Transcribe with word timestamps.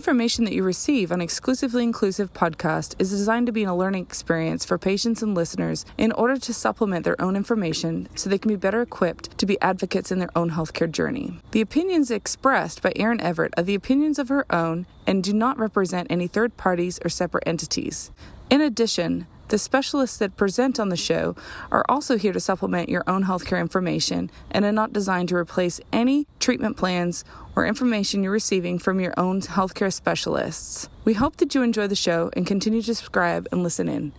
information 0.00 0.46
that 0.46 0.54
you 0.54 0.62
receive 0.62 1.12
on 1.12 1.20
Exclusively 1.20 1.82
Inclusive 1.82 2.32
podcast 2.32 2.94
is 2.98 3.10
designed 3.10 3.44
to 3.44 3.52
be 3.52 3.64
a 3.64 3.74
learning 3.74 4.02
experience 4.04 4.64
for 4.64 4.78
patients 4.78 5.22
and 5.22 5.34
listeners 5.34 5.84
in 5.98 6.10
order 6.12 6.38
to 6.38 6.54
supplement 6.54 7.04
their 7.04 7.20
own 7.20 7.36
information 7.36 8.08
so 8.14 8.30
they 8.30 8.38
can 8.38 8.48
be 8.48 8.56
better 8.56 8.80
equipped 8.80 9.36
to 9.36 9.44
be 9.44 9.60
advocates 9.60 10.10
in 10.10 10.18
their 10.18 10.30
own 10.34 10.52
healthcare 10.52 10.90
journey. 10.90 11.38
The 11.50 11.60
opinions 11.60 12.10
expressed 12.10 12.80
by 12.80 12.94
Erin 12.96 13.20
Everett 13.20 13.52
are 13.58 13.62
the 13.62 13.74
opinions 13.74 14.18
of 14.18 14.30
her 14.30 14.46
own 14.50 14.86
and 15.06 15.22
do 15.22 15.34
not 15.34 15.58
represent 15.58 16.10
any 16.10 16.26
third 16.26 16.56
parties 16.56 16.98
or 17.04 17.10
separate 17.10 17.46
entities. 17.46 18.10
In 18.48 18.62
addition, 18.62 19.26
the 19.50 19.58
specialists 19.58 20.16
that 20.18 20.36
present 20.36 20.80
on 20.80 20.88
the 20.88 20.96
show 20.96 21.34
are 21.70 21.84
also 21.88 22.16
here 22.16 22.32
to 22.32 22.40
supplement 22.40 22.88
your 22.88 23.02
own 23.06 23.24
healthcare 23.24 23.60
information 23.60 24.30
and 24.50 24.64
are 24.64 24.72
not 24.72 24.92
designed 24.92 25.28
to 25.28 25.36
replace 25.36 25.80
any 25.92 26.26
treatment 26.38 26.76
plans 26.76 27.24
or 27.56 27.66
information 27.66 28.22
you're 28.22 28.32
receiving 28.32 28.78
from 28.78 29.00
your 29.00 29.12
own 29.16 29.40
healthcare 29.40 29.92
specialists. 29.92 30.88
We 31.04 31.14
hope 31.14 31.36
that 31.36 31.54
you 31.54 31.62
enjoy 31.62 31.88
the 31.88 31.96
show 31.96 32.30
and 32.34 32.46
continue 32.46 32.80
to 32.82 32.94
subscribe 32.94 33.48
and 33.50 33.62
listen 33.64 33.88
in. 33.88 34.12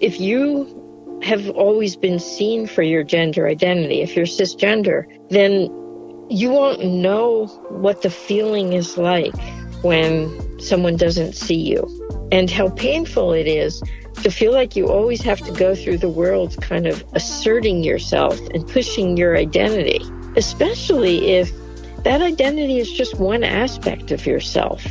If 0.00 0.20
you 0.20 1.20
have 1.22 1.48
always 1.50 1.96
been 1.96 2.18
seen 2.18 2.66
for 2.66 2.82
your 2.82 3.02
gender 3.02 3.48
identity, 3.48 4.02
if 4.02 4.14
you're 4.14 4.26
cisgender, 4.26 5.06
then 5.30 5.70
you 6.28 6.50
won't 6.50 6.84
know 6.84 7.46
what 7.70 8.02
the 8.02 8.10
feeling 8.10 8.74
is 8.74 8.98
like 8.98 9.34
when 9.82 10.60
someone 10.60 10.96
doesn't 10.96 11.34
see 11.34 11.54
you 11.54 12.03
and 12.32 12.50
how 12.50 12.70
painful 12.70 13.32
it 13.32 13.46
is 13.46 13.82
to 14.22 14.30
feel 14.30 14.52
like 14.52 14.76
you 14.76 14.88
always 14.88 15.22
have 15.22 15.40
to 15.40 15.52
go 15.52 15.74
through 15.74 15.98
the 15.98 16.08
world 16.08 16.56
kind 16.60 16.86
of 16.86 17.04
asserting 17.12 17.82
yourself 17.82 18.38
and 18.54 18.66
pushing 18.68 19.16
your 19.16 19.36
identity, 19.36 20.00
especially 20.36 21.32
if 21.32 21.50
that 22.04 22.22
identity 22.22 22.78
is 22.78 22.90
just 22.90 23.18
one 23.18 23.42
aspect 23.42 24.10
of 24.10 24.26
yourself. 24.26 24.84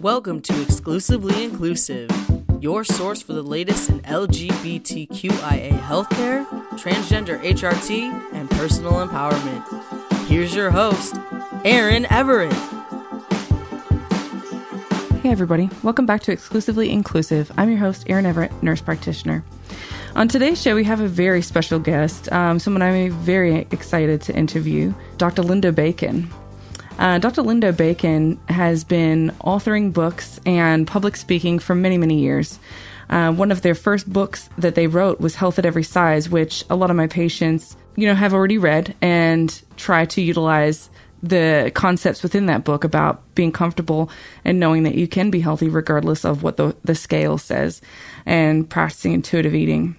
Welcome 0.00 0.40
to 0.42 0.62
Exclusively 0.62 1.44
Inclusive, 1.44 2.10
your 2.62 2.84
source 2.84 3.20
for 3.20 3.32
the 3.32 3.42
latest 3.42 3.90
in 3.90 3.98
LGBTQIA 4.02 5.76
healthcare, 5.80 6.46
transgender 6.78 7.42
HRT, 7.42 8.32
and 8.32 8.48
personal 8.50 9.04
empowerment. 9.04 9.66
Here's 10.28 10.54
your 10.54 10.70
host, 10.70 11.16
Erin 11.64 12.06
Everett. 12.08 12.52
Hey, 15.22 15.30
everybody. 15.30 15.70
Welcome 15.82 16.06
back 16.06 16.22
to 16.22 16.32
Exclusively 16.32 16.90
Inclusive. 16.90 17.50
I'm 17.58 17.68
your 17.68 17.80
host, 17.80 18.04
Erin 18.06 18.26
Everett, 18.26 18.52
nurse 18.62 18.80
practitioner. 18.80 19.42
On 20.14 20.28
today's 20.28 20.62
show, 20.62 20.76
we 20.76 20.84
have 20.84 21.00
a 21.00 21.08
very 21.08 21.42
special 21.42 21.80
guest, 21.80 22.30
um, 22.30 22.60
someone 22.60 22.82
I'm 22.82 23.10
very 23.10 23.66
excited 23.72 24.20
to 24.22 24.36
interview, 24.36 24.94
Dr. 25.16 25.42
Linda 25.42 25.72
Bacon. 25.72 26.30
Uh, 26.98 27.18
Dr. 27.18 27.42
Linda 27.42 27.72
Bacon 27.72 28.38
has 28.48 28.84
been 28.84 29.32
authoring 29.40 29.92
books 29.92 30.38
and 30.46 30.86
public 30.86 31.16
speaking 31.16 31.58
for 31.58 31.74
many, 31.74 31.98
many 31.98 32.20
years. 32.20 32.58
Uh, 33.10 33.32
one 33.32 33.50
of 33.50 33.62
their 33.62 33.74
first 33.74 34.10
books 34.10 34.48
that 34.58 34.74
they 34.74 34.86
wrote 34.86 35.20
was 35.20 35.34
Health 35.34 35.58
at 35.58 35.66
Every 35.66 35.82
Size, 35.82 36.28
which 36.28 36.64
a 36.70 36.76
lot 36.76 36.90
of 36.90 36.96
my 36.96 37.06
patients, 37.06 37.76
you 37.96 38.06
know, 38.06 38.14
have 38.14 38.32
already 38.32 38.58
read 38.58 38.94
and 39.02 39.62
try 39.76 40.06
to 40.06 40.22
utilize 40.22 40.88
the 41.22 41.70
concepts 41.74 42.22
within 42.22 42.46
that 42.46 42.64
book 42.64 42.84
about 42.84 43.22
being 43.34 43.52
comfortable 43.52 44.10
and 44.44 44.58
knowing 44.58 44.82
that 44.82 44.94
you 44.94 45.06
can 45.06 45.30
be 45.30 45.40
healthy 45.40 45.68
regardless 45.68 46.24
of 46.24 46.42
what 46.42 46.56
the, 46.56 46.74
the 46.84 46.94
scale 46.94 47.38
says 47.38 47.80
and 48.26 48.68
practicing 48.68 49.12
intuitive 49.12 49.54
eating. 49.54 49.96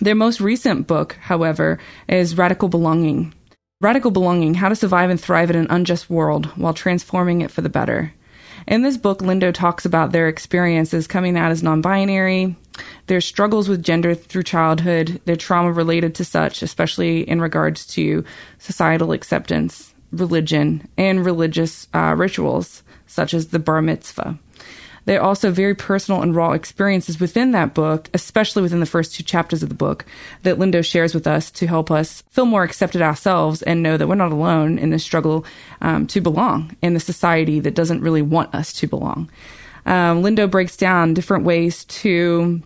Their 0.00 0.14
most 0.14 0.40
recent 0.40 0.86
book, 0.86 1.16
however, 1.20 1.78
is 2.08 2.36
Radical 2.36 2.68
Belonging 2.68 3.34
Radical 3.82 4.12
Belonging 4.12 4.54
How 4.54 4.68
to 4.68 4.76
Survive 4.76 5.10
and 5.10 5.20
Thrive 5.20 5.50
in 5.50 5.56
an 5.56 5.66
Unjust 5.68 6.08
World 6.08 6.46
While 6.56 6.72
Transforming 6.72 7.40
It 7.40 7.50
for 7.50 7.62
the 7.62 7.68
Better. 7.68 8.14
In 8.68 8.82
this 8.82 8.96
book, 8.96 9.18
Lindo 9.18 9.52
talks 9.52 9.84
about 9.84 10.12
their 10.12 10.28
experiences 10.28 11.08
coming 11.08 11.36
out 11.36 11.50
as 11.50 11.64
non 11.64 11.82
binary, 11.82 12.54
their 13.08 13.20
struggles 13.20 13.68
with 13.68 13.82
gender 13.82 14.14
through 14.14 14.44
childhood, 14.44 15.20
their 15.24 15.34
trauma 15.34 15.72
related 15.72 16.14
to 16.14 16.24
such, 16.24 16.62
especially 16.62 17.28
in 17.28 17.40
regards 17.40 17.84
to 17.86 18.24
societal 18.58 19.10
acceptance, 19.10 19.92
religion, 20.12 20.86
and 20.96 21.26
religious 21.26 21.88
uh, 21.92 22.14
rituals, 22.16 22.84
such 23.08 23.34
as 23.34 23.48
the 23.48 23.58
bar 23.58 23.82
mitzvah. 23.82 24.38
There 25.04 25.20
are 25.20 25.24
also 25.24 25.50
very 25.50 25.74
personal 25.74 26.22
and 26.22 26.34
raw 26.34 26.52
experiences 26.52 27.18
within 27.18 27.52
that 27.52 27.74
book, 27.74 28.08
especially 28.14 28.62
within 28.62 28.80
the 28.80 28.86
first 28.86 29.14
two 29.14 29.22
chapters 29.22 29.62
of 29.62 29.68
the 29.68 29.74
book, 29.74 30.04
that 30.42 30.58
Lindo 30.58 30.84
shares 30.84 31.14
with 31.14 31.26
us 31.26 31.50
to 31.52 31.66
help 31.66 31.90
us 31.90 32.22
feel 32.30 32.46
more 32.46 32.62
accepted 32.62 33.02
ourselves 33.02 33.62
and 33.62 33.82
know 33.82 33.96
that 33.96 34.06
we're 34.06 34.14
not 34.14 34.32
alone 34.32 34.78
in 34.78 34.90
this 34.90 35.04
struggle 35.04 35.44
um, 35.80 36.06
to 36.08 36.20
belong 36.20 36.76
in 36.82 36.94
the 36.94 37.00
society 37.00 37.60
that 37.60 37.74
doesn't 37.74 38.00
really 38.00 38.22
want 38.22 38.54
us 38.54 38.72
to 38.74 38.86
belong. 38.86 39.30
Um, 39.84 40.22
Lindo 40.22 40.48
breaks 40.48 40.76
down 40.76 41.14
different 41.14 41.44
ways 41.44 41.84
to 41.86 42.62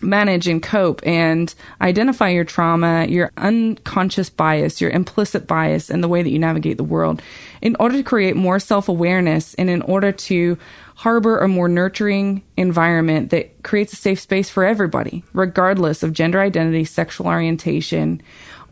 manage 0.00 0.46
and 0.46 0.62
cope 0.62 1.04
and 1.04 1.54
identify 1.80 2.28
your 2.28 2.44
trauma, 2.44 3.06
your 3.06 3.32
unconscious 3.36 4.30
bias, 4.30 4.80
your 4.80 4.90
implicit 4.90 5.46
bias, 5.46 5.90
and 5.90 6.02
the 6.02 6.08
way 6.08 6.22
that 6.22 6.30
you 6.30 6.38
navigate 6.38 6.76
the 6.76 6.84
world 6.84 7.22
in 7.60 7.76
order 7.80 7.96
to 7.96 8.02
create 8.02 8.36
more 8.36 8.58
self 8.58 8.88
awareness 8.88 9.54
and 9.54 9.68
in 9.68 9.82
order 9.82 10.12
to 10.12 10.58
harbor 10.98 11.38
a 11.38 11.46
more 11.46 11.68
nurturing 11.68 12.42
environment 12.56 13.30
that 13.30 13.62
creates 13.62 13.92
a 13.92 13.96
safe 13.96 14.18
space 14.18 14.50
for 14.50 14.64
everybody, 14.64 15.22
regardless 15.32 16.02
of 16.02 16.12
gender 16.12 16.40
identity, 16.40 16.84
sexual 16.84 17.28
orientation, 17.28 18.20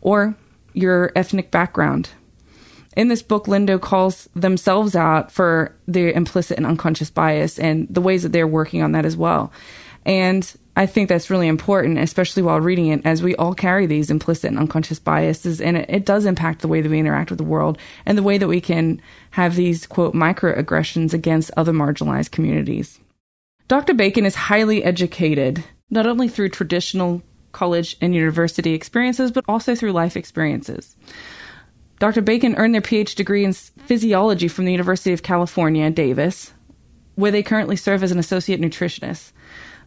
or 0.01 0.35
your 0.73 1.13
ethnic 1.15 1.51
background. 1.51 2.09
In 2.97 3.07
this 3.07 3.21
book, 3.21 3.45
Lindo 3.45 3.79
calls 3.79 4.27
themselves 4.35 4.93
out 4.93 5.31
for 5.31 5.73
their 5.87 6.11
implicit 6.11 6.57
and 6.57 6.65
unconscious 6.65 7.09
bias 7.09 7.57
and 7.57 7.87
the 7.89 8.01
ways 8.01 8.23
that 8.23 8.33
they're 8.33 8.45
working 8.45 8.83
on 8.83 8.91
that 8.91 9.05
as 9.05 9.15
well. 9.15 9.53
And 10.05 10.53
I 10.77 10.85
think 10.85 11.09
that's 11.09 11.31
really 11.31 11.47
important, 11.47 11.97
especially 11.97 12.43
while 12.43 12.61
reading 12.61 12.87
it, 12.87 13.01
as 13.03 13.23
we 13.23 13.35
all 13.37 13.55
carry 13.55 13.87
these 13.87 14.11
implicit 14.11 14.51
and 14.51 14.59
unconscious 14.59 14.99
biases, 14.99 15.59
and 15.59 15.75
it, 15.75 15.89
it, 15.89 16.05
does 16.05 16.27
impact 16.27 16.61
the 16.61 16.67
way 16.67 16.81
that 16.81 16.89
we 16.89 16.99
interact 16.99 17.31
with 17.31 17.39
the 17.39 17.43
world 17.43 17.79
and 18.05 18.15
the 18.15 18.21
way 18.21 18.37
that 18.37 18.47
we 18.47 18.61
can 18.61 19.01
have 19.31 19.55
these, 19.55 19.87
quote, 19.87 20.13
microaggressions 20.13 21.15
against 21.15 21.49
other 21.57 21.73
marginalized 21.73 22.29
communities. 22.29 22.99
Dr. 23.67 23.95
Bacon 23.95 24.23
is 24.23 24.35
highly 24.35 24.83
educated, 24.83 25.63
not 25.89 26.05
only 26.05 26.27
through 26.27 26.49
traditional 26.49 27.23
college 27.53 27.97
and 27.99 28.13
university 28.13 28.75
experiences, 28.75 29.31
but 29.31 29.45
also 29.47 29.73
through 29.73 29.93
life 29.93 30.15
experiences. 30.15 30.95
Dr. 31.97 32.21
Bacon 32.21 32.55
earned 32.55 32.75
their 32.75 32.81
PhD 32.81 33.15
degree 33.15 33.43
in 33.43 33.53
physiology 33.53 34.47
from 34.47 34.65
the 34.65 34.73
University 34.73 35.11
of 35.11 35.23
California, 35.23 35.89
Davis, 35.89 36.53
where 37.15 37.31
they 37.31 37.41
currently 37.41 37.75
serve 37.75 38.03
as 38.03 38.11
an 38.11 38.19
associate 38.19 38.61
nutritionist. 38.61 39.31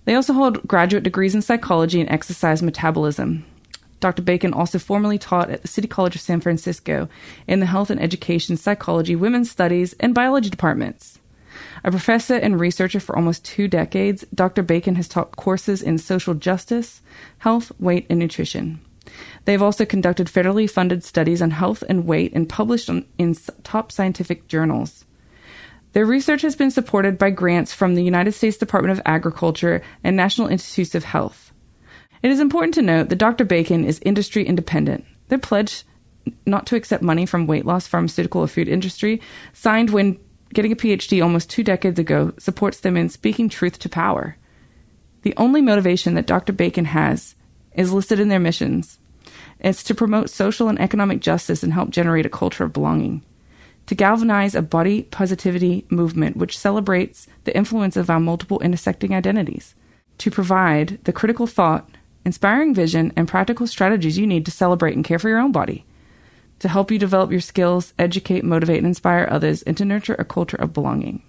They 0.05 0.15
also 0.15 0.33
hold 0.33 0.67
graduate 0.67 1.05
degrees 1.05 1.35
in 1.35 1.43
psychology 1.43 2.01
and 2.01 2.11
exercise 2.11 2.63
metabolism. 2.63 3.45
Dr. 4.01 4.23
Bacon 4.23 4.55
also 4.55 4.79
formerly 4.79 5.19
taught 5.19 5.51
at 5.51 5.63
the 5.63 5.69
City 5.69 5.87
College 5.87 6.15
of 6.15 6.23
San 6.23 6.41
Francisco 6.41 7.09
in 7.47 7.61
the 7.61 7.67
Health 7.67 7.91
and 7.91 8.01
Education, 8.01 8.57
Psychology, 8.57 9.15
Women's 9.15 9.51
Studies, 9.51 9.95
and 10.01 10.15
Biology 10.15 10.49
departments. 10.49 11.19
A 11.85 11.91
professor 11.91 12.37
and 12.37 12.59
researcher 12.59 13.01
for 13.01 13.15
almost 13.17 13.45
two 13.45 13.69
decades, 13.69 14.25
Dr. 14.35 14.63
Bacon 14.63 14.95
has 14.95 15.09
taught 15.09 15.37
courses 15.37 15.83
in 15.83 15.99
social 15.99 16.35
justice, 16.35 17.03
health, 17.39 17.73
weight, 17.79 18.07
and 18.09 18.19
nutrition. 18.19 18.81
They've 19.45 19.63
also 19.63 19.85
conducted 19.85 20.29
federally 20.29 20.71
funded 20.71 21.05
studies 21.05 21.43
on 21.43 21.51
health 21.51 21.83
and 21.89 22.07
weight 22.07 22.33
and 22.35 22.49
published 22.49 22.89
on, 22.89 23.05
in 23.19 23.35
top 23.63 23.93
scientific 23.93 24.49
journals. 24.49 25.05
Their 25.93 26.07
research 26.07 26.43
has 26.43 26.55
been 26.55 26.71
supported 26.71 27.19
by 27.19 27.31
grants 27.31 27.73
from 27.73 27.95
the 27.95 28.05
United 28.05 28.33
States 28.33 28.57
Department 28.57 28.97
of 28.97 29.03
Agriculture 29.05 29.83
and 30.05 30.17
National 30.17 30.47
Institutes 30.47 30.95
of 30.95 31.05
Health. 31.05 31.53
It 32.23 32.31
is 32.31 32.39
important 32.39 32.75
to 32.75 32.83
note 32.83 33.09
that 33.09 33.17
Dr. 33.17 33.45
Bacon 33.45 33.85
is 33.85 33.99
industry 34.01 34.47
independent. 34.47 35.05
Their 35.29 35.39
pledge 35.39 35.85
not 36.47 36.67
to 36.67 36.77
accept 36.77 37.03
money 37.03 37.27
from 37.27 37.47
weight 37.47 37.65
loss, 37.65 37.87
pharmaceutical, 37.87 38.43
or 38.43 38.47
food 38.47 38.69
industry, 38.69 39.21
signed 39.53 39.91
when 39.91 40.19
getting 40.53 40.71
a 40.71 40.77
PhD 40.77 41.23
almost 41.23 41.51
two 41.51 41.65
decades 41.65 41.99
ago, 41.99 42.35
supports 42.39 42.81
them 42.81 42.97
in 42.97 43.09
speaking 43.09 43.49
truth 43.49 43.79
to 43.81 43.89
power. 43.89 44.37
The 45.23 45.35
only 45.37 45.61
motivation 45.61 46.15
that 46.15 46.27
Dr. 46.27 46.53
Bacon 46.53 46.87
has 46.87 47.35
is 47.75 47.93
listed 47.93 48.21
in 48.21 48.29
their 48.29 48.39
missions. 48.39 48.99
It's 49.59 49.83
to 49.85 49.95
promote 49.95 50.31
social 50.31 50.69
and 50.69 50.81
economic 50.81 51.21
justice 51.21 51.63
and 51.63 51.73
help 51.73 51.91
generate 51.91 52.27
a 52.27 52.31
culture 52.31 52.65
of 52.65 52.73
belonging 52.73 53.23
to 53.91 53.97
galvanize 53.97 54.55
a 54.55 54.63
body 54.63 55.03
positivity 55.03 55.85
movement 55.91 56.37
which 56.37 56.57
celebrates 56.57 57.27
the 57.43 57.57
influence 57.57 57.97
of 57.97 58.09
our 58.09 58.21
multiple 58.21 58.61
intersecting 58.61 59.13
identities, 59.13 59.75
to 60.17 60.31
provide 60.31 61.03
the 61.03 61.13
critical 61.13 61.45
thought, 61.49 61.91
inspiring 62.25 62.73
vision, 62.73 63.13
and 63.17 63.27
practical 63.27 63.67
strategies 63.67 64.17
you 64.17 64.29
need 64.29 64.45
to 64.45 64.53
celebrate 64.53 64.95
and 64.95 65.05
care 65.05 65.19
for 65.19 65.29
your 65.29 65.41
own 65.41 65.51
body, 65.51 65.85
to 66.61 66.69
help 66.69 66.93
you 66.93 67.01
develop 67.01 67.33
your 67.33 67.41
skills, 67.41 67.93
educate, 67.99 68.45
motivate, 68.45 68.79
and 68.79 68.87
inspire 68.87 69.27
others, 69.29 69.61
and 69.63 69.77
to 69.77 69.85
nurture 69.85 70.15
a 70.21 70.25
culture 70.25 70.59
of 70.59 70.73
belonging. 70.73 71.21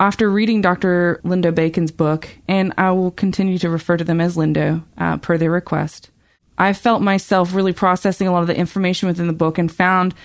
After 0.00 0.28
reading 0.28 0.62
Dr. 0.62 1.20
Lindo 1.22 1.54
Bacon's 1.54 1.92
book, 1.92 2.28
and 2.48 2.74
I 2.78 2.90
will 2.90 3.12
continue 3.12 3.58
to 3.58 3.70
refer 3.70 3.96
to 3.96 4.02
them 4.02 4.20
as 4.20 4.36
Lindo 4.36 4.82
uh, 4.98 5.18
per 5.18 5.38
their 5.38 5.52
request, 5.52 6.10
I 6.58 6.72
felt 6.72 7.00
myself 7.00 7.54
really 7.54 7.72
processing 7.72 8.26
a 8.26 8.32
lot 8.32 8.42
of 8.42 8.48
the 8.48 8.58
information 8.58 9.06
within 9.06 9.28
the 9.28 9.32
book 9.32 9.56
and 9.56 9.70
found 9.70 10.16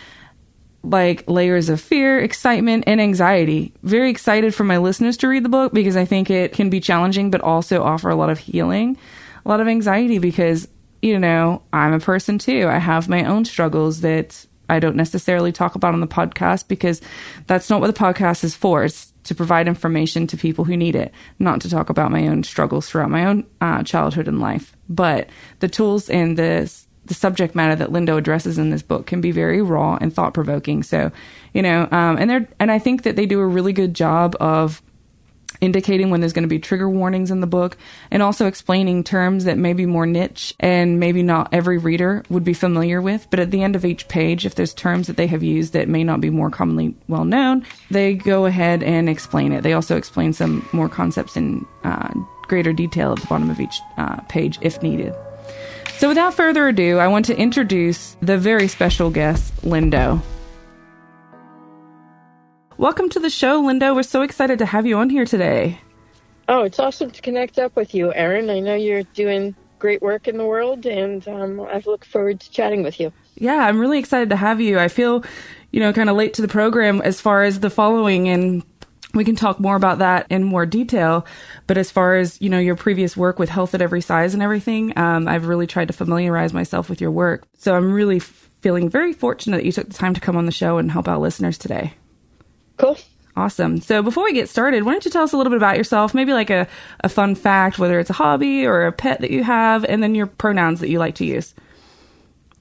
like 0.90 1.28
layers 1.28 1.70
of 1.70 1.82
fear, 1.82 2.20
excitement, 2.20 2.84
and 2.88 3.02
anxiety. 3.02 3.74
Very 3.84 4.10
excited 4.10 4.54
for 4.54 4.64
my 4.64 4.78
listeners 4.78 5.18
to 5.18 5.28
read 5.28 5.44
the 5.44 5.50
book 5.50 5.74
because 5.74 5.98
I 5.98 6.06
think 6.06 6.30
it 6.30 6.54
can 6.54 6.70
be 6.70 6.80
challenging, 6.80 7.32
but 7.32 7.42
also 7.42 7.84
offer 7.84 8.10
a 8.10 8.16
lot 8.16 8.30
of 8.30 8.40
healing, 8.40 8.98
a 9.46 9.50
lot 9.50 9.60
of 9.60 9.68
anxiety 9.68 10.20
because, 10.20 10.68
you 11.02 11.20
know, 11.20 11.62
I'm 11.74 11.94
a 11.94 12.00
person 12.00 12.38
too. 12.38 12.68
I 12.68 12.78
have 12.78 13.10
my 13.10 13.26
own 13.26 13.46
struggles 13.46 14.02
that 14.02 14.46
I 14.70 14.80
don't 14.80 14.96
necessarily 14.96 15.52
talk 15.52 15.76
about 15.76 15.94
on 15.94 16.00
the 16.00 16.08
podcast 16.08 16.68
because 16.68 17.02
that's 17.48 17.70
not 17.70 17.82
what 17.82 17.88
the 17.88 18.00
podcast 18.00 18.44
is 18.44 18.56
for. 18.56 18.84
It's 18.84 19.14
to 19.26 19.36
provide 19.36 19.68
information 19.68 20.28
to 20.28 20.38
people 20.38 20.66
who 20.66 20.78
need 20.78 20.96
it, 20.96 21.12
not 21.40 21.62
to 21.62 21.70
talk 21.70 21.90
about 21.90 22.12
my 22.12 22.28
own 22.28 22.44
struggles 22.44 22.88
throughout 22.88 23.10
my 23.10 23.26
own 23.26 23.46
uh, 23.60 23.84
childhood 23.84 24.28
and 24.28 24.40
life. 24.40 24.76
But 24.88 25.30
the 25.60 25.68
tools 25.68 26.10
and 26.10 26.38
the 26.38 26.72
the 27.06 27.14
subject 27.14 27.56
matter 27.56 27.76
that 27.76 27.90
Lindo 27.90 28.18
addresses 28.18 28.58
in 28.58 28.70
this 28.70 28.82
book 28.82 29.06
can 29.06 29.22
be 29.22 29.32
very 29.32 29.62
raw 29.62 29.98
and 30.00 30.14
thought 30.14 30.34
provoking. 30.34 30.84
So, 30.84 31.12
you 31.54 31.62
know, 31.62 31.88
um, 31.92 32.18
and 32.18 32.30
they're 32.30 32.48
and 32.60 32.72
I 32.72 32.80
think 32.80 33.04
that 33.04 33.16
they 33.16 33.26
do 33.26 33.40
a 33.40 33.48
really 33.48 33.74
good 33.74 33.94
job 33.94 34.36
of 34.40 34.82
indicating 35.62 36.10
when 36.10 36.20
there's 36.20 36.34
going 36.34 36.44
to 36.44 36.50
be 36.50 36.60
trigger 36.60 36.90
warnings 36.90 37.32
in 37.32 37.40
the 37.40 37.48
book 37.48 37.78
and 38.12 38.22
also 38.22 38.48
explaining 38.48 39.04
terms 39.04 39.46
that 39.46 39.58
may 39.58 39.74
be 39.74 39.86
more 39.86 40.06
niche 40.06 40.54
and 40.60 41.00
maybe 41.00 41.24
not 41.24 41.54
every 41.54 41.78
reader 41.78 42.24
would 42.30 42.44
be 42.44 42.54
familiar 42.54 43.02
with. 43.02 43.28
But 43.30 43.40
at 43.40 43.52
the 43.52 43.64
end 43.64 43.76
of 43.76 43.86
each 43.86 44.08
page, 44.08 44.46
if 44.46 44.56
there's 44.56 44.74
terms 44.74 45.08
that 45.08 45.18
they 45.18 45.28
have 45.28 45.44
used 45.44 45.74
that 45.74 45.88
may 45.88 46.04
not 46.04 46.22
be 46.22 46.30
more 46.30 46.50
commonly 46.50 46.96
well 47.08 47.26
known, 47.26 47.66
they 47.90 48.16
go 48.16 48.46
ahead 48.46 48.84
and 48.84 49.10
explain 49.10 49.52
it. 49.52 49.64
They 49.64 49.74
also 49.74 49.98
explain 49.98 50.34
some 50.34 50.68
more 50.72 50.90
concepts 50.90 51.38
in 51.38 51.66
uh, 51.84 52.14
greater 52.44 52.74
detail 52.74 53.14
at 53.14 53.20
the 53.20 53.28
bottom 53.28 53.50
of 53.50 53.60
each 53.60 53.80
uh, 53.98 54.18
page 54.24 54.60
if 54.62 54.82
needed. 54.82 55.14
So 55.98 56.10
without 56.10 56.34
further 56.34 56.68
ado, 56.68 56.98
I 56.98 57.08
want 57.08 57.26
to 57.28 57.38
introduce 57.38 58.18
the 58.22 58.38
very 58.38 58.68
special 58.68 59.10
guest, 59.10 59.56
Lindo. 59.62 60.22
Welcome 62.78 63.08
to 63.12 63.20
the 63.20 63.30
show, 63.30 63.64
Lindo. 63.64 63.96
We're 63.96 64.04
so 64.04 64.22
excited 64.22 64.60
to 64.60 64.66
have 64.66 64.86
you 64.86 64.98
on 64.98 65.10
here 65.10 65.24
today. 65.24 65.80
Oh, 66.50 66.64
it's 66.64 66.80
awesome 66.80 67.12
to 67.12 67.22
connect 67.22 67.58
up 67.58 67.78
with 67.78 67.96
you, 67.96 68.14
Erin. 68.14 68.50
I 68.50 68.60
know 68.60 68.76
you're 68.76 69.04
doing 69.04 69.56
great 69.80 70.02
work 70.02 70.28
in 70.28 70.38
the 70.38 70.46
world, 70.46 70.86
and 70.86 71.26
um, 71.30 71.62
I 71.62 71.82
look 71.86 72.04
forward 72.04 72.42
to 72.42 72.52
chatting 72.52 72.84
with 72.84 73.00
you. 73.00 73.14
Yeah, 73.36 73.66
I'm 73.66 73.80
really 73.80 73.98
excited 73.98 74.30
to 74.32 74.36
have 74.36 74.60
you. 74.60 74.78
I 74.78 74.90
feel, 74.90 75.24
you 75.72 75.80
know, 75.80 75.94
kind 75.94 76.10
of 76.10 76.18
late 76.18 76.34
to 76.34 76.42
the 76.42 76.50
program 76.50 77.02
as 77.04 77.22
far 77.22 77.44
as 77.44 77.62
the 77.62 77.70
following, 77.70 78.28
and 78.28 78.64
we 79.14 79.24
can 79.24 79.36
talk 79.36 79.60
more 79.60 79.76
about 79.76 80.00
that 80.00 80.28
in 80.30 80.44
more 80.44 80.66
detail. 80.66 81.26
But 81.68 81.78
as 81.78 81.92
far 81.92 82.16
as 82.16 82.42
you 82.42 82.50
know, 82.50 82.60
your 82.60 82.76
previous 82.76 83.16
work 83.16 83.40
with 83.40 83.50
health 83.50 83.74
at 83.74 83.82
every 83.82 84.02
size 84.02 84.34
and 84.34 84.44
everything, 84.44 84.98
um, 84.98 85.28
I've 85.28 85.48
really 85.48 85.68
tried 85.68 85.88
to 85.88 85.94
familiarize 85.94 86.54
myself 86.54 86.90
with 86.90 87.02
your 87.02 87.12
work. 87.12 87.48
So 87.58 87.76
I'm 87.76 87.94
really 87.94 88.20
feeling 88.20 88.90
very 88.90 89.14
fortunate 89.14 89.58
that 89.58 89.66
you 89.66 89.72
took 89.72 89.88
the 89.88 89.94
time 89.94 90.14
to 90.14 90.22
come 90.22 90.36
on 90.36 90.46
the 90.46 90.52
show 90.52 90.78
and 90.78 90.92
help 90.92 91.08
out 91.08 91.22
listeners 91.22 91.58
today. 91.58 91.94
Cool. 92.78 92.98
Awesome. 93.38 93.82
So 93.82 94.02
before 94.02 94.24
we 94.24 94.34
get 94.34 94.48
started, 94.48 94.84
why 94.84 94.94
don't 94.94 95.04
you 95.04 95.12
tell 95.12 95.24
us 95.24 95.34
a 95.34 95.38
little 95.38 95.52
bit 95.52 95.58
about 95.58 95.78
yourself? 95.78 96.14
Maybe 96.14 96.32
like 96.32 96.50
a, 96.50 96.68
a 97.02 97.10
fun 97.10 97.36
fact, 97.36 97.78
whether 97.78 98.00
it's 98.00 98.10
a 98.10 98.14
hobby 98.14 98.66
or 98.66 98.86
a 98.86 98.92
pet 98.94 99.22
that 99.22 99.30
you 99.30 99.44
have, 99.44 99.84
and 99.84 100.02
then 100.02 100.16
your 100.16 100.28
pronouns 100.28 100.80
that 100.80 100.90
you 100.90 101.00
like 101.00 101.16
to 101.16 101.26
use. 101.26 101.54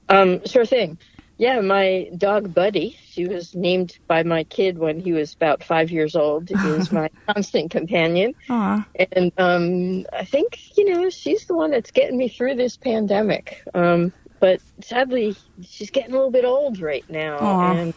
Um, 0.09 0.45
sure 0.45 0.65
thing. 0.65 0.97
Yeah, 1.37 1.59
my 1.61 2.09
dog 2.17 2.53
Buddy, 2.53 2.97
she 3.03 3.27
was 3.27 3.53
named 3.53 3.97
by 4.07 4.23
my 4.23 4.45
kid 4.45 4.77
when 4.77 4.99
he 4.99 5.11
was 5.11 5.33
about 5.33 5.63
five 5.63 5.91
years 5.91 6.15
old, 6.15 6.49
is 6.49 6.91
my 6.91 7.09
constant 7.29 7.71
companion. 7.71 8.33
Aww. 8.49 8.85
And 9.11 9.33
um, 9.37 10.05
I 10.13 10.23
think, 10.23 10.57
you 10.77 10.85
know, 10.85 11.09
she's 11.09 11.45
the 11.45 11.55
one 11.55 11.71
that's 11.71 11.91
getting 11.91 12.17
me 12.17 12.29
through 12.29 12.55
this 12.55 12.77
pandemic. 12.77 13.61
Um, 13.73 14.13
but 14.39 14.61
sadly, 14.81 15.35
she's 15.61 15.89
getting 15.91 16.11
a 16.13 16.15
little 16.15 16.31
bit 16.31 16.45
old 16.45 16.79
right 16.79 17.05
now. 17.09 17.39
Aww. 17.39 17.81
And 17.81 17.93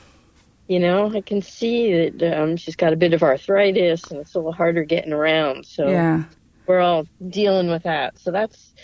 you 0.68 0.80
know, 0.80 1.10
I 1.14 1.22
can 1.22 1.40
see 1.40 2.10
that 2.10 2.38
um, 2.40 2.56
she's 2.56 2.76
got 2.76 2.92
a 2.92 2.96
bit 2.96 3.14
of 3.14 3.22
arthritis 3.22 4.10
and 4.10 4.20
it's 4.20 4.34
a 4.34 4.38
little 4.38 4.52
harder 4.52 4.84
getting 4.84 5.14
around. 5.14 5.64
So 5.64 5.88
Yeah. 5.88 6.24
we're 6.66 6.80
all 6.80 7.06
dealing 7.26 7.70
with 7.70 7.84
that. 7.84 8.18
So 8.18 8.30
that's 8.30 8.74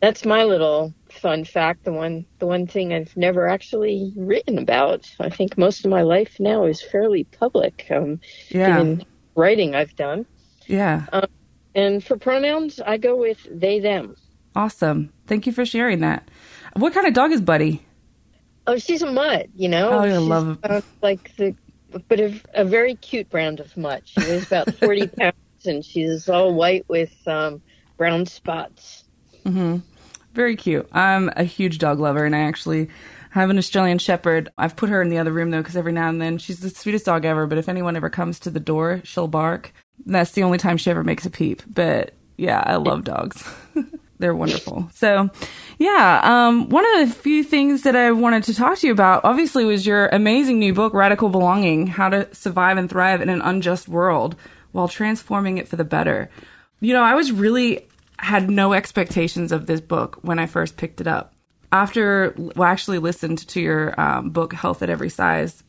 that's 0.00 0.24
my 0.26 0.44
little 0.44 0.92
fun 1.12 1.44
fact. 1.44 1.84
The 1.84 1.92
one 1.92 2.24
the 2.38 2.46
one 2.46 2.66
thing 2.66 2.92
I've 2.92 3.16
never 3.16 3.48
actually 3.48 4.12
written 4.16 4.58
about. 4.58 5.10
I 5.20 5.28
think 5.30 5.56
most 5.58 5.84
of 5.84 5.90
my 5.90 6.02
life 6.02 6.36
now 6.40 6.64
is 6.64 6.82
fairly 6.82 7.24
public. 7.24 7.86
Um, 7.90 8.20
Yeah. 8.48 8.66
given 8.78 9.04
writing 9.34 9.74
I've 9.74 9.94
done. 9.96 10.26
Yeah. 10.66 11.06
And 11.74 12.04
for 12.04 12.16
pronouns, 12.16 12.80
I 12.80 12.98
go 12.98 13.16
with 13.16 13.46
they 13.50 13.80
them. 13.80 14.16
Awesome. 14.54 15.12
Thank 15.26 15.46
you 15.46 15.52
for 15.52 15.64
sharing 15.64 16.00
that. 16.00 16.28
What 16.74 16.92
kind 16.92 17.06
of 17.06 17.14
dog 17.14 17.32
is 17.32 17.40
Buddy? 17.40 17.82
Oh, 18.66 18.76
she's 18.76 19.02
a 19.02 19.10
mutt, 19.10 19.46
you 19.56 19.68
know. 19.68 19.90
Oh, 19.90 19.98
I 20.00 20.08
She's, 20.10 20.18
love 20.18 20.58
uh, 20.62 20.80
like 21.02 21.34
the, 21.36 21.54
but 22.08 22.20
a, 22.20 22.40
a 22.54 22.64
very 22.64 22.94
cute 22.94 23.28
brand 23.28 23.58
of 23.60 23.76
mutt. 23.76 24.02
She 24.04 24.20
weighs 24.20 24.46
about 24.46 24.74
forty 24.76 25.06
pounds, 25.18 25.34
and 25.66 25.84
she's 25.84 26.28
all 26.28 26.54
white 26.54 26.84
with 26.88 27.12
um, 27.26 27.60
brown 27.96 28.26
spots. 28.26 29.04
Very 30.32 30.56
cute. 30.56 30.88
I'm 30.92 31.30
a 31.36 31.44
huge 31.44 31.78
dog 31.78 32.00
lover, 32.00 32.24
and 32.24 32.34
I 32.34 32.40
actually 32.40 32.88
have 33.30 33.50
an 33.50 33.58
Australian 33.58 33.98
Shepherd. 33.98 34.50
I've 34.58 34.76
put 34.76 34.88
her 34.88 35.02
in 35.02 35.08
the 35.08 35.18
other 35.18 35.32
room 35.32 35.50
though, 35.50 35.60
because 35.60 35.76
every 35.76 35.92
now 35.92 36.08
and 36.08 36.20
then 36.20 36.38
she's 36.38 36.60
the 36.60 36.70
sweetest 36.70 37.06
dog 37.06 37.24
ever. 37.24 37.46
But 37.46 37.58
if 37.58 37.68
anyone 37.68 37.96
ever 37.96 38.10
comes 38.10 38.38
to 38.40 38.50
the 38.50 38.60
door, 38.60 39.00
she'll 39.04 39.28
bark. 39.28 39.72
That's 40.04 40.32
the 40.32 40.42
only 40.42 40.58
time 40.58 40.76
she 40.76 40.90
ever 40.90 41.04
makes 41.04 41.26
a 41.26 41.30
peep. 41.30 41.62
But 41.66 42.14
yeah, 42.36 42.62
I 42.64 42.76
love 42.76 43.04
dogs. 43.04 43.42
They're 44.18 44.34
wonderful. 44.34 44.88
So, 44.94 45.30
yeah, 45.78 46.20
um, 46.22 46.68
one 46.68 46.84
of 46.94 47.08
the 47.08 47.14
few 47.14 47.42
things 47.42 47.82
that 47.82 47.96
I 47.96 48.12
wanted 48.12 48.44
to 48.44 48.54
talk 48.54 48.78
to 48.78 48.86
you 48.86 48.92
about, 48.92 49.24
obviously, 49.24 49.64
was 49.64 49.84
your 49.84 50.06
amazing 50.08 50.60
new 50.60 50.72
book, 50.72 50.94
Radical 50.94 51.28
Belonging: 51.28 51.88
How 51.88 52.08
to 52.08 52.32
Survive 52.34 52.76
and 52.76 52.88
Thrive 52.88 53.20
in 53.20 53.28
an 53.28 53.42
Unjust 53.42 53.88
World 53.88 54.36
While 54.70 54.88
Transforming 54.88 55.58
It 55.58 55.68
for 55.68 55.76
the 55.76 55.84
Better. 55.84 56.30
You 56.80 56.92
know, 56.92 57.02
I 57.02 57.14
was 57.14 57.32
really 57.32 57.88
had 58.22 58.48
no 58.48 58.72
expectations 58.72 59.52
of 59.52 59.66
this 59.66 59.80
book 59.80 60.18
when 60.22 60.38
I 60.38 60.46
first 60.46 60.76
picked 60.76 61.00
it 61.00 61.06
up. 61.06 61.34
After 61.70 62.34
well, 62.36 62.68
I 62.68 62.72
actually 62.72 62.98
listened 62.98 63.46
to 63.48 63.60
your 63.60 64.00
um, 64.00 64.30
book, 64.30 64.52
Health 64.52 64.82
at 64.82 64.90
Every 64.90 65.08
Size, 65.08 65.62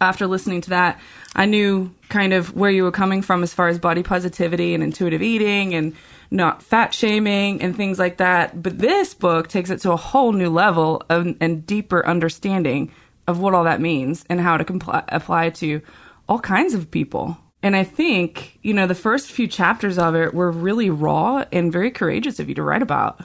after 0.00 0.26
listening 0.26 0.60
to 0.62 0.70
that, 0.70 1.00
I 1.34 1.46
knew 1.46 1.94
kind 2.08 2.32
of 2.32 2.54
where 2.54 2.70
you 2.70 2.84
were 2.84 2.92
coming 2.92 3.22
from 3.22 3.42
as 3.42 3.52
far 3.52 3.68
as 3.68 3.78
body 3.78 4.02
positivity 4.02 4.74
and 4.74 4.82
intuitive 4.82 5.22
eating 5.22 5.74
and 5.74 5.94
not 6.30 6.62
fat 6.62 6.94
shaming 6.94 7.62
and 7.62 7.76
things 7.76 7.98
like 7.98 8.18
that. 8.18 8.62
But 8.62 8.78
this 8.78 9.14
book 9.14 9.48
takes 9.48 9.70
it 9.70 9.80
to 9.80 9.92
a 9.92 9.96
whole 9.96 10.32
new 10.32 10.50
level 10.50 11.02
of, 11.08 11.34
and 11.40 11.66
deeper 11.66 12.06
understanding 12.06 12.92
of 13.26 13.40
what 13.40 13.54
all 13.54 13.64
that 13.64 13.80
means 13.80 14.24
and 14.30 14.40
how 14.40 14.56
to 14.56 14.64
compl- 14.64 15.04
apply 15.08 15.50
to 15.50 15.82
all 16.28 16.38
kinds 16.38 16.74
of 16.74 16.90
people. 16.90 17.36
And 17.62 17.74
I 17.74 17.84
think, 17.84 18.58
you 18.62 18.72
know, 18.72 18.86
the 18.86 18.94
first 18.94 19.32
few 19.32 19.48
chapters 19.48 19.98
of 19.98 20.14
it 20.14 20.32
were 20.32 20.50
really 20.50 20.90
raw 20.90 21.44
and 21.50 21.72
very 21.72 21.90
courageous 21.90 22.38
of 22.38 22.48
you 22.48 22.54
to 22.54 22.62
write 22.62 22.82
about. 22.82 23.20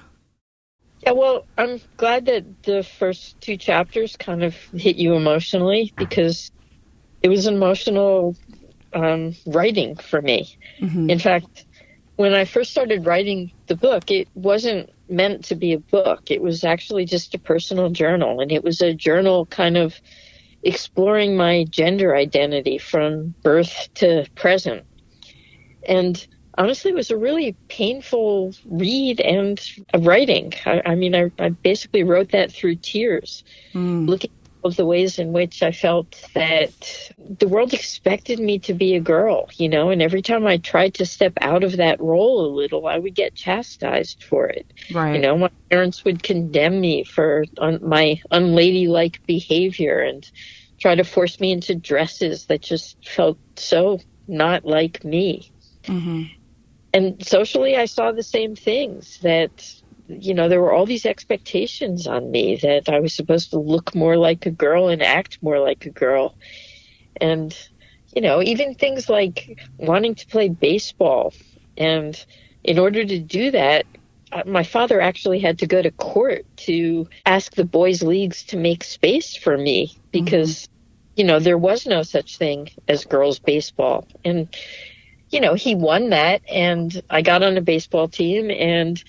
Yeah, 1.02 1.12
well, 1.12 1.46
I'm 1.58 1.82
glad 1.98 2.26
that 2.26 2.64
the 2.64 2.82
first 2.82 3.40
two 3.42 3.58
chapters 3.58 4.16
kind 4.16 4.44
of 4.44 4.56
hit 4.74 4.96
you 4.96 5.16
emotionally 5.16 5.94
because 5.98 6.52
it 7.22 7.30
was 7.30 7.46
emotional 7.46 8.36
um, 8.94 9.36
writing 9.46 9.96
for 9.98 10.22
me. 10.22 10.58
In 11.10 11.20
fact, 11.20 11.66
when 12.16 12.34
I 12.34 12.46
first 12.46 12.72
started 12.72 13.06
writing 13.06 13.52
the 13.68 13.76
book, 13.76 14.12
it 14.12 14.28
wasn't 14.36 14.90
meant 15.10 15.46
to 15.46 15.56
be 15.56 15.74
a 15.74 15.80
book. 15.80 16.32
It 16.32 16.42
was 16.42 16.64
actually 16.64 17.06
just 17.06 17.34
a 17.34 17.40
personal 17.40 17.90
journal, 17.90 18.40
and 18.40 18.52
it 18.52 18.64
was 18.64 18.82
a 18.82 18.94
journal 18.94 19.46
kind 19.48 19.78
of 19.78 19.96
exploring 20.64 21.36
my 21.36 21.66
gender 21.66 22.16
identity 22.16 22.78
from 22.78 23.34
birth 23.44 23.90
to 23.96 24.26
present. 24.36 24.86
And 25.88 26.26
honestly, 26.58 26.92
it 26.92 26.96
was 26.96 27.12
a 27.12 27.18
really 27.18 27.56
painful 27.68 28.54
read 28.66 29.20
and 29.20 29.62
writing. 30.00 30.54
I, 30.66 30.82
I 30.86 30.96
mean, 30.96 31.16
I, 31.16 31.32
I 31.40 31.50
basically 31.50 32.04
wrote 32.04 32.32
that 32.32 32.52
through 32.52 32.76
tears, 32.76 33.44
hmm. 33.74 34.06
looking 34.06 34.32
of 34.64 34.76
the 34.76 34.86
ways 34.86 35.20
in 35.20 35.34
which 35.34 35.62
I 35.62 35.72
felt 35.72 36.22
that 36.34 37.12
the 37.18 37.48
world 37.48 37.74
expected 37.74 38.40
me 38.40 38.60
to 38.60 38.74
be 38.74 38.96
a 38.96 39.00
girl, 39.00 39.50
you 39.56 39.70
know, 39.70 39.90
and 39.90 40.02
every 40.02 40.22
time 40.22 40.48
I 40.48 40.58
tried 40.58 40.94
to 40.96 41.06
step 41.06 41.34
out 41.42 41.64
of 41.64 41.78
that 41.78 42.00
role 42.00 42.46
a 42.46 42.56
little, 42.56 42.88
I 42.88 42.98
would 42.98 43.16
get 43.16 43.36
chastised 43.36 44.24
for 44.24 44.48
it. 44.48 44.66
Right. 44.94 45.16
You 45.16 45.22
know, 45.22 45.38
my 45.38 45.50
parents 45.70 46.06
would 46.06 46.24
condemn 46.24 46.80
me 46.80 47.04
for 47.04 47.46
un- 47.58 47.80
my 47.82 48.22
unladylike 48.32 49.26
behavior 49.26 50.00
and 50.00 50.30
try 50.80 50.96
to 50.96 51.04
force 51.04 51.40
me 51.40 51.52
into 51.52 51.76
dresses 51.76 52.46
that 52.46 52.62
just 52.62 52.98
felt 53.08 53.38
so 53.56 54.00
not 54.28 54.66
like 54.66 55.04
me. 55.04 55.52
Mm-hmm. 55.84 56.24
And 56.94 57.26
socially, 57.26 57.76
I 57.76 57.86
saw 57.86 58.12
the 58.12 58.24
same 58.24 58.56
things 58.56 59.20
that, 59.20 59.74
you 60.22 60.34
know, 60.34 60.50
there 60.50 60.62
were 60.62 60.74
all 60.74 60.86
these 60.86 61.06
expectations 61.06 62.08
on 62.08 62.32
me 62.32 62.58
that 62.58 62.90
I 62.90 63.00
was 63.00 63.14
supposed 63.14 63.52
to 63.52 63.60
look 63.60 63.96
more 63.96 64.18
like 64.18 64.46
a 64.46 64.52
girl 64.52 64.90
and 64.90 65.02
act 65.02 65.40
more 65.42 65.60
like 65.60 65.86
a 65.86 65.90
girl. 65.90 66.36
And, 67.20 67.56
you 68.16 68.22
know, 68.22 68.42
even 68.42 68.76
things 68.76 69.10
like 69.10 69.60
wanting 69.78 70.16
to 70.16 70.28
play 70.28 70.50
baseball. 70.50 71.34
And 71.78 72.24
in 72.64 72.80
order 72.80 73.04
to 73.04 73.20
do 73.20 73.52
that, 73.52 73.86
uh, 74.32 74.44
my 74.46 74.64
father 74.64 75.00
actually 75.00 75.40
had 75.40 75.60
to 75.60 75.68
go 75.68 75.82
to 75.82 75.92
court 75.92 76.46
to 76.58 77.08
ask 77.26 77.54
the 77.54 77.66
boys' 77.66 78.02
leagues 78.02 78.44
to 78.44 78.58
make 78.58 78.84
space 78.84 79.36
for 79.36 79.58
me 79.58 79.96
because, 80.12 80.64
mm-hmm. 80.64 81.12
you 81.18 81.24
know, 81.26 81.40
there 81.40 81.58
was 81.58 81.86
no 81.86 82.04
such 82.04 82.38
thing 82.38 82.70
as 82.88 83.06
girls' 83.06 83.40
baseball. 83.40 84.08
And, 84.26 84.48
you 85.30 85.40
know, 85.40 85.54
he 85.56 85.76
won 85.76 86.10
that, 86.10 86.42
and 86.50 87.02
I 87.10 87.22
got 87.22 87.44
on 87.44 87.58
a 87.58 87.62
baseball 87.62 88.08
team, 88.08 88.52
and 88.52 89.04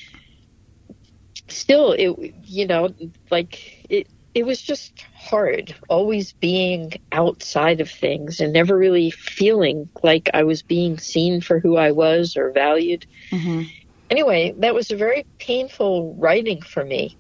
still, 1.49 1.93
it, 1.93 2.35
you 2.45 2.67
know, 2.67 2.95
like 3.31 3.87
it, 3.91 4.09
it 4.35 4.45
was 4.45 4.61
just 4.61 5.05
hard 5.15 5.75
always 5.89 6.33
being 6.33 6.93
outside 7.13 7.81
of 7.81 7.91
things 7.91 8.41
and 8.41 8.53
never 8.53 8.77
really 8.77 9.11
feeling 9.11 9.89
like 10.03 10.29
I 10.35 10.43
was 10.43 10.63
being 10.63 10.99
seen 10.99 11.41
for 11.41 11.61
who 11.61 11.77
I 11.77 11.93
was 11.93 12.37
or 12.37 12.51
valued. 12.51 13.07
Mm-hmm. 13.31 13.63
Anyway, 14.11 14.55
that 14.59 14.75
was 14.75 14.91
a 14.91 14.97
very 14.97 15.25
painful 15.39 16.15
writing 16.15 16.61
for 16.61 16.85
me. 16.85 17.17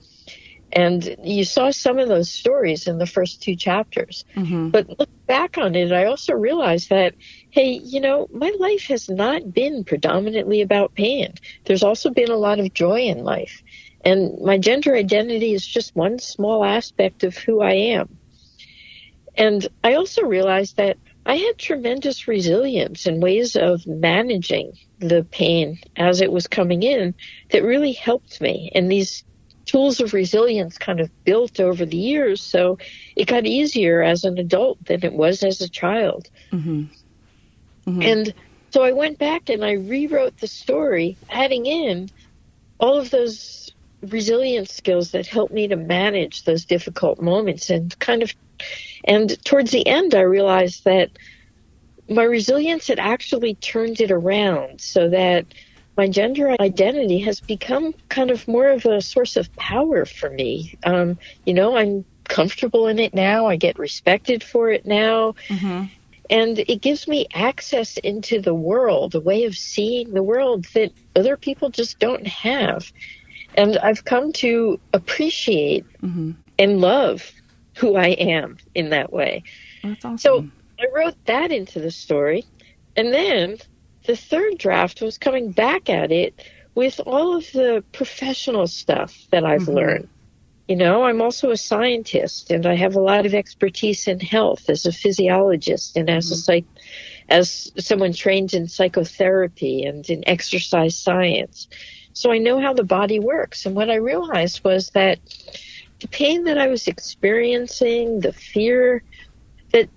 And 0.72 1.16
you 1.22 1.44
saw 1.44 1.70
some 1.70 2.00
of 2.00 2.08
those 2.08 2.30
stories 2.30 2.88
in 2.88 2.98
the 2.98 3.06
first 3.06 3.40
two 3.40 3.54
chapters. 3.54 4.24
Mm-hmm. 4.34 4.70
But 4.70 4.98
look 4.98 5.08
back 5.26 5.56
on 5.56 5.76
it, 5.76 5.92
I 5.92 6.06
also 6.06 6.34
realized 6.34 6.90
that, 6.90 7.14
hey, 7.50 7.80
you 7.84 8.00
know, 8.00 8.28
my 8.32 8.52
life 8.58 8.86
has 8.88 9.08
not 9.08 9.54
been 9.54 9.84
predominantly 9.84 10.62
about 10.62 10.94
pain. 10.94 11.34
There's 11.64 11.84
also 11.84 12.10
been 12.10 12.30
a 12.30 12.36
lot 12.36 12.58
of 12.58 12.74
joy 12.74 13.02
in 13.02 13.22
life. 13.22 13.62
And 14.04 14.40
my 14.42 14.58
gender 14.58 14.94
identity 14.94 15.54
is 15.54 15.66
just 15.66 15.96
one 15.96 16.18
small 16.18 16.64
aspect 16.64 17.24
of 17.24 17.36
who 17.36 17.62
I 17.62 17.72
am. 17.72 18.18
And 19.36 19.66
I 19.82 19.94
also 19.94 20.22
realized 20.22 20.76
that 20.76 20.96
I 21.26 21.36
had 21.36 21.58
tremendous 21.58 22.28
resilience 22.28 23.06
and 23.06 23.22
ways 23.22 23.56
of 23.56 23.86
managing 23.86 24.72
the 24.98 25.26
pain 25.30 25.78
as 25.96 26.20
it 26.20 26.30
was 26.30 26.46
coming 26.46 26.82
in 26.82 27.14
that 27.50 27.64
really 27.64 27.92
helped 27.92 28.40
me. 28.40 28.70
And 28.74 28.90
these 28.90 29.24
tools 29.64 30.00
of 30.00 30.12
resilience 30.12 30.76
kind 30.76 31.00
of 31.00 31.10
built 31.24 31.58
over 31.58 31.86
the 31.86 31.96
years. 31.96 32.42
So 32.42 32.78
it 33.16 33.26
got 33.26 33.46
easier 33.46 34.02
as 34.02 34.24
an 34.24 34.38
adult 34.38 34.84
than 34.84 35.02
it 35.02 35.14
was 35.14 35.42
as 35.42 35.62
a 35.62 35.68
child. 35.68 36.28
Mm-hmm. 36.52 36.84
Mm-hmm. 37.88 38.02
And 38.02 38.34
so 38.72 38.82
I 38.82 38.92
went 38.92 39.18
back 39.18 39.48
and 39.48 39.64
I 39.64 39.72
rewrote 39.72 40.36
the 40.38 40.46
story, 40.46 41.16
adding 41.30 41.64
in 41.66 42.08
all 42.78 42.98
of 42.98 43.10
those 43.10 43.73
resilience 44.04 44.72
skills 44.72 45.12
that 45.12 45.26
helped 45.26 45.52
me 45.52 45.68
to 45.68 45.76
manage 45.76 46.44
those 46.44 46.64
difficult 46.64 47.20
moments 47.20 47.70
and 47.70 47.98
kind 47.98 48.22
of 48.22 48.32
and 49.04 49.42
towards 49.44 49.70
the 49.70 49.86
end 49.86 50.14
I 50.14 50.20
realized 50.20 50.84
that 50.84 51.10
my 52.08 52.22
resilience 52.22 52.88
had 52.88 52.98
actually 52.98 53.54
turned 53.54 54.00
it 54.00 54.10
around 54.10 54.80
so 54.80 55.08
that 55.08 55.46
my 55.96 56.08
gender 56.08 56.54
identity 56.60 57.20
has 57.20 57.40
become 57.40 57.94
kind 58.08 58.30
of 58.30 58.46
more 58.48 58.68
of 58.68 58.84
a 58.84 59.00
source 59.00 59.36
of 59.36 59.54
power 59.56 60.04
for 60.04 60.28
me. 60.28 60.76
Um, 60.84 61.18
you 61.46 61.54
know, 61.54 61.76
I'm 61.76 62.04
comfortable 62.24 62.88
in 62.88 62.98
it 62.98 63.14
now. 63.14 63.46
I 63.46 63.56
get 63.56 63.78
respected 63.78 64.42
for 64.42 64.70
it 64.70 64.86
now. 64.86 65.34
Mm-hmm. 65.48 65.84
And 66.30 66.58
it 66.58 66.80
gives 66.80 67.06
me 67.06 67.26
access 67.34 67.96
into 67.98 68.40
the 68.40 68.54
world, 68.54 69.14
a 69.14 69.20
way 69.20 69.44
of 69.44 69.56
seeing 69.56 70.12
the 70.14 70.22
world 70.22 70.64
that 70.74 70.92
other 71.14 71.36
people 71.36 71.68
just 71.68 71.98
don't 71.98 72.26
have. 72.26 72.90
And 73.54 73.78
I've 73.78 74.04
come 74.04 74.32
to 74.34 74.80
appreciate 74.92 75.84
mm-hmm. 76.02 76.32
and 76.58 76.80
love 76.80 77.32
who 77.76 77.96
I 77.96 78.08
am 78.08 78.58
in 78.74 78.90
that 78.90 79.12
way. 79.12 79.42
Awesome. 79.82 80.18
So 80.18 80.48
I 80.78 80.86
wrote 80.94 81.16
that 81.26 81.52
into 81.52 81.80
the 81.80 81.90
story. 81.90 82.44
And 82.96 83.12
then 83.12 83.58
the 84.06 84.16
third 84.16 84.58
draft 84.58 85.00
was 85.00 85.18
coming 85.18 85.50
back 85.50 85.88
at 85.88 86.12
it 86.12 86.42
with 86.74 87.00
all 87.06 87.36
of 87.36 87.50
the 87.52 87.84
professional 87.92 88.66
stuff 88.66 89.26
that 89.30 89.44
I've 89.44 89.62
mm-hmm. 89.62 89.72
learned. 89.72 90.08
You 90.68 90.76
know, 90.76 91.04
I'm 91.04 91.20
also 91.20 91.50
a 91.50 91.56
scientist 91.56 92.50
and 92.50 92.64
I 92.64 92.74
have 92.74 92.96
a 92.96 93.00
lot 93.00 93.26
of 93.26 93.34
expertise 93.34 94.08
in 94.08 94.18
health 94.18 94.70
as 94.70 94.86
a 94.86 94.92
physiologist 94.92 95.96
and 95.96 96.08
as 96.08 96.26
mm-hmm. 96.26 96.34
a 96.34 96.36
psych 96.36 96.64
as 97.28 97.72
someone 97.78 98.12
trained 98.12 98.54
in 98.54 98.68
psychotherapy 98.68 99.84
and 99.84 100.08
in 100.10 100.26
exercise 100.26 100.96
science. 100.96 101.68
So 102.14 102.30
I 102.30 102.38
know 102.38 102.60
how 102.60 102.72
the 102.72 102.84
body 102.84 103.18
works. 103.18 103.66
And 103.66 103.74
what 103.74 103.90
I 103.90 103.96
realized 103.96 104.64
was 104.64 104.90
that 104.90 105.18
the 106.00 106.08
pain 106.08 106.44
that 106.44 106.58
I 106.58 106.68
was 106.68 106.88
experiencing, 106.88 108.20
the 108.20 108.32
fear, 108.32 109.02
that 109.72 109.88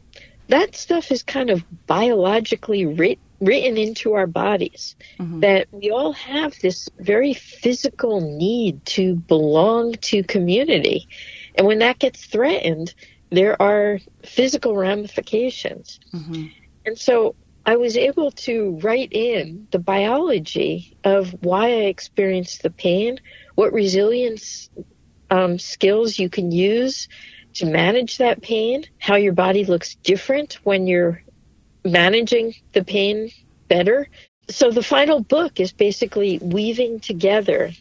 that 0.50 0.76
stuff 0.76 1.12
is 1.12 1.24
kind 1.24 1.50
of 1.50 1.64
biologically 1.86 2.86
writ- 2.86 3.20
written 3.40 3.78
into 3.78 4.14
our 4.14 4.28
bodies. 4.28 4.96
Mm-hmm. 5.20 5.42
That 5.42 5.68
we 5.72 5.92
all 5.92 6.14
have 6.14 6.56
this 6.62 6.90
very 7.00 7.34
physical 7.34 8.22
need 8.22 8.84
to 8.88 9.16
belong 9.16 9.94
to 9.94 10.24
community. 10.24 11.08
And 11.56 11.68
when 11.68 11.80
that 11.80 12.00
gets 12.00 12.26
threatened, 12.26 12.94
there 13.30 13.62
are 13.62 14.00
physical 14.24 14.76
ramifications. 14.76 16.00
Mm-hmm. 16.14 16.48
And 16.86 16.98
so 16.98 17.36
I 17.68 17.78
was 17.78 17.98
able 17.98 18.32
to 18.32 18.80
write 18.82 19.14
in 19.14 19.68
the 19.72 19.80
biology 19.80 20.98
of 21.04 21.36
why 21.44 21.68
I 21.68 21.86
experienced 21.88 22.64
the 22.64 22.72
pain, 22.72 23.20
what 23.56 23.74
resilience 23.74 24.70
um, 25.30 25.60
skills 25.60 26.18
you 26.18 26.30
can 26.30 26.52
use 26.54 27.10
to 27.56 27.68
manage 27.68 28.20
that 28.20 28.42
pain, 28.42 28.86
how 29.00 29.18
your 29.18 29.34
body 29.34 29.66
looks 29.66 29.96
different 29.98 30.60
when 30.64 30.88
you're 30.88 31.22
managing 31.86 32.56
the 32.74 32.86
pain 32.86 33.32
better. 33.68 34.08
So 34.50 34.72
the 34.72 34.84
final 34.84 35.22
book 35.22 35.60
is 35.60 35.74
basically 35.74 36.40
weaving 36.42 37.02
together 37.02 37.72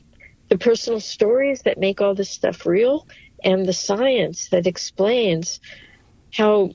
the 0.51 0.59
personal 0.59 1.01
stories 1.01 1.63
that 1.63 1.79
make 1.79 2.03
all 2.03 2.15
this 2.17 2.31
stuff 2.31 2.67
real 2.67 3.07
and 3.45 3.67
the 3.67 3.75
science 3.75 4.49
that 4.51 4.67
explains 4.67 5.61
how 6.33 6.73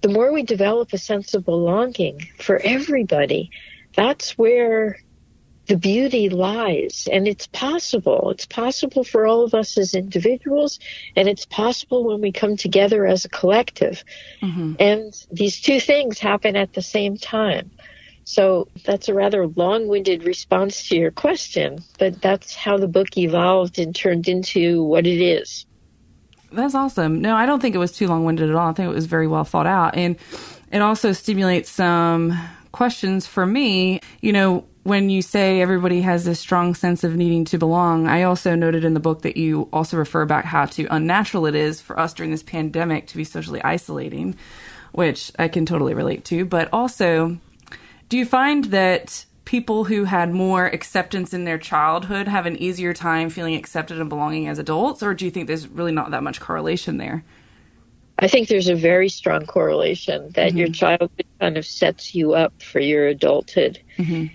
the 0.00 0.08
more 0.08 0.32
we 0.32 0.42
develop 0.42 0.92
a 0.92 0.98
sense 0.98 1.34
of 1.34 1.44
belonging 1.44 2.28
for 2.38 2.58
everybody, 2.58 3.50
that's 3.94 4.36
where 4.36 4.98
the 5.66 5.76
beauty 5.76 6.28
lies. 6.28 7.08
And 7.10 7.26
it's 7.26 7.46
possible. 7.48 8.30
It's 8.30 8.46
possible 8.46 9.04
for 9.04 9.26
all 9.26 9.44
of 9.44 9.54
us 9.54 9.76
as 9.78 9.94
individuals, 9.94 10.78
and 11.14 11.28
it's 11.28 11.46
possible 11.46 12.04
when 12.04 12.20
we 12.20 12.32
come 12.32 12.56
together 12.56 13.06
as 13.06 13.24
a 13.24 13.28
collective. 13.28 14.04
Mm-hmm. 14.42 14.74
And 14.78 15.26
these 15.30 15.60
two 15.60 15.80
things 15.80 16.18
happen 16.18 16.56
at 16.56 16.72
the 16.72 16.82
same 16.82 17.16
time. 17.16 17.70
So 18.24 18.68
that's 18.84 19.08
a 19.08 19.14
rather 19.14 19.46
long 19.46 19.86
winded 19.86 20.24
response 20.24 20.88
to 20.88 20.96
your 20.96 21.12
question, 21.12 21.78
but 21.98 22.20
that's 22.20 22.54
how 22.54 22.76
the 22.76 22.88
book 22.88 23.16
evolved 23.16 23.78
and 23.78 23.94
turned 23.94 24.26
into 24.26 24.82
what 24.82 25.06
it 25.06 25.20
is. 25.20 25.65
That's 26.52 26.74
awesome. 26.74 27.20
No, 27.20 27.34
I 27.34 27.46
don't 27.46 27.60
think 27.60 27.74
it 27.74 27.78
was 27.78 27.92
too 27.92 28.06
long 28.06 28.24
winded 28.24 28.50
at 28.50 28.56
all. 28.56 28.70
I 28.70 28.72
think 28.72 28.88
it 28.88 28.94
was 28.94 29.06
very 29.06 29.26
well 29.26 29.44
thought 29.44 29.66
out. 29.66 29.96
And 29.96 30.16
it 30.70 30.80
also 30.80 31.12
stimulates 31.12 31.70
some 31.70 32.38
questions 32.72 33.26
for 33.26 33.46
me. 33.46 34.00
You 34.20 34.32
know, 34.32 34.64
when 34.84 35.10
you 35.10 35.22
say 35.22 35.60
everybody 35.60 36.02
has 36.02 36.24
this 36.24 36.38
strong 36.38 36.74
sense 36.74 37.02
of 37.02 37.16
needing 37.16 37.44
to 37.46 37.58
belong, 37.58 38.06
I 38.06 38.22
also 38.22 38.54
noted 38.54 38.84
in 38.84 38.94
the 38.94 39.00
book 39.00 39.22
that 39.22 39.36
you 39.36 39.68
also 39.72 39.96
refer 39.96 40.24
back 40.24 40.44
how 40.44 40.66
to 40.66 40.86
unnatural 40.90 41.46
it 41.46 41.56
is 41.56 41.80
for 41.80 41.98
us 41.98 42.14
during 42.14 42.30
this 42.30 42.44
pandemic 42.44 43.08
to 43.08 43.16
be 43.16 43.24
socially 43.24 43.62
isolating, 43.62 44.36
which 44.92 45.32
I 45.38 45.48
can 45.48 45.66
totally 45.66 45.94
relate 45.94 46.24
to. 46.26 46.44
But 46.44 46.68
also, 46.72 47.38
do 48.08 48.16
you 48.16 48.24
find 48.24 48.66
that 48.66 49.24
people 49.46 49.84
who 49.84 50.04
had 50.04 50.34
more 50.34 50.66
acceptance 50.66 51.32
in 51.32 51.44
their 51.44 51.56
childhood 51.56 52.28
have 52.28 52.44
an 52.44 52.56
easier 52.56 52.92
time 52.92 53.30
feeling 53.30 53.54
accepted 53.54 53.98
and 53.98 54.10
belonging 54.10 54.48
as 54.48 54.58
adults, 54.58 55.02
or 55.02 55.14
do 55.14 55.24
you 55.24 55.30
think 55.30 55.46
there's 55.46 55.68
really 55.68 55.92
not 55.92 56.10
that 56.10 56.22
much 56.22 56.40
correlation 56.40 56.98
there? 56.98 57.24
I 58.18 58.28
think 58.28 58.48
there's 58.48 58.68
a 58.68 58.74
very 58.74 59.08
strong 59.08 59.46
correlation 59.46 60.30
that 60.34 60.48
mm-hmm. 60.48 60.58
your 60.58 60.68
childhood 60.68 61.26
kind 61.38 61.56
of 61.56 61.64
sets 61.64 62.14
you 62.14 62.34
up 62.34 62.60
for 62.60 62.80
your 62.80 63.06
adulthood. 63.06 63.80
Mm-hmm. 63.98 64.34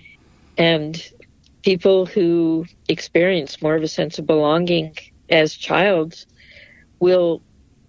And 0.56 1.12
people 1.62 2.06
who 2.06 2.64
experience 2.88 3.60
more 3.60 3.76
of 3.76 3.82
a 3.82 3.88
sense 3.88 4.18
of 4.18 4.26
belonging 4.26 4.96
as 5.28 5.54
childs 5.54 6.26
will 7.00 7.42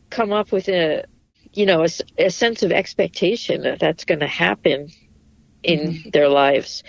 come 0.09 0.33
up 0.33 0.51
with 0.51 0.67
a 0.67 1.05
you 1.53 1.65
know 1.65 1.83
a, 1.83 1.89
a 2.17 2.29
sense 2.29 2.63
of 2.63 2.71
expectation 2.71 3.61
that 3.61 3.79
that's 3.79 4.05
going 4.05 4.19
to 4.19 4.27
happen 4.27 4.89
in 5.63 5.79
mm-hmm. 5.79 6.09
their 6.09 6.29
lives 6.29 6.83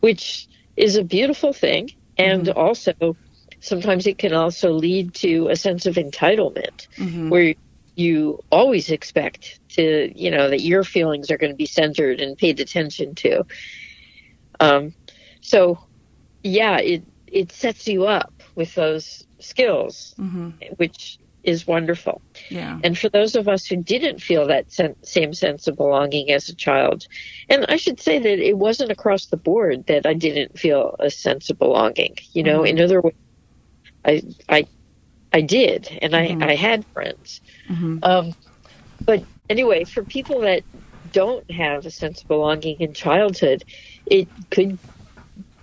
which 0.00 0.48
is 0.76 0.96
a 0.96 1.04
beautiful 1.04 1.52
thing. 1.52 1.90
And 2.16 2.46
mm-hmm. 2.46 2.58
also, 2.58 3.16
sometimes 3.60 4.06
it 4.06 4.18
can 4.18 4.32
also 4.32 4.72
lead 4.72 5.14
to 5.14 5.48
a 5.48 5.56
sense 5.56 5.86
of 5.86 5.94
entitlement 5.96 6.88
mm-hmm. 6.96 7.30
where 7.30 7.54
you 7.94 8.42
always 8.50 8.90
expect 8.90 9.60
to, 9.70 10.12
you 10.14 10.30
know, 10.30 10.50
that 10.50 10.60
your 10.60 10.84
feelings 10.84 11.30
are 11.30 11.38
going 11.38 11.52
to 11.52 11.56
be 11.56 11.66
centered 11.66 12.20
and 12.20 12.38
paid 12.38 12.60
attention 12.60 13.14
to. 13.16 13.44
Um, 14.60 14.94
so, 15.40 15.78
yeah, 16.42 16.78
it, 16.78 17.02
it 17.26 17.52
sets 17.52 17.88
you 17.88 18.06
up 18.06 18.32
with 18.54 18.74
those 18.74 19.26
skills, 19.40 20.14
mm-hmm. 20.18 20.50
which 20.76 21.18
is 21.48 21.66
wonderful. 21.66 22.20
Yeah. 22.50 22.78
And 22.84 22.96
for 22.96 23.08
those 23.08 23.34
of 23.34 23.48
us 23.48 23.66
who 23.66 23.76
didn't 23.76 24.20
feel 24.20 24.46
that 24.46 24.70
sen- 24.70 25.02
same 25.02 25.32
sense 25.32 25.66
of 25.66 25.76
belonging 25.76 26.30
as 26.30 26.48
a 26.48 26.54
child, 26.54 27.06
and 27.48 27.64
I 27.68 27.76
should 27.76 27.98
say 27.98 28.18
that 28.18 28.38
it 28.38 28.58
wasn't 28.58 28.92
across 28.92 29.26
the 29.26 29.38
board 29.38 29.86
that 29.86 30.06
I 30.06 30.12
didn't 30.12 30.58
feel 30.58 30.94
a 31.00 31.10
sense 31.10 31.48
of 31.48 31.58
belonging. 31.58 32.18
You 32.32 32.42
know, 32.42 32.58
mm-hmm. 32.58 32.78
in 32.78 32.84
other 32.84 33.00
words, 33.00 33.16
I 34.04 34.22
I 34.48 34.66
I 35.32 35.40
did, 35.40 35.98
and 36.02 36.14
I 36.14 36.28
mm-hmm. 36.28 36.42
I 36.42 36.54
had 36.54 36.84
friends. 36.86 37.40
Mm-hmm. 37.68 37.98
Um, 38.02 38.34
but 39.00 39.24
anyway, 39.48 39.84
for 39.84 40.04
people 40.04 40.40
that 40.40 40.62
don't 41.12 41.50
have 41.50 41.86
a 41.86 41.90
sense 41.90 42.20
of 42.22 42.28
belonging 42.28 42.80
in 42.80 42.92
childhood, 42.92 43.64
it 44.06 44.28
could 44.50 44.78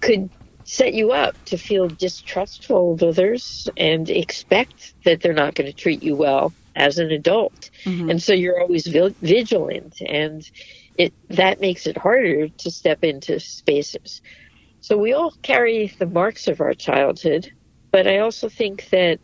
could 0.02 0.30
set 0.66 0.94
you 0.94 1.12
up 1.12 1.36
to 1.46 1.58
feel 1.58 1.88
distrustful 1.88 2.94
of 2.94 3.04
others 3.04 3.70
and 3.78 4.10
expect 4.10 4.94
that 5.04 5.22
they're 5.22 5.34
not 5.34 5.56
going 5.56 5.68
to 5.68 5.74
treat 5.74 6.04
you 6.04 6.16
well 6.16 6.54
as 6.76 6.98
an 6.98 7.12
adult. 7.12 7.70
Mm-hmm. 7.86 8.10
And 8.10 8.22
so 8.22 8.34
you're 8.34 8.60
always 8.60 8.88
vigilant 8.88 10.02
and 10.02 10.50
it 10.98 11.14
that 11.30 11.62
makes 11.62 11.88
it 11.88 11.98
harder 11.98 12.48
to 12.48 12.72
step 12.72 13.04
into 13.04 13.40
spaces. 13.40 14.22
So 14.82 14.98
we 14.98 15.14
all 15.14 15.32
carry 15.42 15.88
the 16.00 16.06
marks 16.06 16.48
of 16.48 16.62
our 16.62 16.74
childhood, 16.74 17.52
but 17.92 18.08
I 18.08 18.20
also 18.20 18.50
think 18.50 18.90
that 18.90 19.20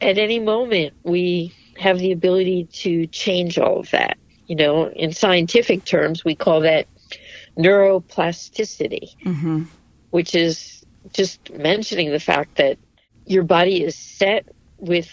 at 0.00 0.18
any 0.18 0.38
moment 0.38 0.94
we 1.02 1.54
have 1.78 1.98
the 1.98 2.12
ability 2.12 2.64
to 2.64 3.06
change 3.06 3.58
all 3.58 3.80
of 3.80 3.90
that. 3.90 4.18
You 4.46 4.56
know, 4.56 4.88
in 4.88 5.12
scientific 5.12 5.84
terms, 5.84 6.24
we 6.24 6.34
call 6.34 6.60
that 6.60 6.86
neuroplasticity, 7.56 9.14
mm-hmm. 9.24 9.64
Which 10.10 10.34
is 10.34 10.82
just 11.14 11.50
mentioning 11.52 12.10
the 12.10 12.20
fact 12.20 12.56
that 12.56 12.78
your 13.26 13.44
body 13.44 13.82
is 13.82 13.96
set 13.96 14.48
with 14.78 15.08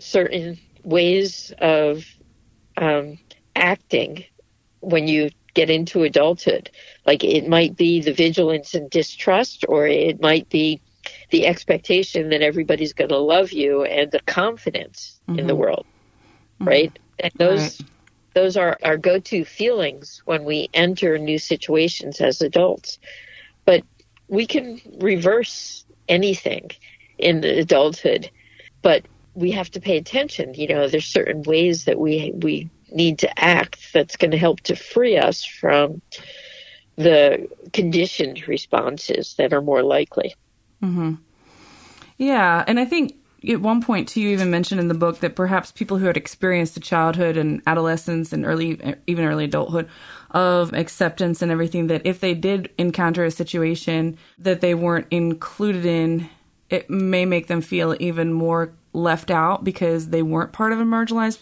certain 0.00 0.58
ways 0.84 1.52
of 1.60 2.04
um, 2.76 3.18
acting 3.54 4.24
when 4.80 5.08
you 5.08 5.30
get 5.54 5.70
into 5.70 6.02
adulthood. 6.02 6.70
Like 7.06 7.24
it 7.24 7.48
might 7.48 7.76
be 7.76 8.00
the 8.00 8.12
vigilance 8.12 8.74
and 8.74 8.90
distrust, 8.90 9.64
or 9.68 9.86
it 9.86 10.20
might 10.20 10.48
be 10.48 10.82
the 11.30 11.46
expectation 11.46 12.30
that 12.30 12.42
everybody's 12.42 12.92
going 12.94 13.10
to 13.10 13.18
love 13.18 13.52
you 13.52 13.84
and 13.84 14.10
the 14.10 14.20
confidence 14.26 15.20
in 15.34 15.46
the 15.46 15.56
world, 15.56 15.86
right? 16.66 16.96
And 17.18 17.32
those 17.38 17.78
Right. 17.80 17.90
those 18.34 18.56
are 18.56 18.76
our 18.84 18.96
go-to 18.96 19.44
feelings 19.44 20.22
when 20.24 20.44
we 20.44 20.68
enter 20.74 21.18
new 21.18 21.38
situations 21.38 22.20
as 22.20 22.40
adults. 22.40 22.98
We 24.28 24.46
can 24.46 24.80
reverse 24.98 25.84
anything 26.08 26.70
in 27.18 27.44
adulthood, 27.44 28.30
but 28.82 29.04
we 29.34 29.50
have 29.52 29.70
to 29.72 29.80
pay 29.80 29.96
attention. 29.96 30.54
You 30.54 30.68
know, 30.68 30.88
there's 30.88 31.06
certain 31.06 31.42
ways 31.42 31.84
that 31.84 31.98
we 31.98 32.32
we 32.34 32.68
need 32.90 33.18
to 33.20 33.38
act 33.38 33.92
that's 33.92 34.16
going 34.16 34.30
to 34.30 34.38
help 34.38 34.60
to 34.62 34.74
free 34.74 35.16
us 35.16 35.44
from 35.44 36.00
the 36.96 37.48
conditioned 37.72 38.48
responses 38.48 39.34
that 39.34 39.52
are 39.52 39.62
more 39.62 39.82
likely. 39.82 40.34
Mm-hmm. 40.82 41.14
Yeah, 42.16 42.64
and 42.66 42.80
I 42.80 42.84
think 42.84 43.14
at 43.46 43.60
one 43.60 43.82
point 43.82 44.08
too, 44.08 44.20
you 44.20 44.30
even 44.30 44.50
mentioned 44.50 44.80
in 44.80 44.88
the 44.88 44.94
book 44.94 45.20
that 45.20 45.36
perhaps 45.36 45.70
people 45.70 45.98
who 45.98 46.06
had 46.06 46.16
experienced 46.16 46.76
a 46.76 46.80
childhood 46.80 47.36
and 47.36 47.62
adolescence 47.66 48.32
and 48.32 48.44
early, 48.44 48.96
even 49.06 49.24
early 49.24 49.44
adulthood 49.44 49.88
of 50.30 50.72
acceptance 50.72 51.40
and 51.40 51.52
everything, 51.52 51.86
that 51.86 52.04
if 52.04 52.20
they 52.20 52.34
did 52.34 52.70
encounter 52.78 53.24
a 53.24 53.30
situation 53.30 54.18
that 54.38 54.60
they 54.60 54.74
weren't 54.74 55.06
included 55.10 55.86
in, 55.86 56.28
it 56.68 56.90
may 56.90 57.24
make 57.24 57.46
them 57.46 57.60
feel 57.60 57.96
even 58.00 58.32
more 58.32 58.72
left 58.92 59.30
out 59.30 59.64
because 59.64 60.08
they 60.08 60.22
weren't 60.22 60.52
part 60.52 60.72
of 60.72 60.80
a 60.80 60.84
marginalized 60.84 61.40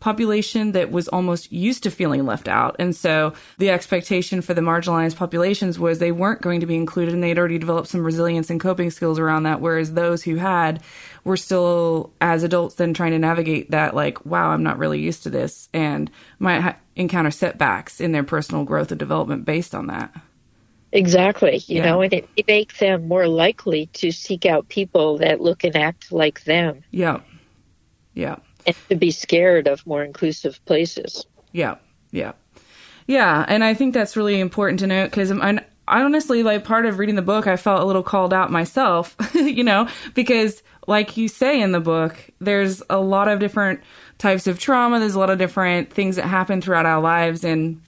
population 0.00 0.72
that 0.72 0.90
was 0.90 1.08
almost 1.08 1.52
used 1.52 1.82
to 1.84 1.90
feeling 1.90 2.24
left 2.26 2.48
out. 2.48 2.76
And 2.78 2.94
so 2.94 3.32
the 3.58 3.70
expectation 3.70 4.40
for 4.42 4.54
the 4.54 4.60
marginalized 4.60 5.16
populations 5.16 5.78
was 5.78 5.98
they 5.98 6.12
weren't 6.12 6.42
going 6.42 6.60
to 6.60 6.66
be 6.66 6.76
included 6.76 7.14
and 7.14 7.22
they'd 7.22 7.38
already 7.38 7.58
developed 7.58 7.88
some 7.88 8.04
resilience 8.04 8.50
and 8.50 8.60
coping 8.60 8.90
skills 8.90 9.18
around 9.18 9.44
that. 9.44 9.60
Whereas 9.60 9.94
those 9.94 10.22
who 10.24 10.36
had 10.36 10.82
were 11.24 11.36
still, 11.36 12.12
as 12.20 12.42
adults, 12.44 12.76
then 12.76 12.94
trying 12.94 13.12
to 13.12 13.18
navigate 13.18 13.70
that, 13.72 13.94
like, 13.94 14.24
wow, 14.24 14.50
I'm 14.50 14.62
not 14.62 14.78
really 14.78 15.00
used 15.00 15.24
to 15.24 15.30
this, 15.30 15.68
and 15.74 16.10
might 16.38 16.60
ha- 16.60 16.76
encounter 16.96 17.30
setbacks 17.30 18.00
in 18.00 18.12
their 18.12 18.24
personal 18.24 18.64
growth 18.64 18.90
and 18.92 18.98
development 18.98 19.44
based 19.44 19.74
on 19.74 19.88
that. 19.88 20.14
Exactly. 20.92 21.62
You 21.66 21.82
Yeah. 21.82 21.82
know, 21.82 22.00
and 22.02 22.12
it, 22.14 22.28
it 22.36 22.46
makes 22.48 22.78
them 22.80 23.08
more 23.08 23.28
likely 23.28 23.86
to 23.94 24.10
seek 24.12 24.46
out 24.46 24.68
people 24.68 25.18
that 25.18 25.40
look 25.40 25.64
and 25.64 25.76
act 25.76 26.12
like 26.12 26.44
them 26.44 26.84
Yeah. 26.92 27.20
Yeah. 28.14 28.36
And 28.68 28.76
to 28.90 28.94
be 28.94 29.10
scared 29.10 29.66
of 29.66 29.84
more 29.86 30.04
inclusive 30.04 30.62
places. 30.66 31.26
Yeah, 31.52 31.76
yeah, 32.10 32.32
yeah. 33.06 33.44
And 33.48 33.64
I 33.64 33.74
think 33.74 33.94
that's 33.94 34.16
really 34.16 34.38
important 34.38 34.80
to 34.80 34.86
note 34.86 35.10
because 35.10 35.32
I, 35.32 35.64
honestly 35.88 36.42
like 36.42 36.64
part 36.64 36.84
of 36.84 36.98
reading 36.98 37.14
the 37.14 37.22
book. 37.22 37.46
I 37.46 37.56
felt 37.56 37.80
a 37.80 37.84
little 37.84 38.02
called 38.02 38.34
out 38.34 38.52
myself, 38.52 39.16
you 39.34 39.64
know, 39.64 39.88
because 40.14 40.62
like 40.86 41.16
you 41.16 41.28
say 41.28 41.60
in 41.60 41.72
the 41.72 41.80
book, 41.80 42.16
there's 42.40 42.82
a 42.90 42.98
lot 42.98 43.28
of 43.28 43.40
different 43.40 43.80
types 44.18 44.46
of 44.46 44.58
trauma. 44.58 45.00
There's 45.00 45.14
a 45.14 45.18
lot 45.18 45.30
of 45.30 45.38
different 45.38 45.92
things 45.92 46.16
that 46.16 46.26
happen 46.26 46.60
throughout 46.60 46.86
our 46.86 47.00
lives, 47.00 47.44
and 47.44 47.80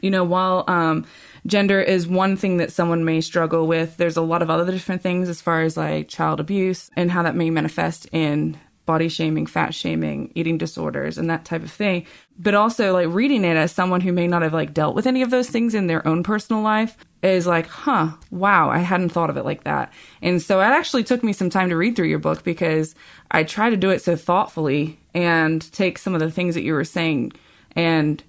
you 0.00 0.10
know, 0.10 0.24
while 0.24 0.64
um, 0.66 1.06
gender 1.46 1.80
is 1.80 2.06
one 2.06 2.36
thing 2.36 2.56
that 2.56 2.72
someone 2.72 3.04
may 3.04 3.20
struggle 3.20 3.66
with, 3.66 3.96
there's 3.96 4.16
a 4.16 4.22
lot 4.22 4.42
of 4.42 4.50
other 4.50 4.72
different 4.72 5.02
things 5.02 5.28
as 5.28 5.40
far 5.40 5.62
as 5.62 5.76
like 5.76 6.08
child 6.08 6.40
abuse 6.40 6.90
and 6.96 7.10
how 7.10 7.22
that 7.22 7.36
may 7.36 7.50
manifest 7.50 8.06
in 8.12 8.58
body 8.86 9.08
shaming, 9.08 9.46
fat 9.46 9.74
shaming, 9.74 10.30
eating 10.34 10.58
disorders, 10.58 11.18
and 11.18 11.30
that 11.30 11.44
type 11.44 11.62
of 11.62 11.70
thing. 11.70 12.06
But 12.38 12.54
also, 12.54 12.92
like 12.92 13.08
reading 13.08 13.44
it 13.44 13.56
as 13.56 13.72
someone 13.72 14.00
who 14.00 14.12
may 14.12 14.26
not 14.26 14.42
have 14.42 14.52
like 14.52 14.74
dealt 14.74 14.94
with 14.94 15.06
any 15.06 15.22
of 15.22 15.30
those 15.30 15.48
things 15.48 15.74
in 15.74 15.86
their 15.86 16.06
own 16.06 16.22
personal 16.22 16.62
life 16.62 16.96
is 17.22 17.46
like, 17.46 17.66
huh, 17.66 18.10
wow, 18.30 18.68
I 18.70 18.78
hadn't 18.78 19.10
thought 19.10 19.30
of 19.30 19.36
it 19.36 19.44
like 19.44 19.64
that. 19.64 19.92
And 20.20 20.42
so 20.42 20.60
it 20.60 20.64
actually 20.64 21.04
took 21.04 21.22
me 21.22 21.32
some 21.32 21.50
time 21.50 21.70
to 21.70 21.76
read 21.76 21.96
through 21.96 22.08
your 22.08 22.18
book 22.18 22.44
because 22.44 22.94
I 23.30 23.44
try 23.44 23.70
to 23.70 23.76
do 23.76 23.90
it 23.90 24.02
so 24.02 24.16
thoughtfully 24.16 24.98
and 25.14 25.72
take 25.72 25.98
some 25.98 26.14
of 26.14 26.20
the 26.20 26.30
things 26.30 26.54
that 26.54 26.62
you 26.62 26.74
were 26.74 26.84
saying 26.84 27.32
and 27.74 28.22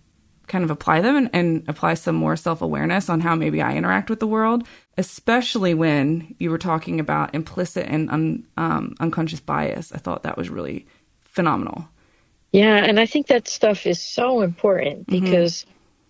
kind 0.47 0.63
of 0.63 0.71
apply 0.71 1.01
them 1.01 1.15
and, 1.15 1.29
and 1.33 1.63
apply 1.67 1.95
some 1.95 2.15
more 2.15 2.35
self 2.35 2.61
awareness 2.61 3.09
on 3.09 3.19
how 3.19 3.35
maybe 3.35 3.61
I 3.61 3.75
interact 3.75 4.09
with 4.09 4.19
the 4.19 4.27
world, 4.27 4.65
especially 4.97 5.73
when 5.73 6.35
you 6.39 6.49
were 6.49 6.57
talking 6.57 6.99
about 6.99 7.35
implicit 7.35 7.85
and 7.87 8.09
un, 8.09 8.47
um, 8.57 8.95
unconscious 8.99 9.39
bias. 9.39 9.91
I 9.91 9.97
thought 9.97 10.23
that 10.23 10.37
was 10.37 10.49
really 10.49 10.85
phenomenal. 11.23 11.87
Yeah, 12.51 12.77
and 12.77 12.99
I 12.99 13.05
think 13.05 13.27
that 13.27 13.47
stuff 13.47 13.85
is 13.85 14.01
so 14.01 14.41
important 14.41 15.07
because 15.07 15.65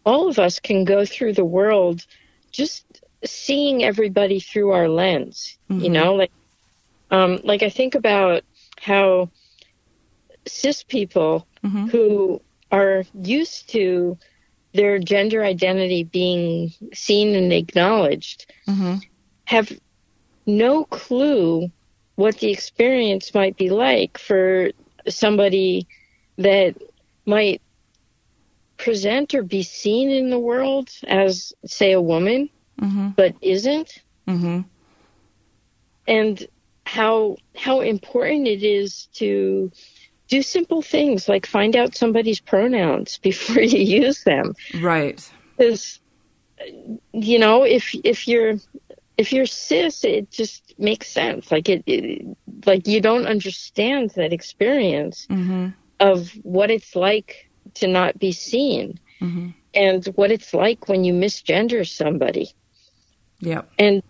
all 0.05 0.27
of 0.29 0.37
us 0.37 0.59
can 0.59 0.83
go 0.83 1.03
through 1.03 1.33
the 1.33 1.45
world 1.45 2.05
just 2.51 2.85
seeing 3.23 3.83
everybody 3.83 4.39
through 4.39 4.71
our 4.71 4.87
lens. 4.87 5.57
You 5.69 5.89
know, 5.89 6.13
like 6.13 6.31
um 7.09 7.39
like 7.43 7.63
I 7.63 7.69
think 7.69 7.95
about 7.95 8.43
how 8.79 9.31
cis 10.47 10.83
people 10.83 11.47
who 11.89 12.41
are 12.71 13.03
used 13.15 13.69
to 13.69 14.17
their 14.75 14.99
gender 14.99 15.43
identity 15.43 16.03
being 16.03 16.71
seen 16.93 17.35
and 17.35 17.51
acknowledged 17.53 18.53
have 19.45 19.71
no 20.45 20.83
clue 20.85 21.69
what 22.15 22.37
the 22.39 22.51
experience 22.51 23.33
might 23.33 23.57
be 23.57 23.69
like 23.69 24.17
for 24.17 24.71
somebody 25.07 25.87
that 26.37 26.75
might 27.25 27.61
present 28.77 29.33
or 29.33 29.43
be 29.43 29.63
seen 29.63 30.09
in 30.11 30.29
the 30.29 30.39
world 30.39 30.89
as, 31.07 31.53
say, 31.65 31.93
a 31.93 32.01
woman, 32.01 32.49
but 33.15 33.33
isn't, 33.41 33.91
Mm-hmm. 34.27 34.61
and 36.07 36.47
how 36.85 37.37
how 37.55 37.81
important 37.81 38.47
it 38.47 38.63
is 38.63 39.07
to 39.13 39.71
do 40.29 40.41
simple 40.41 40.81
things 40.81 41.27
like 41.29 41.45
find 41.45 41.75
out 41.75 41.95
somebody's 41.95 42.39
pronouns 42.41 43.17
before 43.23 43.61
you 43.61 43.79
use 43.79 44.23
them 44.23 44.53
Right. 44.73 45.19
because 45.57 45.99
you 47.13 47.39
know 47.39 47.63
if 47.63 47.93
if 48.03 48.27
you're 48.27 48.55
if 49.17 49.31
you're 49.31 49.45
cis 49.45 50.03
it 50.03 50.31
just 50.31 50.73
makes 50.77 51.07
sense 51.07 51.51
like 51.51 51.69
it, 51.69 51.83
it 51.85 52.25
like 52.65 52.87
you 52.87 53.01
don't 53.01 53.27
understand 53.27 54.11
that 54.11 54.33
experience 54.33 55.27
Mm-hmm. 55.29 55.69
of 55.99 56.31
what 56.43 56.69
it's 56.71 56.95
like 56.95 57.49
to 57.75 57.87
not 57.87 58.17
be 58.19 58.31
seen 58.31 58.99
Mm-hmm. 59.21 59.49
and 59.73 60.05
what 60.15 60.31
it's 60.31 60.53
like 60.53 60.87
when 60.89 61.03
you 61.03 61.13
misgender 61.13 61.87
somebody 61.87 62.49
Yeah. 63.39 63.61
and 63.79 64.01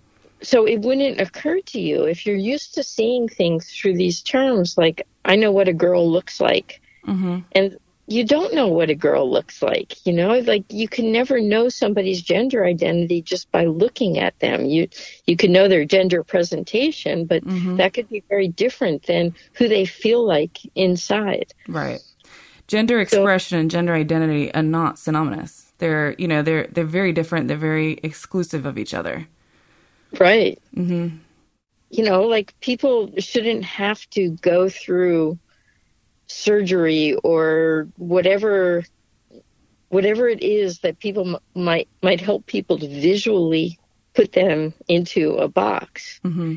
so 0.42 0.66
it 0.66 0.82
wouldn't 0.82 1.20
occur 1.20 1.60
to 1.62 1.80
you 1.80 2.04
if 2.04 2.26
you're 2.26 2.36
used 2.36 2.76
to 2.76 2.84
seeing 2.84 3.28
things 3.28 3.72
through 3.72 3.96
these 3.96 4.22
terms 4.22 4.78
like 4.78 5.08
i 5.24 5.36
know 5.36 5.52
what 5.52 5.68
a 5.68 5.74
girl 5.74 6.10
looks 6.10 6.40
like. 6.40 6.82
Mm-hmm. 7.08 7.40
and 7.52 7.78
you 8.08 8.24
don't 8.24 8.54
know 8.54 8.68
what 8.68 8.90
a 8.90 8.96
girl 8.96 9.30
looks 9.30 9.62
like 9.62 10.06
you 10.06 10.14
know? 10.14 10.40
Like 10.40 10.64
you 10.70 10.88
can 10.88 11.12
never 11.12 11.40
know 11.40 11.70
somebody's 11.70 12.22
gender 12.22 12.66
identity 12.66 13.22
just 13.22 13.52
by 13.52 13.66
looking 13.66 14.20
at 14.20 14.38
them. 14.40 14.66
You 14.66 14.88
you 15.26 15.36
can 15.36 15.52
know 15.52 15.68
their 15.68 15.86
gender 15.86 16.24
presentation 16.24 17.26
but 17.26 17.44
mm-hmm. 17.44 17.78
that 17.78 17.94
could 17.94 18.10
be 18.10 18.24
very 18.30 18.48
different 18.48 19.04
than 19.04 19.36
who 19.54 19.68
they 19.68 19.86
feel 19.86 20.26
like 20.26 20.60
inside. 20.76 21.54
Right. 21.68 22.00
Gender 22.68 23.00
expression 23.00 23.56
so, 23.56 23.60
and 23.60 23.72
gender 23.72 23.94
identity 23.94 24.54
are 24.54 24.64
not 24.64 24.98
synonymous. 24.98 25.72
They're 25.78 26.16
you 26.18 26.28
know 26.28 26.42
they're 26.42 26.68
they're 26.68 26.86
very 26.86 27.12
different. 27.12 27.48
They're 27.48 27.58
very 27.58 28.00
exclusive 28.04 28.66
of 28.66 28.78
each 28.78 28.94
other 28.94 29.28
right 30.20 30.62
mm-hmm. 30.76 31.16
you 31.90 32.04
know 32.04 32.24
like 32.24 32.54
people 32.60 33.12
shouldn't 33.18 33.64
have 33.64 34.10
to 34.10 34.32
go 34.42 34.70
through 34.70 35.38
surgery 36.28 37.16
or 37.24 37.88
whatever 37.98 38.84
whatever 39.90 40.28
it 40.28 40.44
is 40.44 40.80
that 40.80 41.00
people 41.00 41.36
m- 41.36 41.64
might 41.64 41.88
might 42.02 42.22
help 42.22 42.46
people 42.46 42.78
to 42.78 42.88
visually 42.88 43.80
put 44.14 44.32
them 44.32 44.74
into 44.88 45.36
a 45.36 45.48
box. 45.48 46.20
Mm-hmm. 46.24 46.56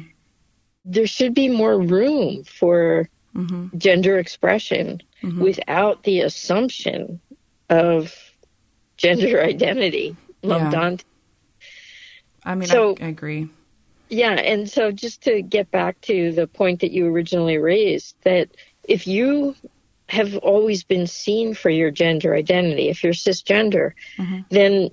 There 0.85 1.07
should 1.07 1.35
be 1.35 1.49
more 1.49 1.79
room 1.79 2.45
for 2.45 3.09
mm-hmm. 3.35 3.77
gender 3.77 4.19
expression 4.19 5.03
mm-hmm. 5.23 5.43
without 5.43 6.05
the 6.05 6.21
assumption 6.21 7.21
of 7.69 8.15
gender 8.97 9.43
identity 9.43 10.17
lumped 10.43 10.73
yeah. 10.73 10.81
onto. 10.81 11.05
I 12.49 12.55
mean, 12.55 12.69
so, 12.69 12.97
I, 13.01 13.05
I 13.05 13.09
agree. 13.09 13.51
Yeah, 14.09 14.33
and 14.33 14.69
so 14.69 14.91
just 14.91 15.23
to 15.25 15.43
get 15.43 15.71
back 15.71 16.01
to 16.03 16.33
the 16.33 16.47
point 16.47 16.81
that 16.81 16.93
you 16.93 17.07
originally 17.07 17.59
raised, 17.59 18.17
that 18.25 18.49
if 18.85 19.07
you 19.07 19.55
have 20.09 20.35
always 20.39 20.83
been 20.83 21.07
seen 21.07 21.53
for 21.53 21.69
your 21.69 21.91
gender 21.91 22.35
identity, 22.35 22.89
if 22.89 23.05
you're 23.05 23.13
cisgender, 23.13 23.93
mm-hmm. 24.17 24.41
then 24.49 24.89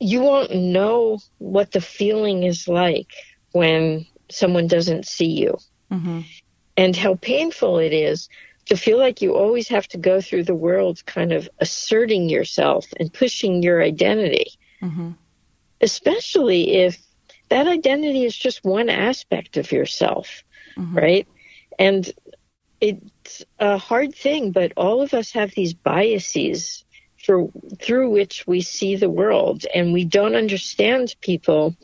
you 0.00 0.22
won't 0.22 0.52
know 0.52 1.20
what 1.38 1.70
the 1.70 1.80
feeling 1.80 2.42
is 2.42 2.66
like 2.66 3.12
when 3.52 4.04
someone 4.28 4.66
doesn't 4.66 5.06
see 5.06 5.30
you. 5.30 5.56
Mm-hmm. 5.92 6.22
And 6.76 6.96
how 6.96 7.14
painful 7.14 7.78
it 7.78 7.92
is 7.92 8.28
to 8.66 8.76
feel 8.76 8.98
like 8.98 9.22
you 9.22 9.36
always 9.36 9.68
have 9.68 9.86
to 9.88 9.98
go 9.98 10.20
through 10.20 10.44
the 10.44 10.54
world 10.54 11.06
kind 11.06 11.32
of 11.32 11.48
asserting 11.60 12.28
yourself 12.28 12.86
and 12.98 13.12
pushing 13.12 13.62
your 13.62 13.80
identity. 13.80 14.50
Mm-hmm. 14.82 15.12
Especially 15.80 16.74
if 16.74 16.98
that 17.48 17.66
identity 17.66 18.24
is 18.24 18.36
just 18.36 18.64
one 18.64 18.88
aspect 18.88 19.56
of 19.56 19.72
yourself, 19.72 20.44
mm-hmm. 20.76 20.96
right? 20.96 21.28
And 21.78 22.10
it's 22.80 23.44
a 23.58 23.78
hard 23.78 24.14
thing, 24.14 24.52
but 24.52 24.72
all 24.76 25.02
of 25.02 25.14
us 25.14 25.32
have 25.32 25.52
these 25.52 25.74
biases 25.74 26.84
for, 27.24 27.48
through 27.80 28.10
which 28.10 28.46
we 28.46 28.60
see 28.60 28.96
the 28.96 29.10
world, 29.10 29.64
and 29.74 29.92
we 29.92 30.04
don't 30.04 30.36
understand 30.36 31.14
people 31.20 31.74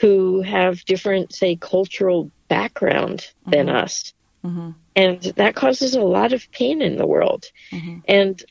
who 0.00 0.42
have 0.42 0.84
different, 0.84 1.34
say, 1.34 1.56
cultural 1.56 2.30
background 2.48 3.18
mm-hmm. 3.20 3.50
than 3.50 3.68
us. 3.68 4.12
Mm-hmm. 4.44 4.70
And 4.94 5.22
that 5.36 5.54
causes 5.54 5.94
a 5.94 6.00
lot 6.00 6.32
of 6.32 6.50
pain 6.52 6.82
in 6.82 6.96
the 6.96 7.06
world. 7.06 7.46
Mm-hmm. 7.72 7.98
And 8.06 8.44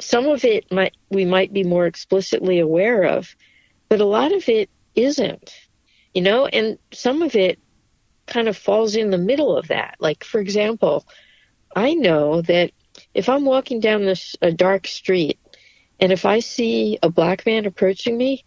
some 0.00 0.26
of 0.26 0.44
it 0.44 0.70
might 0.72 0.96
we 1.08 1.24
might 1.24 1.52
be 1.52 1.64
more 1.64 1.86
explicitly 1.86 2.58
aware 2.58 3.04
of, 3.04 3.34
but 3.94 4.00
a 4.00 4.04
lot 4.04 4.32
of 4.32 4.48
it 4.48 4.68
isn't. 4.96 5.54
You 6.14 6.22
know, 6.22 6.46
and 6.46 6.80
some 6.90 7.22
of 7.22 7.36
it 7.36 7.60
kind 8.26 8.48
of 8.48 8.56
falls 8.56 8.96
in 8.96 9.10
the 9.10 9.18
middle 9.18 9.56
of 9.56 9.68
that. 9.68 9.94
Like, 10.00 10.24
for 10.24 10.40
example, 10.40 11.06
I 11.76 11.94
know 11.94 12.42
that 12.42 12.72
if 13.14 13.28
I'm 13.28 13.44
walking 13.44 13.78
down 13.78 14.04
this 14.04 14.34
a 14.42 14.50
dark 14.50 14.88
street 14.88 15.38
and 16.00 16.10
if 16.10 16.24
I 16.24 16.40
see 16.40 16.98
a 17.04 17.08
black 17.08 17.46
man 17.46 17.66
approaching 17.66 18.18
me, 18.18 18.44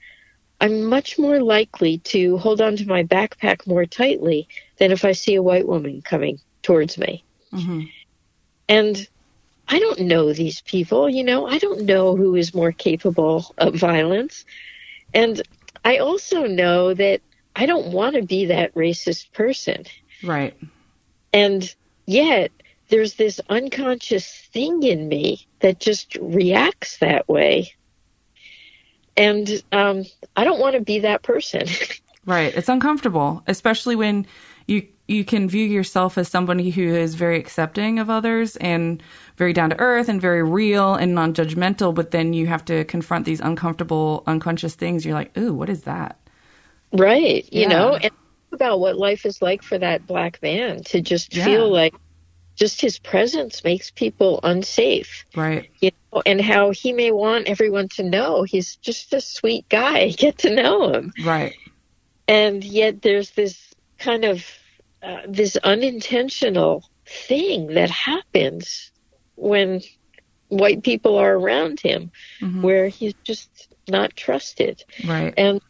I'm 0.59 0.83
much 0.83 1.17
more 1.17 1.39
likely 1.39 1.99
to 1.99 2.37
hold 2.39 2.59
on 2.59 2.75
to 2.75 2.85
my 2.85 3.05
backpack 3.05 3.65
more 3.65 3.85
tightly 3.85 4.49
than 4.79 4.91
if 4.91 5.05
I 5.05 5.13
see 5.13 5.35
a 5.35 5.41
white 5.41 5.65
woman 5.65 6.01
coming 6.01 6.41
towards 6.61 6.97
me. 6.97 7.23
Mm-hmm. 7.53 7.83
And 8.67 9.07
I 9.69 9.79
don't 9.79 10.01
know 10.01 10.33
these 10.33 10.59
people, 10.59 11.09
you 11.09 11.23
know, 11.23 11.47
I 11.47 11.57
don't 11.57 11.83
know 11.83 12.17
who 12.17 12.35
is 12.35 12.53
more 12.53 12.73
capable 12.73 13.55
of 13.57 13.75
violence. 13.75 14.43
And 15.17 15.41
I 15.83 15.97
also 15.97 16.45
know 16.45 16.93
that 16.93 17.21
I 17.55 17.65
don't 17.65 17.87
want 17.87 18.15
to 18.15 18.21
be 18.21 18.45
that 18.45 18.73
racist 18.75 19.33
person. 19.33 19.85
Right. 20.23 20.55
And 21.33 21.73
yet, 22.05 22.51
there's 22.89 23.15
this 23.15 23.41
unconscious 23.49 24.31
thing 24.53 24.83
in 24.83 25.09
me 25.09 25.47
that 25.61 25.79
just 25.79 26.15
reacts 26.21 26.99
that 26.99 27.27
way. 27.27 27.73
And 29.17 29.63
um, 29.71 30.05
I 30.35 30.43
don't 30.43 30.59
want 30.59 30.75
to 30.75 30.81
be 30.81 30.99
that 30.99 31.23
person. 31.23 31.63
right. 32.27 32.55
It's 32.55 32.69
uncomfortable, 32.69 33.41
especially 33.47 33.95
when 33.95 34.27
you 34.67 34.87
you 35.07 35.25
can 35.25 35.49
view 35.49 35.65
yourself 35.65 36.17
as 36.19 36.27
somebody 36.27 36.69
who 36.69 36.83
is 36.83 37.15
very 37.15 37.39
accepting 37.39 37.97
of 37.97 38.09
others 38.09 38.55
and 38.57 39.01
very 39.37 39.53
down 39.53 39.69
to 39.69 39.79
earth 39.79 40.09
and 40.09 40.19
very 40.19 40.43
real 40.43 40.95
and 40.95 41.15
non 41.15 41.33
judgmental, 41.33 41.93
but 41.93 42.11
then 42.11 42.33
you 42.33 42.47
have 42.47 42.65
to 42.65 42.83
confront 42.85 43.25
these 43.25 43.39
uncomfortable, 43.39 44.23
unconscious 44.27 44.75
things. 44.75 45.05
You're 45.05 45.13
like, 45.13 45.37
ooh, 45.37 45.53
what 45.53 45.69
is 45.69 45.83
that? 45.83 46.19
Right. 46.91 47.47
You 47.53 47.67
know, 47.67 47.95
and 47.95 48.11
about 48.51 48.79
what 48.79 48.97
life 48.97 49.25
is 49.25 49.41
like 49.41 49.61
for 49.61 49.77
that 49.77 50.07
black 50.07 50.41
man 50.41 50.83
to 50.85 51.01
just 51.01 51.35
yeah. 51.35 51.45
feel 51.45 51.71
like 51.71 51.93
just 52.55 52.81
his 52.81 52.97
presence 52.97 53.63
makes 53.63 53.91
people 53.91 54.39
unsafe. 54.43 55.25
Right. 55.35 55.69
You 55.79 55.91
know, 56.11 56.23
and 56.25 56.41
how 56.41 56.71
he 56.71 56.91
may 56.91 57.11
want 57.11 57.47
everyone 57.47 57.89
to 57.89 58.03
know 58.03 58.43
he's 58.43 58.75
just 58.77 59.13
a 59.13 59.21
sweet 59.21 59.69
guy. 59.69 60.09
Get 60.17 60.39
to 60.39 60.53
know 60.53 60.91
him. 60.91 61.13
Right. 61.23 61.55
And 62.27 62.63
yet 62.63 63.03
there's 63.03 63.31
this 63.31 63.73
kind 63.99 64.25
of 64.25 64.43
uh, 65.03 65.21
this 65.27 65.55
unintentional 65.57 66.83
thing 67.05 67.67
that 67.67 67.91
happens 67.91 68.91
when 69.37 69.81
white 70.49 70.83
people 70.83 71.17
are 71.17 71.35
around 71.35 71.79
him 71.79 72.11
mm-hmm. 72.41 72.61
where 72.61 72.89
he's 72.89 73.13
just 73.23 73.69
not 73.87 74.15
trusted. 74.15 74.83
Right. 75.05 75.33
And 75.37 75.61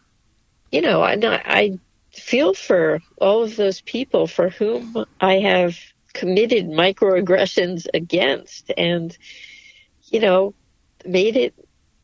you 0.72 0.82
know, 0.82 1.02
I, 1.02 1.18
I 1.24 1.80
feel 2.12 2.54
for 2.54 3.00
all 3.18 3.44
of 3.44 3.56
those 3.56 3.82
people 3.82 4.28
for 4.28 4.50
whom 4.50 5.06
I 5.22 5.36
have 5.36 5.78
committed 6.14 6.66
microaggressions 6.66 7.86
against 7.94 8.72
and, 8.76 9.16
you 10.06 10.20
know, 10.20 10.54
made 11.06 11.38
it 11.38 11.54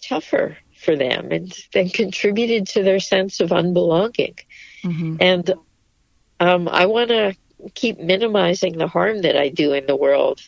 tougher 0.02 0.58
for 0.78 0.96
them 0.96 1.32
and 1.32 1.54
then 1.74 1.90
contributed 1.90 2.68
to 2.68 2.84
their 2.84 3.00
sense 3.00 3.40
of 3.40 3.50
unbelonging. 3.50 4.38
Mm-hmm. 4.84 5.18
And 5.20 5.54
um, 6.40 6.68
I 6.68 6.86
want 6.86 7.10
to 7.10 7.36
keep 7.74 8.00
minimizing 8.00 8.78
the 8.78 8.88
harm 8.88 9.22
that 9.22 9.38
I 9.38 9.50
do 9.50 9.74
in 9.74 9.88
the 9.88 9.96
world 9.96 10.42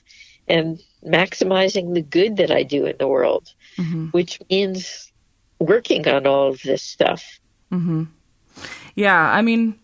and 0.47 0.81
maximizing 1.05 1.93
the 1.93 2.01
good 2.01 2.37
that 2.37 2.51
I 2.51 2.63
do 2.63 2.85
in 2.85 2.95
the 2.97 3.07
world, 3.07 3.53
mm-hmm. 3.77 4.07
which 4.07 4.39
means 4.49 5.11
working 5.59 6.07
on 6.07 6.27
all 6.27 6.49
of 6.49 6.61
this 6.63 6.81
stuff. 6.81 7.39
Mm-hmm. 7.71 8.03
Yeah, 8.95 9.19
I 9.19 9.41
mean, 9.41 9.79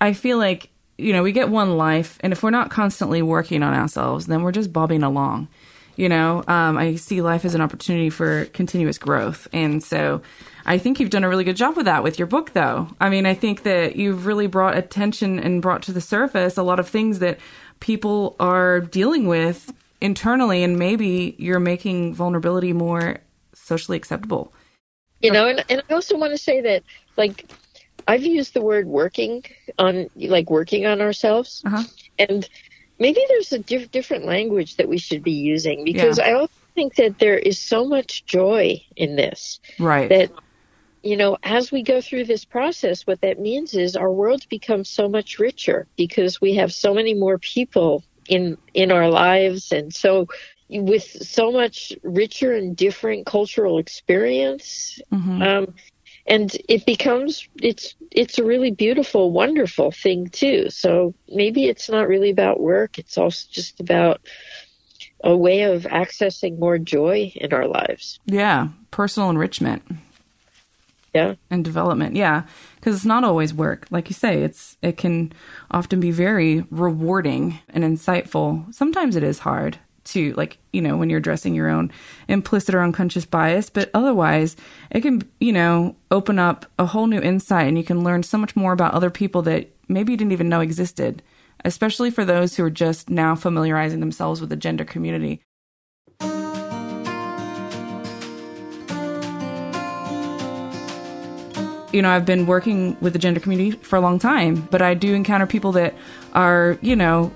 I 0.00 0.12
feel 0.12 0.38
like 0.38 0.70
you 0.96 1.12
know 1.12 1.22
we 1.22 1.32
get 1.32 1.48
one 1.48 1.76
life, 1.76 2.18
and 2.20 2.32
if 2.32 2.42
we're 2.42 2.50
not 2.50 2.70
constantly 2.70 3.22
working 3.22 3.62
on 3.62 3.74
ourselves, 3.74 4.26
then 4.26 4.42
we're 4.42 4.52
just 4.52 4.72
bobbing 4.72 5.02
along. 5.02 5.48
You 5.96 6.08
know, 6.08 6.42
um, 6.48 6.76
I 6.76 6.96
see 6.96 7.22
life 7.22 7.44
as 7.44 7.54
an 7.54 7.60
opportunity 7.60 8.10
for 8.10 8.46
continuous 8.46 8.98
growth, 8.98 9.46
and 9.52 9.82
so 9.82 10.22
I 10.66 10.78
think 10.78 10.98
you've 10.98 11.10
done 11.10 11.24
a 11.24 11.28
really 11.28 11.44
good 11.44 11.56
job 11.56 11.76
with 11.76 11.84
that 11.84 12.02
with 12.02 12.18
your 12.18 12.26
book, 12.26 12.52
though. 12.52 12.88
I 13.00 13.10
mean, 13.10 13.26
I 13.26 13.34
think 13.34 13.62
that 13.62 13.96
you've 13.96 14.26
really 14.26 14.46
brought 14.46 14.76
attention 14.76 15.38
and 15.38 15.62
brought 15.62 15.82
to 15.82 15.92
the 15.92 16.00
surface 16.00 16.56
a 16.56 16.62
lot 16.62 16.80
of 16.80 16.88
things 16.88 17.20
that 17.20 17.38
people 17.80 18.34
are 18.40 18.80
dealing 18.80 19.26
with 19.26 19.72
internally, 20.04 20.62
and 20.62 20.78
maybe 20.78 21.34
you're 21.38 21.58
making 21.58 22.14
vulnerability 22.14 22.74
more 22.74 23.20
socially 23.54 23.96
acceptable. 23.96 24.52
You 25.22 25.32
know, 25.32 25.48
and, 25.48 25.64
and 25.70 25.82
I 25.88 25.94
also 25.94 26.18
want 26.18 26.32
to 26.32 26.38
say 26.38 26.60
that, 26.60 26.82
like, 27.16 27.50
I've 28.06 28.22
used 28.22 28.52
the 28.52 28.60
word 28.60 28.86
working 28.86 29.44
on, 29.78 30.10
like 30.14 30.50
working 30.50 30.84
on 30.84 31.00
ourselves, 31.00 31.62
uh-huh. 31.64 31.84
and 32.18 32.46
maybe 32.98 33.24
there's 33.28 33.52
a 33.52 33.58
diff- 33.58 33.90
different 33.90 34.26
language 34.26 34.76
that 34.76 34.88
we 34.88 34.98
should 34.98 35.22
be 35.22 35.32
using 35.32 35.86
because 35.86 36.18
yeah. 36.18 36.26
I 36.26 36.32
also 36.34 36.52
think 36.74 36.96
that 36.96 37.18
there 37.18 37.38
is 37.38 37.58
so 37.58 37.86
much 37.86 38.26
joy 38.26 38.82
in 38.96 39.16
this. 39.16 39.58
Right. 39.78 40.10
That 40.10 40.30
you 41.02 41.16
know, 41.16 41.36
as 41.42 41.70
we 41.70 41.82
go 41.82 42.00
through 42.00 42.24
this 42.24 42.44
process, 42.44 43.06
what 43.06 43.20
that 43.20 43.38
means 43.38 43.74
is 43.74 43.94
our 43.94 44.10
world 44.10 44.46
becomes 44.48 44.88
so 44.88 45.06
much 45.06 45.38
richer 45.38 45.86
because 45.96 46.40
we 46.40 46.54
have 46.54 46.72
so 46.72 46.94
many 46.94 47.12
more 47.12 47.38
people 47.38 48.02
in 48.28 48.58
in 48.72 48.92
our 48.92 49.08
lives, 49.08 49.72
and 49.72 49.94
so 49.94 50.28
with 50.70 51.04
so 51.04 51.52
much 51.52 51.92
richer 52.02 52.52
and 52.52 52.76
different 52.76 53.26
cultural 53.26 53.78
experience. 53.78 55.00
Mm-hmm. 55.12 55.42
Um, 55.42 55.74
and 56.26 56.56
it 56.70 56.86
becomes 56.86 57.46
it's 57.60 57.94
it's 58.10 58.38
a 58.38 58.44
really 58.44 58.70
beautiful 58.70 59.30
wonderful 59.30 59.90
thing 59.90 60.26
too 60.30 60.70
so 60.70 61.12
maybe 61.28 61.66
it's 61.66 61.90
not 61.90 62.08
really 62.08 62.30
about 62.30 62.60
work 62.60 62.98
it's 62.98 63.18
also 63.18 63.46
just 63.50 63.78
about 63.78 64.22
a 65.24 65.36
way 65.36 65.62
of 65.62 65.84
accessing 65.84 66.58
more 66.58 66.78
joy 66.78 67.32
in 67.34 67.52
our 67.52 67.66
lives. 67.66 68.20
Yeah, 68.26 68.68
personal 68.90 69.30
enrichment. 69.30 69.82
Yeah. 71.14 71.34
And 71.50 71.64
development. 71.64 72.16
Yeah, 72.16 72.42
because 72.76 72.96
it's 72.96 73.04
not 73.04 73.24
always 73.24 73.54
work. 73.54 73.86
Like 73.90 74.10
you 74.10 74.14
say, 74.14 74.42
it's 74.42 74.76
it 74.82 74.96
can 74.96 75.32
often 75.70 76.00
be 76.00 76.10
very 76.10 76.64
rewarding 76.70 77.58
and 77.68 77.84
insightful. 77.84 78.72
Sometimes 78.74 79.16
it 79.16 79.22
is 79.22 79.38
hard 79.38 79.78
to 80.06 80.34
like, 80.34 80.58
you 80.72 80.82
know, 80.82 80.96
when 80.96 81.08
you're 81.08 81.18
addressing 81.20 81.54
your 81.54 81.68
own 81.68 81.90
implicit 82.28 82.74
or 82.74 82.82
unconscious 82.82 83.24
bias, 83.24 83.70
but 83.70 83.90
otherwise, 83.94 84.56
it 84.90 85.00
can, 85.00 85.22
you 85.40 85.52
know, 85.52 85.96
open 86.10 86.38
up 86.38 86.66
a 86.78 86.84
whole 86.84 87.06
new 87.06 87.20
insight 87.20 87.68
and 87.68 87.78
you 87.78 87.84
can 87.84 88.04
learn 88.04 88.22
so 88.22 88.36
much 88.36 88.54
more 88.56 88.72
about 88.72 88.92
other 88.92 89.10
people 89.10 89.40
that 89.42 89.70
maybe 89.88 90.12
you 90.12 90.18
didn't 90.18 90.32
even 90.32 90.48
know 90.48 90.60
existed 90.60 91.22
especially 91.64 92.10
for 92.10 92.24
those 92.24 92.54
who 92.54 92.64
are 92.64 92.70
just 92.70 93.08
now 93.08 93.34
familiarizing 93.34 94.00
themselves 94.00 94.40
with 94.40 94.50
the 94.50 94.56
gender 94.56 94.84
community. 94.84 95.40
You 101.94 102.02
know, 102.02 102.10
I've 102.10 102.26
been 102.26 102.46
working 102.46 102.96
with 103.00 103.12
the 103.12 103.20
gender 103.20 103.38
community 103.38 103.70
for 103.70 103.94
a 103.94 104.00
long 104.00 104.18
time, 104.18 104.56
but 104.70 104.82
I 104.82 104.94
do 104.94 105.14
encounter 105.14 105.46
people 105.46 105.70
that 105.72 105.94
are, 106.32 106.76
you 106.82 106.96
know, 106.96 107.32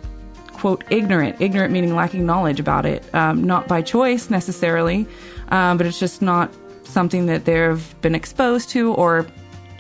quote, 0.53 0.83
ignorant. 0.91 1.41
Ignorant 1.41 1.73
meaning 1.73 1.95
lacking 1.95 2.27
knowledge 2.27 2.59
about 2.59 2.85
it, 2.85 3.05
um, 3.15 3.45
not 3.45 3.69
by 3.69 3.83
choice 3.83 4.31
necessarily, 4.31 5.07
um, 5.51 5.79
but 5.79 5.87
it's 5.87 6.01
just 6.01 6.23
not 6.23 6.53
something 6.83 7.27
that 7.27 7.45
they've 7.45 8.01
been 8.01 8.17
exposed 8.17 8.71
to 8.71 8.93
or 8.95 9.27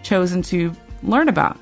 chosen 0.05 0.43
to 0.43 0.73
learn 1.03 1.29
about. 1.29 1.59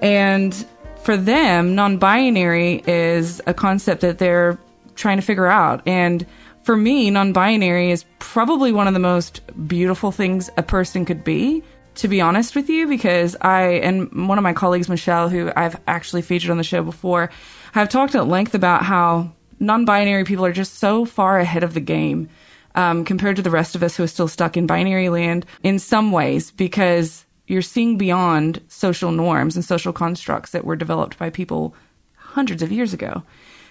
And 0.00 0.54
for 1.02 1.16
them, 1.16 1.74
non 1.74 1.98
binary 1.98 2.82
is 2.86 3.42
a 3.46 3.52
concept 3.52 4.00
that 4.00 4.18
they're 4.18 4.58
trying 4.94 5.18
to 5.18 5.22
figure 5.22 5.46
out. 5.46 5.86
And 5.86 6.26
for 6.62 6.76
me, 6.76 7.10
non 7.10 7.32
binary 7.32 7.90
is 7.90 8.06
probably 8.18 8.72
one 8.72 8.88
of 8.88 8.94
the 8.94 9.00
most 9.00 9.42
beautiful 9.68 10.10
things 10.10 10.50
a 10.56 10.62
person 10.62 11.04
could 11.04 11.22
be, 11.22 11.62
to 11.96 12.08
be 12.08 12.20
honest 12.20 12.54
with 12.54 12.68
you, 12.68 12.86
because 12.86 13.36
I 13.40 13.62
and 13.82 14.28
one 14.28 14.38
of 14.38 14.44
my 14.44 14.52
colleagues, 14.52 14.88
Michelle, 14.88 15.28
who 15.28 15.50
I've 15.56 15.80
actually 15.86 16.22
featured 16.22 16.50
on 16.50 16.58
the 16.58 16.64
show 16.64 16.82
before, 16.82 17.30
have 17.72 17.88
talked 17.88 18.14
at 18.14 18.28
length 18.28 18.54
about 18.54 18.82
how 18.82 19.32
non 19.58 19.84
binary 19.84 20.24
people 20.24 20.44
are 20.44 20.52
just 20.52 20.74
so 20.74 21.04
far 21.04 21.38
ahead 21.38 21.62
of 21.62 21.74
the 21.74 21.80
game. 21.80 22.28
Um, 22.74 23.06
compared 23.06 23.36
to 23.36 23.42
the 23.42 23.50
rest 23.50 23.74
of 23.74 23.82
us 23.82 23.96
who 23.96 24.02
are 24.02 24.06
still 24.06 24.28
stuck 24.28 24.58
in 24.58 24.66
binary 24.66 25.08
land 25.08 25.46
in 25.62 25.78
some 25.78 26.12
ways, 26.12 26.50
because 26.50 27.24
you're 27.46 27.62
seeing 27.62 27.96
beyond 27.96 28.60
social 28.68 29.12
norms 29.12 29.56
and 29.56 29.64
social 29.64 29.94
constructs 29.94 30.50
that 30.50 30.66
were 30.66 30.76
developed 30.76 31.18
by 31.18 31.30
people 31.30 31.74
hundreds 32.16 32.62
of 32.62 32.70
years 32.70 32.92
ago. 32.92 33.22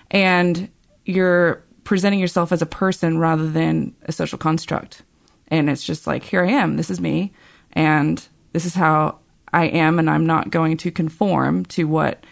And 0.10 0.70
you're 1.06 1.64
presenting 1.84 2.20
yourself 2.20 2.52
as 2.52 2.64
a 2.64 2.66
person 2.66 3.20
rather 3.20 3.48
than 3.48 3.96
a 4.04 4.12
social 4.12 4.40
construct. 4.40 5.04
And 5.50 5.70
it's 5.70 5.84
just 5.84 6.08
like, 6.08 6.24
here 6.24 6.44
I 6.44 6.50
am, 6.50 6.78
this 6.78 6.90
is 6.90 7.00
me, 7.00 7.32
and 7.76 8.26
this 8.54 8.66
is 8.66 8.74
how 8.74 9.20
I 9.54 9.66
am, 9.66 10.00
and 10.00 10.10
I'm 10.10 10.26
not 10.26 10.50
going 10.50 10.78
to 10.78 10.92
conform 10.92 11.66
to 11.66 11.86
what 11.86 12.24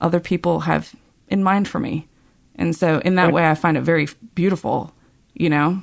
other 0.00 0.20
people 0.20 0.60
have 0.60 0.94
in 1.28 1.42
mind 1.42 1.68
for 1.68 1.78
me. 1.78 2.08
And 2.56 2.74
so, 2.74 2.98
in 2.98 3.16
that 3.16 3.32
way, 3.32 3.48
I 3.48 3.54
find 3.54 3.76
it 3.76 3.82
very 3.82 4.08
beautiful, 4.34 4.92
you 5.34 5.50
know? 5.50 5.82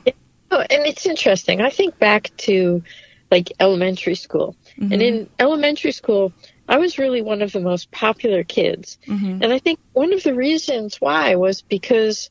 Oh, 0.52 0.60
and 0.60 0.86
it's 0.86 1.06
interesting. 1.06 1.62
I 1.62 1.70
think 1.70 1.98
back 2.00 2.32
to 2.38 2.84
like 3.32 3.52
elementary 3.60 4.16
school. 4.16 4.56
Mm-hmm. 4.80 4.94
And 4.94 5.02
in 5.02 5.30
elementary 5.40 5.92
school, 5.92 6.32
I 6.70 6.78
was 6.78 7.00
really 7.00 7.22
one 7.22 7.42
of 7.42 7.52
the 7.52 7.60
most 7.60 7.92
popular 7.92 8.44
kids. 8.44 8.98
Mm-hmm. 9.08 9.44
And 9.44 9.52
I 9.52 9.60
think 9.60 9.80
one 9.94 10.14
of 10.14 10.24
the 10.24 10.36
reasons 10.36 11.02
why 11.02 11.36
was 11.36 11.62
because 11.62 12.30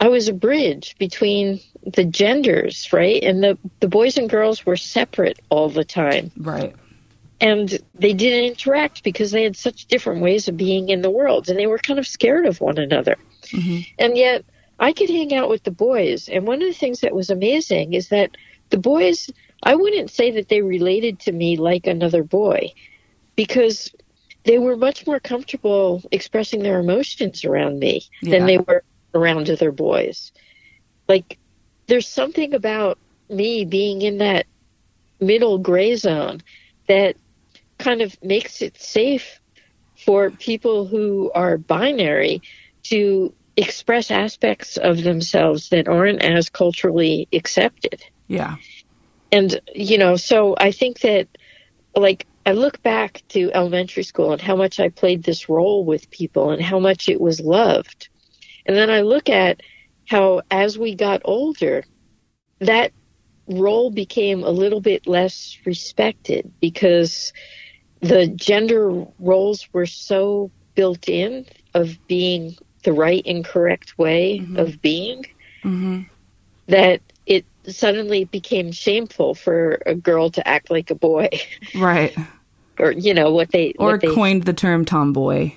I 0.00 0.08
was 0.08 0.28
a 0.28 0.32
bridge 0.32 0.96
between 0.98 1.60
the 1.84 2.04
genders, 2.04 2.90
right? 2.92 3.22
And 3.22 3.44
the, 3.44 3.58
the 3.80 3.88
boys 3.88 4.16
and 4.16 4.30
girls 4.30 4.64
were 4.64 4.76
separate 4.76 5.38
all 5.50 5.68
the 5.68 5.84
time. 5.84 6.30
Right. 6.38 6.74
And 7.40 7.78
they 7.94 8.14
didn't 8.14 8.44
interact 8.44 9.04
because 9.04 9.30
they 9.30 9.42
had 9.42 9.56
such 9.56 9.86
different 9.86 10.22
ways 10.22 10.48
of 10.48 10.56
being 10.56 10.88
in 10.88 11.02
the 11.02 11.10
world 11.10 11.48
and 11.48 11.58
they 11.58 11.66
were 11.66 11.78
kind 11.78 11.98
of 11.98 12.06
scared 12.06 12.46
of 12.46 12.60
one 12.60 12.78
another. 12.78 13.16
Mm-hmm. 13.46 13.80
And 13.98 14.16
yet 14.16 14.44
I 14.78 14.92
could 14.92 15.10
hang 15.10 15.34
out 15.34 15.50
with 15.50 15.64
the 15.64 15.70
boys. 15.70 16.28
And 16.28 16.46
one 16.46 16.62
of 16.62 16.68
the 16.68 16.74
things 16.74 17.00
that 17.00 17.14
was 17.14 17.30
amazing 17.30 17.92
is 17.92 18.08
that 18.08 18.36
the 18.70 18.78
boys 18.78 19.30
I 19.62 19.74
wouldn't 19.74 20.10
say 20.10 20.30
that 20.32 20.48
they 20.48 20.62
related 20.62 21.20
to 21.20 21.32
me 21.32 21.56
like 21.56 21.86
another 21.86 22.22
boy 22.22 22.72
because 23.36 23.92
they 24.44 24.58
were 24.58 24.76
much 24.76 25.06
more 25.06 25.20
comfortable 25.20 26.02
expressing 26.10 26.62
their 26.62 26.80
emotions 26.80 27.44
around 27.44 27.78
me 27.78 28.02
yeah. 28.22 28.38
than 28.38 28.46
they 28.46 28.58
were 28.58 28.82
around 29.14 29.50
other 29.50 29.72
boys. 29.72 30.32
Like, 31.08 31.38
there's 31.86 32.08
something 32.08 32.54
about 32.54 32.98
me 33.28 33.64
being 33.64 34.02
in 34.02 34.18
that 34.18 34.46
middle 35.20 35.58
gray 35.58 35.96
zone 35.96 36.42
that 36.88 37.16
kind 37.78 38.02
of 38.02 38.16
makes 38.22 38.62
it 38.62 38.80
safe 38.80 39.40
for 39.96 40.30
people 40.30 40.86
who 40.86 41.30
are 41.34 41.58
binary 41.58 42.42
to 42.84 43.32
express 43.56 44.10
aspects 44.10 44.76
of 44.76 45.02
themselves 45.02 45.68
that 45.70 45.88
aren't 45.88 46.22
as 46.22 46.48
culturally 46.48 47.28
accepted. 47.32 48.02
Yeah 48.28 48.56
and 49.32 49.60
you 49.74 49.98
know 49.98 50.16
so 50.16 50.54
i 50.58 50.70
think 50.70 51.00
that 51.00 51.28
like 51.96 52.26
i 52.46 52.52
look 52.52 52.82
back 52.82 53.22
to 53.28 53.50
elementary 53.52 54.02
school 54.02 54.32
and 54.32 54.40
how 54.40 54.56
much 54.56 54.80
i 54.80 54.88
played 54.88 55.22
this 55.22 55.48
role 55.48 55.84
with 55.84 56.10
people 56.10 56.50
and 56.50 56.62
how 56.62 56.78
much 56.78 57.08
it 57.08 57.20
was 57.20 57.40
loved 57.40 58.08
and 58.70 58.78
then 58.78 58.88
i 58.88 59.00
look 59.00 59.28
at 59.28 59.60
how 60.06 60.42
as 60.48 60.78
we 60.78 60.94
got 60.94 61.20
older 61.24 61.82
that 62.60 62.92
role 63.48 63.90
became 63.90 64.44
a 64.44 64.50
little 64.50 64.80
bit 64.80 65.08
less 65.08 65.58
respected 65.66 66.52
because 66.60 67.32
the 67.98 68.28
gender 68.28 69.04
roles 69.18 69.68
were 69.72 69.86
so 69.86 70.52
built 70.76 71.08
in 71.08 71.44
of 71.74 71.98
being 72.06 72.56
the 72.84 72.92
right 72.92 73.24
and 73.26 73.44
correct 73.44 73.98
way 73.98 74.38
mm-hmm. 74.38 74.56
of 74.56 74.80
being 74.80 75.24
mm-hmm. 75.64 76.02
that 76.68 77.02
it 77.26 77.44
suddenly 77.66 78.24
became 78.24 78.70
shameful 78.70 79.34
for 79.34 79.82
a 79.84 79.96
girl 79.96 80.30
to 80.30 80.46
act 80.46 80.70
like 80.70 80.90
a 80.90 80.94
boy. 80.94 81.28
Right. 81.74 82.16
or 82.78 82.92
you 82.92 83.14
know 83.14 83.32
what 83.32 83.50
they 83.50 83.74
or 83.78 83.92
what 83.92 84.00
they, 84.00 84.14
coined 84.14 84.44
the 84.44 84.52
term 84.52 84.84
tomboy. 84.84 85.52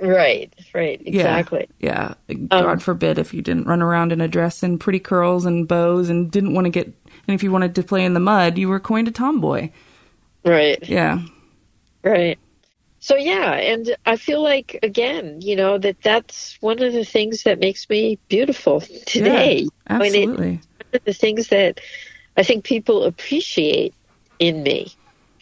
Right, 0.00 0.52
right, 0.74 1.00
exactly. 1.04 1.68
Yeah, 1.78 2.14
yeah. 2.28 2.34
God 2.34 2.64
um, 2.64 2.78
forbid 2.78 3.18
if 3.18 3.34
you 3.34 3.42
didn't 3.42 3.66
run 3.66 3.82
around 3.82 4.12
in 4.12 4.20
a 4.20 4.28
dress 4.28 4.62
and 4.62 4.80
pretty 4.80 4.98
curls 5.00 5.44
and 5.44 5.68
bows 5.68 6.08
and 6.08 6.30
didn't 6.30 6.54
want 6.54 6.66
to 6.66 6.70
get 6.70 6.86
and 6.86 7.34
if 7.34 7.42
you 7.42 7.52
wanted 7.52 7.74
to 7.74 7.82
play 7.82 8.04
in 8.04 8.14
the 8.14 8.20
mud, 8.20 8.56
you 8.56 8.68
were 8.68 8.80
coined 8.80 9.08
a 9.08 9.10
tomboy. 9.10 9.70
Right. 10.44 10.88
Yeah. 10.88 11.20
Right. 12.02 12.38
So 13.00 13.16
yeah, 13.16 13.52
and 13.52 13.96
I 14.06 14.16
feel 14.16 14.42
like 14.42 14.78
again, 14.82 15.40
you 15.40 15.56
know, 15.56 15.78
that 15.78 16.02
that's 16.02 16.56
one 16.60 16.82
of 16.82 16.92
the 16.92 17.04
things 17.04 17.44
that 17.44 17.58
makes 17.58 17.88
me 17.88 18.18
beautiful 18.28 18.80
today. 18.80 19.60
Yeah, 19.60 19.68
absolutely 19.88 20.60
of 20.92 21.04
the 21.04 21.12
things 21.12 21.48
that 21.48 21.80
I 22.36 22.42
think 22.42 22.64
people 22.64 23.04
appreciate 23.04 23.94
in 24.38 24.62
me. 24.62 24.92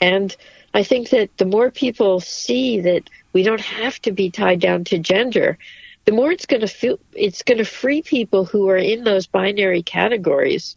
And 0.01 0.37
I 0.75 0.83
think 0.83 1.11
that 1.11 1.37
the 1.39 1.45
more 1.45 1.71
people 1.71 2.21
see 2.21 2.81
that 2.81 3.09
we 3.33 3.43
don't 3.43 3.61
have 3.61 4.01
to 4.03 4.13
be 4.13 4.31
tied 4.31 4.61
down 4.61 4.85
to 4.85 4.99
gender, 4.99 5.59
the 6.05 6.13
more 6.13 6.33
it's 6.33 6.47
going 6.47 6.63
to 6.63 6.69
feel 6.69 6.99
it's 7.13 7.43
going 7.43 7.59
to 7.59 7.65
free 7.65 8.03
people 8.03 8.45
who 8.45 8.69
are 8.71 8.77
in 8.77 9.05
those 9.05 9.27
binary 9.27 9.83
categories 9.83 10.77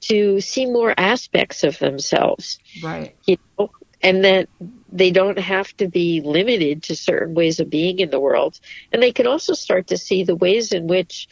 to 0.00 0.40
see 0.40 0.66
more 0.66 0.94
aspects 0.96 1.64
of 1.64 1.78
themselves. 1.78 2.58
Right. 2.82 3.16
You 3.26 3.38
know, 3.58 3.70
and 4.00 4.24
that 4.24 4.48
they 4.92 5.10
don't 5.10 5.38
have 5.38 5.76
to 5.78 5.88
be 5.88 6.20
limited 6.20 6.84
to 6.84 6.96
certain 6.96 7.34
ways 7.34 7.58
of 7.60 7.68
being 7.68 7.98
in 7.98 8.10
the 8.10 8.20
world. 8.20 8.60
And 8.92 9.02
they 9.02 9.12
can 9.12 9.26
also 9.26 9.54
start 9.54 9.88
to 9.88 9.96
see 9.96 10.22
the 10.22 10.36
ways 10.36 10.72
in 10.72 10.86
which 10.86 11.28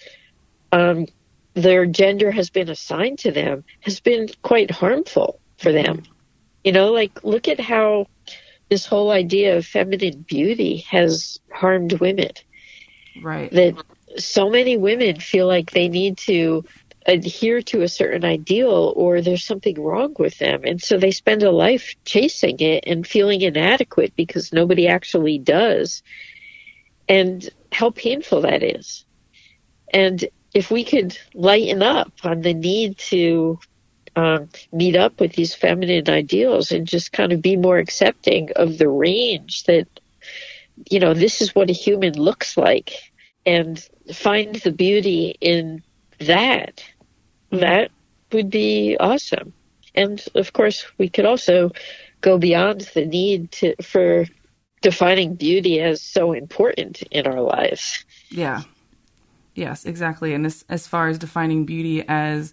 um, 0.73 1.07
their 1.55 1.87
gender 1.87 2.31
has 2.31 2.51
been 2.51 2.69
assigned 2.69 3.21
to 3.21 3.31
them 3.31 3.65
has 3.81 4.01
been 4.01 4.29
quite 4.43 4.71
harmful 4.71 5.41
for 5.59 5.73
them. 5.73 6.03
You 6.65 6.73
know, 6.73 6.93
like 6.93 7.23
look 7.25 7.49
at 7.49 7.61
how 7.61 8.09
this 8.69 8.87
whole 8.87 9.11
idea 9.11 9.57
of 9.57 9.67
feminine 9.67 10.23
beauty 10.23 10.79
has 10.89 11.41
harmed 11.53 11.95
women. 11.95 12.33
Right. 13.23 13.51
That 13.53 13.83
so 14.19 14.51
many 14.51 14.77
women 14.77 15.21
feel 15.21 15.47
like 15.47 15.71
they 15.71 15.89
need 15.89 16.19
to 16.19 16.65
adhere 17.07 17.63
to 17.63 17.83
a 17.83 17.89
certain 17.89 18.25
ideal 18.25 18.93
or 18.97 19.21
there's 19.21 19.45
something 19.45 19.81
wrong 19.81 20.15
with 20.19 20.39
them. 20.39 20.63
And 20.65 20.83
so 20.83 20.99
they 20.99 21.13
spend 21.13 21.43
a 21.43 21.53
life 21.53 21.95
chasing 22.05 22.59
it 22.59 22.85
and 22.87 23.07
feeling 23.07 23.43
inadequate 23.43 24.15
because 24.17 24.53
nobody 24.53 24.89
actually 24.89 25.39
does. 25.39 26.03
And 27.09 27.49
how 27.71 27.91
painful 27.91 28.41
that 28.41 28.63
is. 28.63 29.05
And 29.93 30.29
if 30.53 30.71
we 30.71 30.83
could 30.83 31.17
lighten 31.35 31.83
up 31.83 32.13
on 32.25 32.41
the 32.41 32.55
need 32.55 32.99
to 32.99 33.61
um, 34.17 34.49
meet 34.73 34.97
up 34.97 35.21
with 35.21 35.35
these 35.35 35.55
feminine 35.55 36.09
ideals 36.09 36.73
and 36.73 36.87
just 36.87 37.13
kind 37.13 37.33
of 37.33 37.43
be 37.43 37.57
more 37.57 37.79
accepting 37.79 38.51
of 38.57 38.79
the 38.79 38.89
range 38.89 39.65
that, 39.65 39.87
you 40.91 40.99
know, 40.99 41.15
this 41.15 41.43
is 41.43 41.55
what 41.55 41.71
a 41.71 41.75
human 41.75 42.15
looks 42.15 42.57
like 42.57 43.13
and 43.45 43.87
find 44.13 44.57
the 44.57 44.73
beauty 44.73 45.37
in 45.41 45.83
that, 46.19 46.83
that 47.51 47.91
would 48.33 48.51
be 48.51 48.97
awesome. 48.99 49.53
And 49.95 50.23
of 50.35 50.53
course, 50.53 50.87
we 50.99 51.09
could 51.09 51.27
also 51.27 51.71
go 52.23 52.39
beyond 52.39 52.81
the 52.95 53.05
need 53.05 53.53
to, 53.53 53.77
for 53.83 54.25
defining 54.81 55.35
beauty 55.35 55.81
as 55.81 56.01
so 56.01 56.33
important 56.33 57.03
in 57.11 57.27
our 57.27 57.41
lives. 57.41 58.05
Yeah. 58.31 58.63
Yes, 59.55 59.85
exactly. 59.85 60.35
And 60.35 60.47
as, 60.47 60.65
as 60.69 60.87
far 60.87 61.09
as 61.09 61.19
defining 61.19 61.65
beauty 61.65 62.03
as 62.07 62.53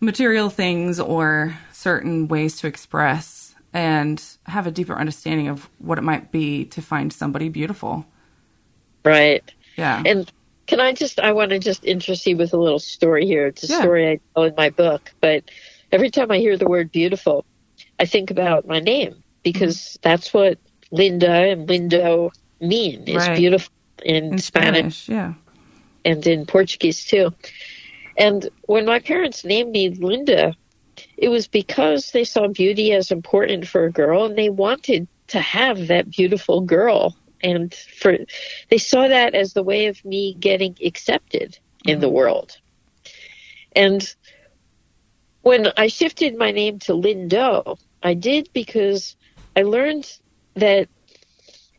material 0.00 0.50
things 0.50 1.00
or 1.00 1.56
certain 1.72 2.28
ways 2.28 2.58
to 2.58 2.66
express 2.66 3.54
and 3.72 4.22
have 4.46 4.66
a 4.66 4.70
deeper 4.70 4.94
understanding 4.94 5.48
of 5.48 5.68
what 5.78 5.98
it 5.98 6.02
might 6.02 6.30
be 6.30 6.64
to 6.66 6.80
find 6.82 7.12
somebody 7.12 7.48
beautiful. 7.48 8.06
Right. 9.04 9.42
Yeah. 9.76 10.02
And 10.06 10.30
can 10.66 10.80
I 10.80 10.92
just, 10.92 11.18
I 11.20 11.32
want 11.32 11.50
to 11.50 11.58
just 11.58 11.84
interest 11.84 12.26
you 12.26 12.36
with 12.36 12.52
a 12.54 12.56
little 12.56 12.78
story 12.78 13.26
here. 13.26 13.46
It's 13.48 13.64
a 13.64 13.66
Yeah. 13.72 13.80
story 13.80 14.08
I 14.10 14.20
tell 14.34 14.44
in 14.44 14.54
my 14.56 14.70
book, 14.70 15.12
but 15.20 15.44
every 15.92 16.10
time 16.10 16.30
I 16.30 16.38
hear 16.38 16.56
the 16.56 16.68
word 16.68 16.90
beautiful, 16.92 17.44
I 17.98 18.06
think 18.06 18.30
about 18.30 18.66
my 18.66 18.80
name 18.80 19.22
because 19.42 19.76
Mm-hmm. 19.76 19.98
that's 20.02 20.32
what 20.32 20.58
Linda 20.90 21.30
and 21.30 21.68
Lindo 21.68 22.30
mean 22.60 23.06
is 23.08 23.16
Right. 23.16 23.36
beautiful 23.36 23.72
in, 24.04 24.34
In 24.34 24.38
Spanish 24.38 25.04
Spanish, 25.04 25.08
yeah. 25.08 25.34
and 26.04 26.26
in 26.26 26.46
Portuguese 26.46 27.04
too. 27.04 27.32
And 28.16 28.48
when 28.66 28.86
my 28.86 29.00
parents 29.00 29.44
named 29.44 29.70
me 29.70 29.90
Linda, 29.90 30.54
it 31.16 31.28
was 31.28 31.48
because 31.48 32.10
they 32.10 32.24
saw 32.24 32.48
beauty 32.48 32.92
as 32.92 33.10
important 33.10 33.66
for 33.66 33.84
a 33.84 33.92
girl 33.92 34.24
and 34.24 34.36
they 34.36 34.50
wanted 34.50 35.08
to 35.28 35.40
have 35.40 35.88
that 35.88 36.10
beautiful 36.10 36.60
girl. 36.60 37.16
And 37.42 37.74
for 37.74 38.16
they 38.70 38.78
saw 38.78 39.08
that 39.08 39.34
as 39.34 39.52
the 39.52 39.62
way 39.62 39.86
of 39.86 40.02
me 40.04 40.34
getting 40.34 40.76
accepted 40.84 41.58
in 41.84 42.00
the 42.00 42.08
world. 42.08 42.52
And 43.74 44.06
when 45.42 45.68
I 45.76 45.88
shifted 45.88 46.38
my 46.38 46.52
name 46.52 46.78
to 46.80 46.92
Lindo, 46.92 47.76
I 48.02 48.14
did 48.14 48.48
because 48.54 49.16
I 49.56 49.62
learned 49.62 50.10
that 50.56 50.88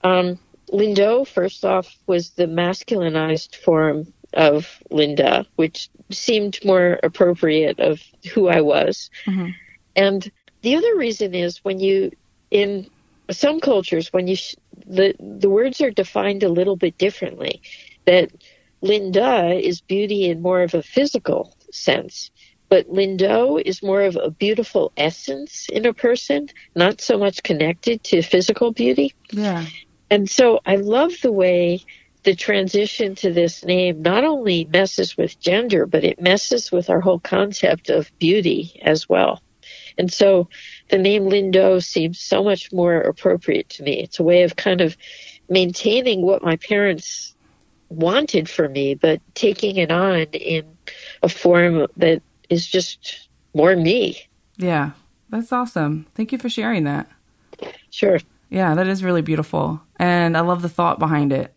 um, 0.03 0.39
Lindo, 0.71 1.27
first 1.27 1.65
off, 1.65 1.97
was 2.05 2.31
the 2.31 2.45
masculinized 2.45 3.55
form 3.55 4.13
of 4.35 4.81
Linda, 4.91 5.45
which 5.55 5.89
seemed 6.11 6.59
more 6.63 6.99
appropriate 7.03 7.79
of 7.79 8.01
who 8.33 8.47
I 8.47 8.61
was. 8.61 9.09
Mhm. 9.25 9.53
And 9.95 10.31
the 10.61 10.75
other 10.75 10.95
reason 10.95 11.33
is 11.33 11.63
when 11.63 11.79
you, 11.79 12.11
in 12.51 12.89
some 13.31 13.59
cultures, 13.59 14.11
when 14.11 14.27
you, 14.27 14.35
sh- 14.35 14.55
the, 14.85 15.15
the 15.19 15.49
words 15.49 15.81
are 15.81 15.91
defined 15.91 16.43
a 16.43 16.49
little 16.49 16.75
bit 16.75 16.97
differently. 16.97 17.61
That 18.05 18.31
Linda 18.81 19.53
is 19.53 19.81
beauty 19.81 20.25
in 20.25 20.41
more 20.41 20.61
of 20.61 20.75
a 20.75 20.83
physical 20.83 21.55
sense, 21.71 22.29
but 22.69 22.87
Lindo 22.87 23.61
is 23.63 23.81
more 23.81 24.01
of 24.01 24.15
a 24.15 24.29
beautiful 24.29 24.91
essence 24.97 25.67
in 25.71 25.85
a 25.85 25.93
person, 25.93 26.49
not 26.75 27.01
so 27.01 27.17
much 27.17 27.41
connected 27.41 28.03
to 28.05 28.21
physical 28.21 28.71
beauty. 28.71 29.13
Yeah. 29.31 29.65
And 30.09 30.29
so 30.29 30.59
I 30.65 30.75
love 30.75 31.13
the 31.21 31.31
way 31.31 31.81
the 32.25 32.35
transition 32.35 33.15
to 33.15 33.31
this 33.31 33.63
name 33.63 34.01
not 34.01 34.23
only 34.23 34.65
messes 34.65 35.15
with 35.15 35.39
gender, 35.39 35.85
but 35.85 36.03
it 36.03 36.21
messes 36.21 36.71
with 36.71 36.89
our 36.89 36.99
whole 36.99 37.19
concept 37.19 37.89
of 37.89 38.11
beauty 38.19 38.79
as 38.83 39.07
well. 39.07 39.41
And 39.97 40.11
so 40.11 40.49
the 40.89 40.97
name 40.97 41.23
Lindo 41.23 41.81
seems 41.83 42.19
so 42.19 42.43
much 42.43 42.71
more 42.73 42.99
appropriate 42.99 43.69
to 43.69 43.83
me. 43.83 44.01
It's 44.03 44.19
a 44.19 44.23
way 44.23 44.43
of 44.43 44.55
kind 44.57 44.81
of 44.81 44.97
maintaining 45.49 46.21
what 46.21 46.43
my 46.43 46.57
parents 46.57 47.33
wanted 47.89 48.49
for 48.49 48.67
me, 48.67 48.95
but 48.95 49.21
taking 49.35 49.77
it 49.77 49.91
on 49.91 50.23
in 50.33 50.65
a 51.23 51.29
form 51.29 51.87
that 51.97 52.21
is 52.49 52.67
just 52.67 53.29
more 53.53 53.75
me. 53.75 54.19
Yeah. 54.57 54.91
That's 55.29 55.51
awesome. 55.51 56.05
Thank 56.15 56.31
you 56.31 56.37
for 56.37 56.49
sharing 56.49 56.83
that. 56.83 57.09
Sure. 57.89 58.19
Yeah, 58.49 58.75
that 58.75 58.87
is 58.87 59.03
really 59.03 59.21
beautiful. 59.21 59.81
And 59.97 60.37
I 60.37 60.41
love 60.41 60.61
the 60.61 60.69
thought 60.69 60.99
behind 60.99 61.33
it. 61.33 61.53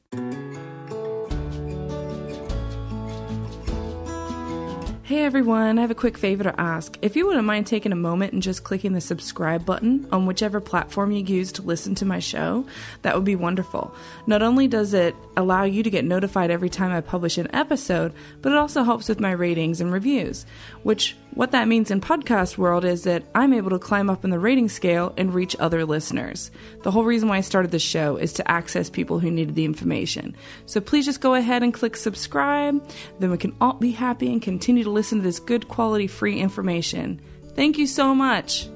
Hey 5.09 5.25
everyone, 5.25 5.79
I 5.79 5.81
have 5.81 5.91
a 5.91 5.95
quick 5.95 6.19
favor 6.19 6.45
to 6.45 6.61
ask. 6.61 6.99
If 7.01 7.17
you 7.17 7.27
wouldn't 7.27 7.47
mind 7.47 7.67
taking 7.67 7.93
a 7.93 7.97
moment 7.97 8.35
and 8.35 8.43
just 8.43 8.63
clicking 8.63 8.93
the 8.93 9.01
subscribe 9.01 9.65
button 9.65 10.07
on 10.13 10.27
whichever 10.27 10.61
platform 10.61 11.13
you 11.13 11.25
use 11.25 11.51
to 11.53 11.63
listen 11.63 11.95
to 11.95 12.05
my 12.05 12.19
show, 12.19 12.67
that 13.01 13.15
would 13.15 13.25
be 13.25 13.35
wonderful. 13.35 13.95
Not 14.27 14.43
only 14.43 14.69
does 14.69 14.93
it 14.93 15.17
allow 15.35 15.65
you 15.65 15.83
to 15.83 15.89
get 15.89 16.05
notified 16.05 16.51
every 16.51 16.69
time 16.69 16.93
I 16.93 17.01
publish 17.01 17.39
an 17.39 17.49
episode, 17.55 18.13
but 18.43 18.53
it 18.53 18.59
also 18.59 18.83
helps 18.83 19.09
with 19.09 19.19
my 19.19 19.31
ratings 19.31 19.81
and 19.81 19.91
reviews. 19.91 20.45
Which, 20.83 21.17
what 21.39 21.53
that 21.53 21.69
means 21.69 21.93
in 21.93 22.01
podcast 22.01 22.59
world 22.59 22.85
is 22.85 23.05
that 23.05 23.23
I'm 23.33 23.53
able 23.53 23.71
to 23.71 23.79
climb 23.79 24.11
up 24.11 24.25
in 24.25 24.31
the 24.31 24.41
rating 24.41 24.69
scale 24.69 25.15
and 25.17 25.33
reach 25.33 25.55
other 25.61 25.85
listeners. 25.85 26.51
The 26.83 26.91
whole 26.91 27.05
reason 27.05 27.29
why 27.29 27.37
I 27.37 27.43
started 27.43 27.71
this 27.71 27.81
show 27.81 28.17
is 28.17 28.33
to 28.33 28.51
access 28.51 28.91
people 28.91 29.21
who 29.21 29.31
needed 29.31 29.55
the 29.55 29.65
information. 29.65 30.35
So 30.67 30.81
please 30.81 31.05
just 31.05 31.21
go 31.21 31.35
ahead 31.35 31.63
and 31.63 31.73
click 31.73 31.97
subscribe. 31.97 32.85
Then 33.21 33.31
we 33.31 33.39
can 33.39 33.55
all 33.61 33.75
be 33.75 33.93
happy 33.93 34.33
and 34.33 34.43
continue 34.43 34.83
to 34.83 34.91
listen 34.91 35.19
to 35.19 35.23
this 35.23 35.39
good 35.39 35.69
quality 35.69 36.09
free 36.09 36.41
information. 36.41 37.21
Thank 37.55 37.79
you 37.79 37.87
so 37.87 38.17
much. 38.17 38.69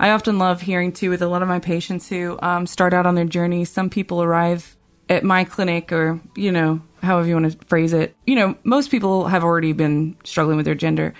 I 0.00 0.10
often 0.10 0.40
love 0.40 0.62
hearing 0.62 0.90
too 0.90 1.10
with 1.10 1.22
a 1.22 1.28
lot 1.28 1.42
of 1.42 1.48
my 1.48 1.60
patients 1.60 2.08
who 2.08 2.36
um, 2.42 2.66
start 2.66 2.92
out 2.92 3.06
on 3.06 3.14
their 3.14 3.24
journey. 3.24 3.64
Some 3.64 3.88
people 3.88 4.20
arrive 4.20 4.74
at 5.08 5.24
my 5.24 5.44
clinic, 5.44 5.92
or 5.92 6.20
you 6.36 6.52
know, 6.52 6.80
however 7.02 7.28
you 7.28 7.34
want 7.34 7.50
to 7.50 7.66
phrase 7.66 7.92
it. 7.92 8.16
You 8.26 8.36
know, 8.36 8.56
most 8.64 8.90
people 8.90 9.26
have 9.26 9.44
already 9.44 9.72
been 9.72 10.16
struggling 10.24 10.56
with 10.56 10.66
their 10.66 10.74
gender 10.74 11.14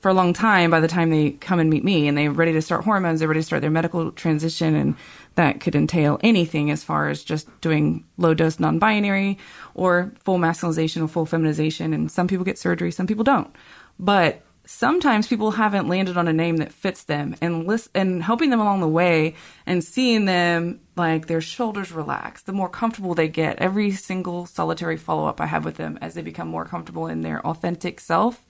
for 0.00 0.10
a 0.10 0.14
long 0.14 0.34
time 0.34 0.70
by 0.70 0.80
the 0.80 0.88
time 0.88 1.08
they 1.08 1.30
come 1.30 1.58
and 1.58 1.70
meet 1.70 1.82
me, 1.82 2.06
and 2.06 2.16
they're 2.18 2.30
ready 2.30 2.52
to 2.52 2.60
start 2.60 2.84
hormones. 2.84 3.20
They're 3.20 3.28
ready 3.28 3.40
to 3.40 3.46
start 3.46 3.62
their 3.62 3.70
medical 3.70 4.12
transition, 4.12 4.74
and 4.74 4.96
that 5.36 5.60
could 5.60 5.74
entail 5.74 6.20
anything 6.22 6.70
as 6.70 6.84
far 6.84 7.08
as 7.08 7.24
just 7.24 7.48
doing 7.62 8.04
low 8.18 8.34
dose 8.34 8.60
non 8.60 8.78
binary 8.78 9.38
or 9.74 10.12
full 10.18 10.38
masculinization 10.38 11.02
or 11.02 11.08
full 11.08 11.26
feminization. 11.26 11.94
And 11.94 12.10
some 12.10 12.28
people 12.28 12.44
get 12.44 12.58
surgery, 12.58 12.90
some 12.90 13.06
people 13.06 13.24
don't. 13.24 13.50
But 13.98 14.43
sometimes 14.66 15.26
people 15.26 15.52
haven't 15.52 15.88
landed 15.88 16.16
on 16.16 16.28
a 16.28 16.32
name 16.32 16.56
that 16.58 16.72
fits 16.72 17.04
them 17.04 17.34
and 17.40 17.66
list 17.66 17.90
and 17.94 18.22
helping 18.22 18.50
them 18.50 18.60
along 18.60 18.80
the 18.80 18.88
way 18.88 19.34
and 19.66 19.84
seeing 19.84 20.24
them 20.24 20.80
like 20.96 21.26
their 21.26 21.40
shoulders 21.40 21.92
relax 21.92 22.42
the 22.42 22.52
more 22.52 22.68
comfortable 22.68 23.14
they 23.14 23.28
get. 23.28 23.58
Every 23.58 23.90
single 23.90 24.46
solitary 24.46 24.96
follow-up 24.96 25.40
i 25.40 25.46
have 25.46 25.64
with 25.64 25.76
them 25.76 25.98
as 26.00 26.14
they 26.14 26.22
become 26.22 26.48
more 26.48 26.64
comfortable 26.64 27.06
in 27.06 27.22
their 27.22 27.44
authentic 27.46 28.00
self 28.00 28.44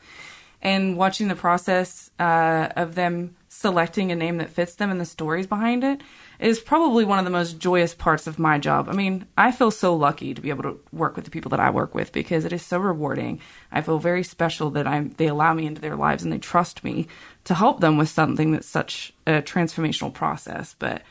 and 0.62 0.96
watching 0.96 1.28
the 1.28 1.36
process 1.36 2.10
uh, 2.18 2.68
of 2.76 2.94
them 2.94 3.36
selecting 3.48 4.10
a 4.10 4.16
name 4.16 4.38
that 4.38 4.50
fits 4.50 4.74
them 4.76 4.90
and 4.90 5.00
the 5.00 5.04
stories 5.04 5.46
behind 5.46 5.84
it 5.84 6.00
is 6.38 6.60
probably 6.60 7.04
one 7.04 7.18
of 7.18 7.24
the 7.24 7.30
most 7.30 7.58
joyous 7.58 7.94
parts 7.94 8.26
of 8.26 8.38
my 8.38 8.58
job. 8.58 8.88
I 8.88 8.92
mean, 8.92 9.26
I 9.36 9.52
feel 9.52 9.70
so 9.70 9.94
lucky 9.94 10.34
to 10.34 10.40
be 10.40 10.50
able 10.50 10.64
to 10.64 10.80
work 10.92 11.16
with 11.16 11.24
the 11.24 11.30
people 11.30 11.50
that 11.50 11.60
I 11.60 11.70
work 11.70 11.94
with 11.94 12.12
because 12.12 12.44
it 12.44 12.52
is 12.52 12.62
so 12.62 12.78
rewarding. 12.78 13.40
I 13.70 13.80
feel 13.80 13.98
very 13.98 14.22
special 14.22 14.70
that 14.70 14.86
I'm 14.86 15.10
they 15.10 15.26
allow 15.26 15.54
me 15.54 15.66
into 15.66 15.80
their 15.80 15.96
lives 15.96 16.22
and 16.22 16.32
they 16.32 16.38
trust 16.38 16.84
me 16.84 17.06
to 17.44 17.54
help 17.54 17.80
them 17.80 17.96
with 17.96 18.08
something 18.08 18.52
that's 18.52 18.68
such 18.68 19.12
a 19.26 19.42
transformational 19.42 20.12
process. 20.12 20.74
But 20.78 21.02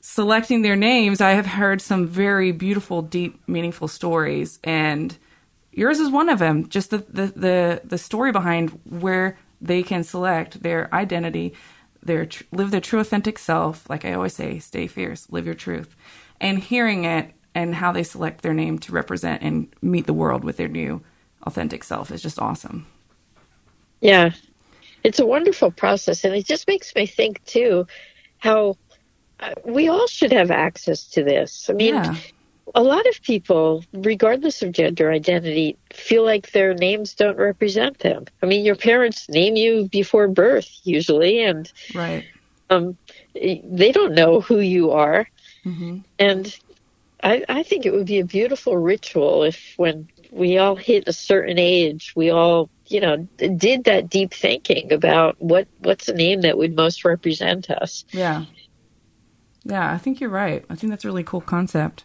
selecting 0.00 0.62
their 0.62 0.76
names, 0.76 1.20
I 1.20 1.32
have 1.32 1.46
heard 1.46 1.80
some 1.82 2.06
very 2.06 2.52
beautiful, 2.52 3.02
deep, 3.02 3.40
meaningful 3.46 3.88
stories 3.88 4.58
and 4.64 5.16
yours 5.72 6.00
is 6.00 6.10
one 6.10 6.28
of 6.28 6.38
them. 6.38 6.68
Just 6.68 6.90
the 6.90 6.98
the 7.08 7.26
the, 7.26 7.80
the 7.84 7.98
story 7.98 8.32
behind 8.32 8.70
where 8.84 9.38
they 9.60 9.82
can 9.82 10.04
select 10.04 10.62
their 10.62 10.92
identity, 10.94 11.54
their 12.02 12.26
tr- 12.26 12.44
live 12.52 12.70
their 12.70 12.80
true 12.80 13.00
authentic 13.00 13.38
self. 13.38 13.88
Like 13.90 14.04
I 14.04 14.12
always 14.14 14.34
say, 14.34 14.58
stay 14.58 14.86
fierce, 14.86 15.26
live 15.30 15.46
your 15.46 15.54
truth, 15.54 15.96
and 16.40 16.58
hearing 16.58 17.04
it 17.04 17.32
and 17.54 17.74
how 17.76 17.92
they 17.92 18.02
select 18.04 18.42
their 18.42 18.54
name 18.54 18.78
to 18.80 18.92
represent 18.92 19.42
and 19.42 19.68
meet 19.82 20.06
the 20.06 20.12
world 20.12 20.44
with 20.44 20.56
their 20.58 20.68
new 20.68 21.02
authentic 21.42 21.84
self 21.84 22.10
is 22.10 22.22
just 22.22 22.38
awesome. 22.38 22.86
Yeah, 24.00 24.32
it's 25.04 25.18
a 25.20 25.26
wonderful 25.26 25.70
process, 25.70 26.24
and 26.24 26.34
it 26.34 26.46
just 26.46 26.68
makes 26.68 26.94
me 26.94 27.06
think 27.06 27.44
too 27.44 27.86
how 28.38 28.76
uh, 29.40 29.54
we 29.64 29.88
all 29.88 30.06
should 30.06 30.32
have 30.32 30.50
access 30.50 31.08
to 31.10 31.24
this. 31.24 31.70
I 31.70 31.72
mean, 31.74 31.94
Yeah. 31.94 32.16
A 32.74 32.82
lot 32.82 33.06
of 33.08 33.22
people, 33.22 33.84
regardless 33.92 34.62
of 34.62 34.72
gender 34.72 35.10
identity, 35.10 35.76
feel 35.92 36.24
like 36.24 36.50
their 36.52 36.74
names 36.74 37.14
don't 37.14 37.38
represent 37.38 37.98
them. 37.98 38.24
I 38.42 38.46
mean, 38.46 38.64
your 38.64 38.76
parents 38.76 39.28
name 39.28 39.56
you 39.56 39.88
before 39.90 40.28
birth 40.28 40.68
usually, 40.84 41.42
and 41.42 41.70
Right. 41.94 42.24
um, 42.70 42.98
they 43.34 43.92
don't 43.92 44.14
know 44.14 44.40
who 44.40 44.60
you 44.60 44.92
are. 44.92 45.26
hmm 45.64 45.98
And 46.18 46.54
I, 47.22 47.44
I 47.48 47.62
think 47.62 47.84
it 47.86 47.92
would 47.92 48.06
be 48.06 48.20
a 48.20 48.24
beautiful 48.24 48.76
ritual 48.76 49.42
if, 49.44 49.74
when 49.76 50.08
we 50.30 50.58
all 50.58 50.76
hit 50.76 51.08
a 51.08 51.12
certain 51.12 51.58
age, 51.58 52.12
we 52.14 52.30
all, 52.30 52.70
you 52.88 53.00
know, 53.00 53.28
did 53.36 53.84
that 53.84 54.08
deep 54.08 54.32
thinking 54.32 54.92
about 54.92 55.36
what 55.38 55.66
what's 55.78 56.08
a 56.08 56.14
name 56.14 56.42
that 56.42 56.56
would 56.56 56.76
most 56.76 57.04
represent 57.04 57.70
us. 57.70 58.04
Yeah. 58.12 58.44
Yeah, 59.64 59.92
I 59.92 59.98
think 59.98 60.20
you're 60.20 60.30
right. 60.30 60.64
I 60.70 60.76
think 60.76 60.90
that's 60.90 61.04
a 61.04 61.08
really 61.08 61.24
cool 61.24 61.40
concept. 61.40 62.04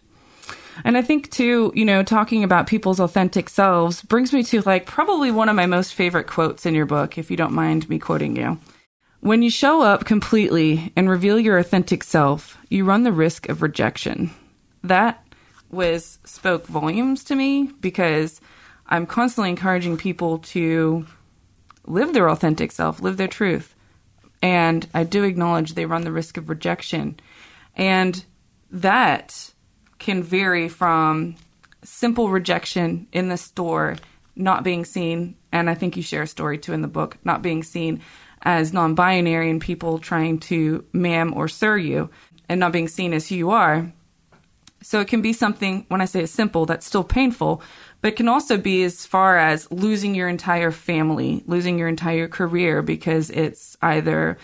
And 0.83 0.97
I 0.97 1.01
think 1.01 1.31
too, 1.31 1.71
you 1.75 1.85
know, 1.85 2.03
talking 2.03 2.43
about 2.43 2.67
people's 2.67 2.99
authentic 2.99 3.49
selves 3.49 4.01
brings 4.01 4.33
me 4.33 4.43
to 4.43 4.61
like 4.61 4.85
probably 4.85 5.31
one 5.31 5.49
of 5.49 5.55
my 5.55 5.65
most 5.65 5.93
favorite 5.93 6.27
quotes 6.27 6.65
in 6.65 6.73
your 6.73 6.85
book, 6.85 7.17
if 7.17 7.29
you 7.29 7.37
don't 7.37 7.53
mind 7.53 7.89
me 7.89 7.99
quoting 7.99 8.35
you. 8.35 8.57
When 9.19 9.41
you 9.41 9.49
show 9.49 9.81
up 9.81 10.05
completely 10.05 10.91
and 10.95 11.09
reveal 11.09 11.39
your 11.39 11.57
authentic 11.57 12.03
self, 12.03 12.57
you 12.69 12.83
run 12.83 13.03
the 13.03 13.11
risk 13.11 13.47
of 13.47 13.61
rejection. 13.61 14.31
That 14.83 15.25
was 15.71 16.19
spoke 16.25 16.67
volumes 16.67 17.23
to 17.25 17.35
me 17.35 17.71
because 17.79 18.41
I'm 18.87 19.05
constantly 19.05 19.49
encouraging 19.49 19.97
people 19.97 20.39
to 20.39 21.05
live 21.85 22.13
their 22.13 22.29
authentic 22.29 22.71
self, 22.71 23.01
live 23.01 23.17
their 23.17 23.27
truth. 23.27 23.75
And 24.41 24.87
I 24.93 25.05
do 25.05 25.23
acknowledge 25.23 25.73
they 25.73 25.85
run 25.85 26.03
the 26.03 26.11
risk 26.11 26.35
of 26.35 26.49
rejection. 26.49 27.17
And 27.75 28.25
that 28.71 29.52
can 30.03 30.21
vary 30.21 30.67
from 30.67 31.35
simple 31.81 32.29
rejection 32.29 33.07
in 33.13 33.29
the 33.29 33.37
store, 33.37 33.95
not 34.35 34.63
being 34.63 34.83
seen, 34.83 35.35
and 35.51 35.69
I 35.69 35.75
think 35.75 35.95
you 35.95 36.03
share 36.03 36.23
a 36.23 36.27
story 36.27 36.57
too 36.57 36.73
in 36.73 36.81
the 36.81 36.87
book, 36.87 37.17
not 37.23 37.41
being 37.41 37.63
seen 37.63 38.01
as 38.41 38.73
non 38.73 38.95
binary 38.95 39.49
and 39.49 39.61
people 39.61 39.99
trying 39.99 40.39
to 40.39 40.83
ma'am 40.91 41.33
or 41.33 41.47
sir 41.47 41.77
you, 41.77 42.09
and 42.49 42.59
not 42.59 42.73
being 42.73 42.89
seen 42.89 43.13
as 43.13 43.29
who 43.29 43.35
you 43.35 43.51
are. 43.51 43.93
So 44.81 44.99
it 44.99 45.07
can 45.07 45.21
be 45.21 45.31
something, 45.31 45.85
when 45.87 46.01
I 46.01 46.05
say 46.05 46.23
it's 46.23 46.33
simple, 46.33 46.65
that's 46.65 46.85
still 46.85 47.05
painful, 47.05 47.61
but 48.01 48.09
it 48.09 48.15
can 48.17 48.27
also 48.27 48.57
be 48.57 48.83
as 48.83 49.05
far 49.05 49.37
as 49.37 49.71
losing 49.71 50.13
your 50.13 50.27
entire 50.27 50.71
family, 50.71 51.43
losing 51.47 51.79
your 51.79 51.87
entire 51.87 52.27
career 52.27 52.81
because 52.81 53.29
it's 53.29 53.77
either, 53.81 54.37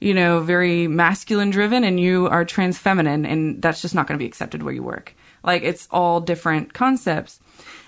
you 0.00 0.14
know, 0.14 0.40
very 0.40 0.88
masculine 0.88 1.50
driven 1.50 1.84
and 1.84 1.98
you 1.98 2.26
are 2.28 2.44
trans 2.44 2.78
feminine 2.78 3.24
and 3.24 3.62
that's 3.62 3.82
just 3.82 3.94
not 3.94 4.06
going 4.06 4.18
to 4.18 4.22
be 4.22 4.28
accepted 4.28 4.62
where 4.62 4.74
you 4.74 4.82
work. 4.82 5.14
Like 5.42 5.62
it's 5.62 5.88
all 5.90 6.20
different 6.20 6.72
concepts. 6.72 7.40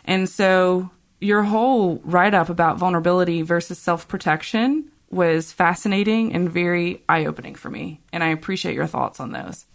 And 0.05 0.29
so 0.29 0.91
your 1.21 1.43
whole 1.43 2.01
write 2.05 2.35
up 2.35 2.49
about 2.49 2.79
vulnerability 2.79 3.43
versus 3.43 3.79
self 3.79 4.09
protection 4.09 4.91
was 5.11 5.53
fascinating 5.53 6.35
and 6.35 6.51
very 6.51 7.03
eye 7.09 7.25
opening 7.25 7.55
for 7.55 7.71
me. 7.71 8.01
And 8.13 8.23
I 8.23 8.29
appreciate 8.29 8.75
your 8.75 8.87
thoughts 8.87 9.21
on 9.21 9.33
those. 9.33 9.67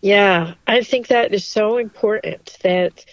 Yeah, 0.00 0.54
I 0.66 0.82
think 0.82 1.08
that 1.08 1.32
is 1.32 1.46
so 1.46 1.76
important 1.76 2.58
that 2.62 3.04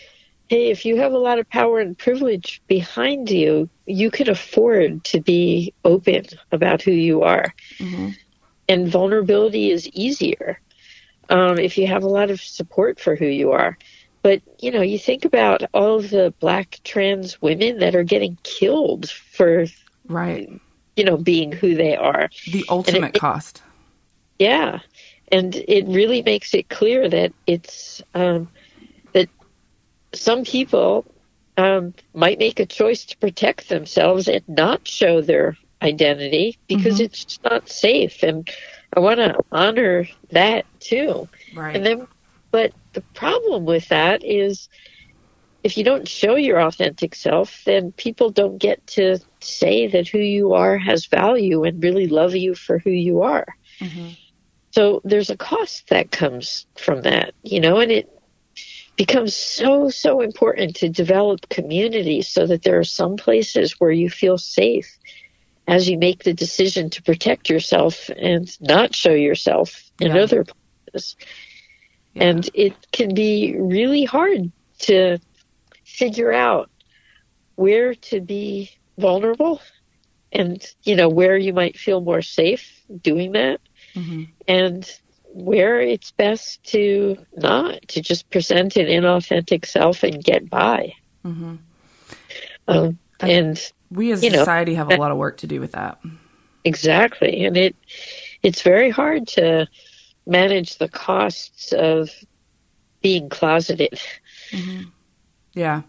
hey, 0.50 0.72
if 0.72 0.84
you 0.84 0.98
have 0.98 1.14
a 1.14 1.18
lot 1.18 1.38
of 1.38 1.48
power 1.50 1.80
and 1.80 1.96
privilege 1.96 2.62
behind 2.68 3.30
you, 3.30 3.70
you 3.86 4.10
can 4.10 4.28
afford 4.30 5.04
to 5.04 5.22
be 5.22 5.74
open 5.86 6.26
about 6.52 6.82
who 6.82 6.92
you 6.92 7.22
are. 7.22 7.54
Mm-hmm. 7.78 8.10
And 8.70 8.88
vulnerability 8.88 9.72
is 9.72 9.90
easier 9.90 10.62
um, 11.30 11.58
if 11.58 11.78
you 11.78 11.88
have 11.88 12.04
a 12.04 12.08
lot 12.08 12.30
of 12.30 12.40
support 12.40 13.00
for 13.00 13.16
who 13.16 13.26
you 13.26 13.52
are. 13.52 13.78
But, 14.22 14.42
you 14.60 14.72
know, 14.72 14.82
you 14.82 15.00
think 15.00 15.26
about 15.26 15.64
all 15.74 15.98
of 15.98 16.10
the 16.10 16.34
black 16.40 16.80
trans 16.84 17.42
women 17.42 17.80
that 17.80 17.96
are 17.96 18.04
getting 18.04 18.38
killed 18.44 19.10
for, 19.10 19.66
right, 20.08 20.50
you 20.96 21.04
know, 21.04 21.18
being 21.18 21.52
who 21.52 21.76
they 21.76 21.96
are. 21.96 22.30
The 22.52 22.66
ultimate 22.70 23.16
it, 23.16 23.20
cost. 23.20 23.64
Yeah. 24.38 24.80
And 25.32 25.56
it 25.56 25.86
really 25.88 26.22
makes 26.22 26.54
it 26.54 26.70
clear 26.70 27.10
that 27.10 27.34
it's, 27.48 28.02
um, 28.14 28.50
that 29.14 29.30
some 30.14 30.44
people 30.44 31.06
um, 31.58 31.94
might 32.14 32.40
make 32.40 32.60
a 32.60 32.66
choice 32.66 33.06
to 33.06 33.18
protect 33.18 33.70
themselves 33.70 34.28
and 34.28 34.44
not 34.48 34.88
show 34.88 35.22
their 35.22 35.58
identity 35.82 36.58
because 36.68 36.96
mm-hmm. 36.96 37.06
it's 37.06 37.40
not 37.44 37.70
safe. 37.70 38.24
And 38.24 38.50
I 38.96 39.00
want 39.00 39.18
to 39.18 39.38
honor 39.52 40.08
that 40.32 40.66
too. 40.80 41.28
Right. 41.56 41.76
And 41.76 41.86
then, 41.86 42.08
but 42.52 42.74
the 42.94 43.02
problem 43.14 43.66
with 43.66 43.88
that 43.90 44.24
is 44.24 44.70
if 45.64 45.78
you 45.78 45.84
don't 45.84 46.08
show 46.08 46.36
your 46.36 46.62
authentic 46.62 47.16
self, 47.16 47.64
then 47.66 47.92
people 47.94 48.30
don't 48.30 48.58
get 48.58 48.86
to 48.88 49.20
say 49.42 49.88
that 49.88 50.08
who 50.08 50.20
you 50.20 50.54
are 50.54 50.78
has 50.78 51.06
value 51.06 51.64
and 51.64 51.84
really 51.84 52.08
love 52.08 52.36
you 52.36 52.56
for 52.56 52.80
who 52.80 52.92
you 52.92 53.22
are. 53.22 53.46
Mm-hmm. 53.80 54.10
So 54.72 55.02
there's 55.04 55.30
a 55.30 55.38
cost 55.38 55.90
that 55.90 56.12
comes 56.12 56.66
from 56.78 57.02
that, 57.02 57.34
you 57.44 57.60
know, 57.60 57.80
and 57.80 57.92
it 57.92 58.10
becomes 58.96 59.36
so, 59.36 59.90
so 59.90 60.22
important 60.22 60.76
to 60.78 60.90
develop 60.90 61.50
communities 61.50 62.28
so 62.28 62.46
that 62.46 62.64
there 62.64 62.78
are 62.78 62.84
some 62.84 63.18
places 63.18 63.80
where 63.80 63.92
you 63.92 64.10
feel 64.10 64.38
safe 64.38 64.98
as 65.70 65.88
you 65.88 66.00
make 66.00 66.24
the 66.24 66.34
decision 66.34 66.90
to 66.90 67.04
protect 67.04 67.48
yourself 67.48 68.10
and 68.18 68.60
not 68.60 68.96
show 68.96 69.14
yourself 69.14 69.92
in 70.00 70.16
yeah. 70.16 70.24
other 70.24 70.44
places. 70.44 71.16
Yeah. 72.16 72.24
And 72.24 72.50
it 72.56 72.74
can 72.92 73.14
be 73.14 73.56
really 73.56 74.04
hard 74.04 74.52
to 74.80 75.20
figure 75.86 76.34
out 76.34 76.72
where 77.56 77.94
to 77.94 78.20
be 78.20 78.72
vulnerable 78.98 79.62
and, 80.32 80.66
you 80.84 80.96
know, 80.96 81.08
where 81.08 81.38
you 81.38 81.54
might 81.54 81.78
feel 81.78 82.02
more 82.02 82.24
safe 82.24 82.82
doing 83.04 83.34
that. 83.34 83.62
Mm-hmm. 83.94 84.24
And 84.48 85.00
where 85.32 85.80
it's 85.80 86.10
best 86.10 86.64
to 86.64 87.18
not, 87.38 87.88
to 87.90 88.02
just 88.02 88.28
present 88.32 88.76
an 88.76 88.88
inauthentic 88.88 89.68
self 89.68 90.02
and 90.02 90.24
get 90.24 90.50
by. 90.50 90.94
Mm-hmm. 91.24 91.58
Um, 92.68 92.98
and 93.20 93.72
we 93.92 94.12
as 94.12 94.24
a 94.24 94.30
society 94.30 94.74
know, 94.74 94.78
have 94.78 94.92
a 94.92 94.98
lot 94.98 95.12
of 95.12 95.18
work 95.18 95.38
to 95.38 95.48
do 95.48 95.60
with 95.60 95.74
that. 95.74 96.00
Exactly, 96.64 97.46
and 97.46 97.58
it 97.58 97.76
it's 98.44 98.62
very 98.62 98.90
hard 98.90 99.28
to 99.28 99.68
manage 100.26 100.78
the 100.78 100.88
costs 100.88 101.72
of 101.74 102.10
being 103.02 103.30
closeted. 103.30 104.00
Mm-hmm. 104.52 104.90
Yeah. 105.54 105.82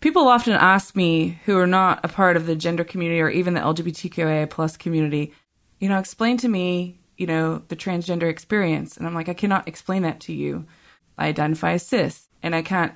People 0.00 0.28
often 0.28 0.52
ask 0.54 0.96
me 0.96 1.40
who 1.44 1.56
are 1.58 1.66
not 1.66 2.04
a 2.04 2.08
part 2.08 2.36
of 2.36 2.46
the 2.46 2.56
gender 2.56 2.84
community 2.84 3.20
or 3.20 3.30
even 3.30 3.54
the 3.54 3.60
LGBTQIA 3.60 4.50
plus 4.50 4.76
community, 4.76 5.32
you 5.78 5.88
know, 5.88 5.98
explain 5.98 6.36
to 6.38 6.48
me, 6.48 7.00
you 7.16 7.26
know, 7.26 7.62
the 7.68 7.76
transgender 7.76 8.28
experience. 8.28 8.96
And 8.96 9.06
I'm 9.06 9.14
like, 9.14 9.28
I 9.28 9.34
cannot 9.34 9.68
explain 9.68 10.02
that 10.02 10.20
to 10.20 10.32
you. 10.32 10.66
I 11.16 11.28
identify 11.28 11.72
as 11.72 11.86
cis 11.86 12.28
and 12.42 12.54
I 12.54 12.62
can't 12.62 12.92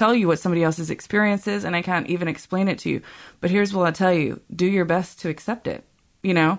tell 0.00 0.14
you 0.14 0.26
what 0.26 0.38
somebody 0.38 0.64
else's 0.64 0.90
experience 0.90 1.46
is 1.46 1.64
and 1.64 1.76
I 1.76 1.82
can't 1.82 2.08
even 2.08 2.26
explain 2.26 2.68
it 2.68 2.78
to 2.80 2.90
you. 2.90 3.02
But 3.40 3.50
here's 3.50 3.72
what 3.72 3.86
I'll 3.86 3.92
tell 3.92 4.14
you 4.14 4.40
do 4.54 4.66
your 4.66 4.84
best 4.84 5.20
to 5.20 5.28
accept 5.28 5.66
it. 5.66 5.84
You 6.22 6.34
know, 6.34 6.58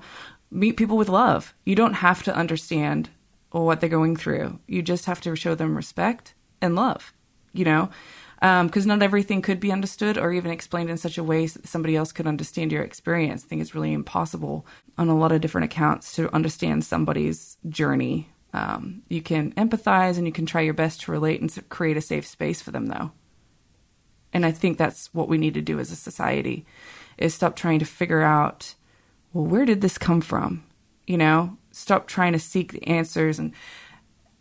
meet 0.51 0.77
people 0.77 0.97
with 0.97 1.09
love. 1.09 1.53
You 1.65 1.75
don't 1.75 1.95
have 1.95 2.23
to 2.23 2.35
understand 2.35 3.09
what 3.51 3.79
they're 3.79 3.89
going 3.89 4.15
through, 4.15 4.59
you 4.67 4.81
just 4.81 5.05
have 5.05 5.21
to 5.21 5.35
show 5.35 5.55
them 5.55 5.75
respect 5.75 6.33
and 6.61 6.75
love, 6.75 7.13
you 7.53 7.65
know? 7.65 7.89
Because 8.39 8.85
um, 8.85 8.87
not 8.87 9.03
everything 9.03 9.41
could 9.41 9.59
be 9.59 9.71
understood 9.71 10.17
or 10.17 10.31
even 10.31 10.49
explained 10.51 10.89
in 10.89 10.97
such 10.97 11.17
a 11.17 11.23
way 11.23 11.45
that 11.45 11.67
somebody 11.67 11.95
else 11.95 12.11
could 12.11 12.25
understand 12.25 12.71
your 12.71 12.81
experience. 12.81 13.43
I 13.43 13.47
think 13.47 13.61
it's 13.61 13.75
really 13.75 13.93
impossible 13.93 14.65
on 14.97 15.09
a 15.09 15.17
lot 15.17 15.31
of 15.31 15.41
different 15.41 15.65
accounts 15.65 16.15
to 16.15 16.33
understand 16.33 16.83
somebody's 16.83 17.57
journey. 17.69 18.29
Um, 18.53 19.03
you 19.09 19.21
can 19.21 19.51
empathize 19.53 20.17
and 20.17 20.25
you 20.25 20.33
can 20.33 20.47
try 20.47 20.61
your 20.61 20.73
best 20.73 21.01
to 21.01 21.11
relate 21.11 21.39
and 21.39 21.69
create 21.69 21.97
a 21.97 22.01
safe 22.01 22.25
space 22.25 22.61
for 22.61 22.71
them, 22.71 22.87
though. 22.87 23.11
And 24.33 24.45
I 24.45 24.51
think 24.51 24.77
that's 24.77 25.13
what 25.13 25.27
we 25.27 25.37
need 25.37 25.53
to 25.55 25.61
do 25.61 25.79
as 25.79 25.91
a 25.91 25.95
society 25.95 26.65
is 27.17 27.33
stop 27.33 27.55
trying 27.55 27.79
to 27.79 27.85
figure 27.85 28.21
out, 28.21 28.75
well, 29.33 29.45
where 29.45 29.65
did 29.65 29.81
this 29.81 29.97
come 29.97 30.21
from? 30.21 30.63
You 31.05 31.17
know, 31.17 31.57
stop 31.71 32.07
trying 32.07 32.33
to 32.33 32.39
seek 32.39 32.71
the 32.71 32.87
answers 32.87 33.39
and 33.39 33.53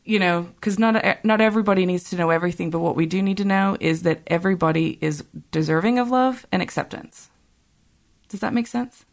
you 0.04 0.18
know, 0.18 0.48
because 0.56 0.78
not 0.78 1.24
not 1.24 1.40
everybody 1.40 1.86
needs 1.86 2.10
to 2.10 2.16
know 2.16 2.30
everything, 2.30 2.70
but 2.70 2.80
what 2.80 2.96
we 2.96 3.06
do 3.06 3.22
need 3.22 3.36
to 3.36 3.44
know 3.44 3.76
is 3.80 4.02
that 4.02 4.22
everybody 4.26 4.98
is 5.00 5.24
deserving 5.52 5.98
of 5.98 6.10
love 6.10 6.46
and 6.50 6.62
acceptance. 6.62 7.30
Does 8.28 8.40
that 8.40 8.54
make 8.54 8.66
sense? 8.66 9.04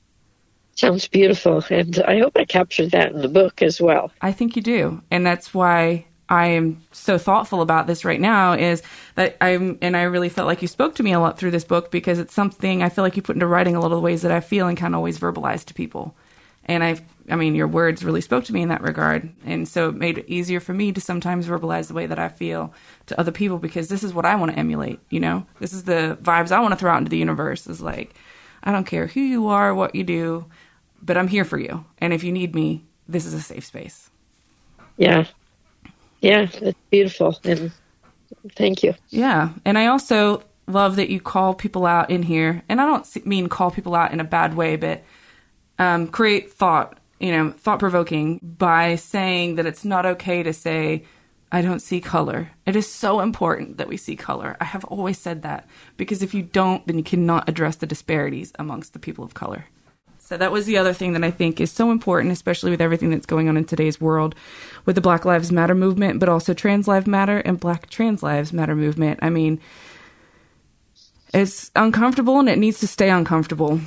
Sounds 0.75 1.07
beautiful, 1.07 1.63
and 1.69 1.99
I 1.99 2.19
hope 2.19 2.38
I 2.38 2.45
captured 2.45 2.91
that 2.91 3.11
in 3.11 3.21
the 3.21 3.28
book 3.28 3.61
as 3.61 3.82
well. 3.82 4.11
I 4.21 4.32
think 4.32 4.55
you 4.55 4.61
do, 4.61 5.01
and 5.11 5.25
that's 5.25 5.53
why 5.53 6.05
I 6.30 6.47
am 6.47 6.84
so 6.91 7.17
thoughtful 7.17 7.61
about 7.61 7.88
this 7.88 8.03
right 8.03 8.19
now 8.19 8.53
is 8.53 8.84
that 9.15 9.38
I'm, 9.39 9.78
and 9.82 9.95
I 9.95 10.03
really 10.03 10.30
felt 10.30 10.47
like 10.47 10.61
you 10.61 10.67
spoke 10.67 10.95
to 10.95 11.03
me 11.03 11.13
a 11.13 11.19
lot 11.19 11.38
through 11.38 11.51
this 11.51 11.63
book 11.63 11.89
because 11.89 12.19
it's 12.19 12.34
something 12.34 12.84
I 12.84 12.89
feel 12.89 13.03
like 13.03 13.15
you 13.15 13.21
put 13.21 13.36
into 13.36 13.47
writing 13.47 13.75
a 13.75 13.80
lot 13.80 13.91
of 13.91 13.97
the 13.97 14.01
ways 14.01 14.23
that 14.23 14.32
I 14.32 14.41
feel 14.41 14.67
and 14.67 14.78
kind 14.78 14.93
of 14.93 14.97
always 14.97 15.19
verbalize 15.19 15.63
to 15.65 15.73
people. 15.73 16.15
And 16.65 16.84
I, 16.84 16.99
I 17.30 17.38
mean, 17.38 17.55
your 17.55 17.67
words 17.67 18.03
really 18.03 18.19
spoke 18.19 18.43
to 18.45 18.53
me 18.53 18.61
in 18.61 18.69
that 18.69 18.82
regard. 18.82 19.30
And 19.45 19.67
so 19.67 19.88
it 19.89 19.95
made 19.95 20.17
it 20.17 20.28
easier 20.28 20.59
for 20.59 20.73
me 20.73 20.91
to 20.91 20.99
sometimes 20.99 21.47
verbalize 21.47 21.88
the 21.88 21.93
way 21.93 22.07
that 22.07 22.19
I 22.19 22.28
feel 22.28 22.73
to 23.05 23.17
other 23.17 23.32
people 23.32 23.57
because 23.57 23.88
this 23.88 24.03
is 24.03 24.13
what 24.13 24.25
I 24.25 24.36
want 24.36 24.51
to 24.51 24.59
emulate, 24.59 24.99
you 25.09 25.21
know? 25.21 25.45
This 25.59 25.71
is 25.71 25.86
the 25.86 26.17
vibes 26.21 26.51
I 26.51 26.59
want 26.59 26.73
to 26.73 26.75
throw 26.78 26.91
out 26.91 26.97
into 26.97 27.09
the 27.09 27.17
universe 27.17 27.67
is 27.67 27.82
like, 27.82 28.15
I 28.63 28.73
don't 28.73 28.86
care 28.86 29.07
who 29.07 29.21
you 29.21 29.47
are, 29.47 29.73
what 29.73 29.95
you 29.95 30.03
do, 30.03 30.45
but 31.01 31.15
I'm 31.15 31.30
here 31.30 31.45
for 31.45 31.57
you. 31.57 31.86
And 31.99 32.11
if 32.11 32.23
you 32.25 32.34
need 32.34 32.53
me, 32.53 32.84
this 33.07 33.25
is 33.25 33.34
a 33.34 33.41
safe 33.41 33.65
space. 33.65 34.09
Yeah, 34.97 35.25
yeah, 36.22 36.47
it's 36.61 36.80
beautiful. 36.89 37.39
And 37.43 37.72
thank 38.55 38.84
you. 38.84 38.93
Yeah. 39.09 39.49
And 39.65 39.78
I 39.78 39.88
also 39.88 40.43
love 40.68 40.97
that 40.97 41.09
you 41.09 41.20
call 41.20 41.53
people 41.53 41.86
out 41.86 42.09
in 42.09 42.24
here. 42.24 42.63
And 42.70 42.82
I 42.82 42.86
don't 42.86 43.26
mean 43.26 43.49
call 43.49 43.72
people 43.72 43.95
out 43.95 44.11
in 44.11 44.20
a 44.20 44.26
bad 44.26 44.55
way, 44.55 44.76
but 44.76 45.03
um, 45.80 46.07
create 46.07 46.51
thought, 46.51 46.99
you 47.20 47.32
know, 47.32 47.51
thought 47.51 47.80
provoking 47.80 48.39
by 48.39 48.95
saying 48.95 49.55
that 49.55 49.65
it's 49.65 49.86
not 49.86 50.05
okay 50.05 50.43
to 50.43 50.53
say 50.53 51.05
I 51.51 51.61
don't 51.61 51.80
see 51.80 52.01
color. 52.01 52.51
It 52.65 52.76
is 52.76 52.91
so 52.91 53.22
important 53.22 53.78
that 53.78 53.88
we 53.88 53.95
see 53.95 54.18
color. 54.18 54.57
I 54.59 54.65
have 54.65 54.84
always 54.86 55.18
said 55.18 55.43
that 55.43 55.68
because 55.95 56.22
if 56.22 56.34
you 56.34 56.43
don't, 56.43 56.86
then 56.88 56.97
you 56.97 57.03
cannot 57.03 57.47
address 57.47 57.78
the 57.78 57.86
disparities 57.88 58.51
amongst 58.59 58.91
the 58.93 58.99
people 58.99 59.24
of 59.24 59.34
color. 59.34 59.65
So 60.28 60.36
that 60.36 60.51
was 60.51 60.65
the 60.65 60.78
other 60.78 60.91
thing 60.91 61.13
that 61.13 61.23
I 61.23 61.32
think 61.32 61.61
is 61.61 61.71
so 61.71 61.89
important, 61.89 62.34
especially 62.34 62.69
with 62.69 62.82
everything 62.82 63.11
that's 63.11 63.25
going 63.25 63.47
on 63.47 63.55
in 63.55 63.63
today's 63.63 64.01
world 64.01 64.36
with 64.84 64.95
the 64.95 65.01
Black 65.01 65.23
Lives 65.23 65.53
Matter 65.53 65.73
movement, 65.73 66.19
but 66.19 66.28
also 66.28 66.53
Trans 66.53 66.86
Lives 66.86 67.07
Matter 67.07 67.38
and 67.38 67.57
Black 67.57 67.89
Trans 67.89 68.21
Lives 68.21 68.51
Matter 68.51 68.75
movement. 68.75 69.19
I 69.21 69.30
mean, 69.30 69.61
it's 71.34 71.71
uncomfortable 71.78 72.39
and 72.39 72.49
it 72.49 72.57
needs 72.57 72.82
to 72.82 72.88
stay 72.88 73.09
uncomfortable 73.09 73.80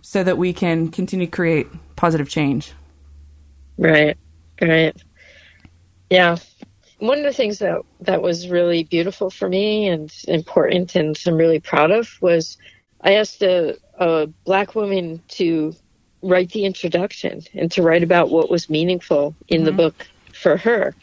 so 0.00 0.22
that 0.22 0.38
we 0.38 0.52
can 0.52 0.86
continue 0.86 1.26
to 1.26 1.32
create 1.32 1.66
positive 1.96 2.28
change. 2.28 2.74
Right, 3.76 4.16
right. 4.62 4.96
Yeah. 6.10 6.36
One 7.00 7.18
of 7.18 7.24
the 7.24 7.32
things 7.32 7.58
that, 7.58 7.80
that 8.02 8.22
was 8.22 8.48
really 8.48 8.84
beautiful 8.84 9.30
for 9.30 9.48
me 9.48 9.88
and 9.88 10.14
important 10.28 10.94
and 10.94 11.18
I'm 11.26 11.36
really 11.36 11.58
proud 11.58 11.90
of 11.90 12.08
was 12.20 12.56
I 13.00 13.14
asked 13.14 13.42
a, 13.42 13.76
a 13.98 14.28
black 14.44 14.76
woman 14.76 15.20
to 15.30 15.74
write 16.22 16.50
the 16.50 16.64
introduction 16.64 17.42
and 17.54 17.70
to 17.72 17.82
write 17.82 18.02
about 18.02 18.30
what 18.30 18.50
was 18.50 18.70
meaningful 18.70 19.34
in 19.48 19.58
mm-hmm. 19.58 19.64
the 19.66 19.72
book 19.72 20.06
for 20.32 20.56
her. 20.56 20.94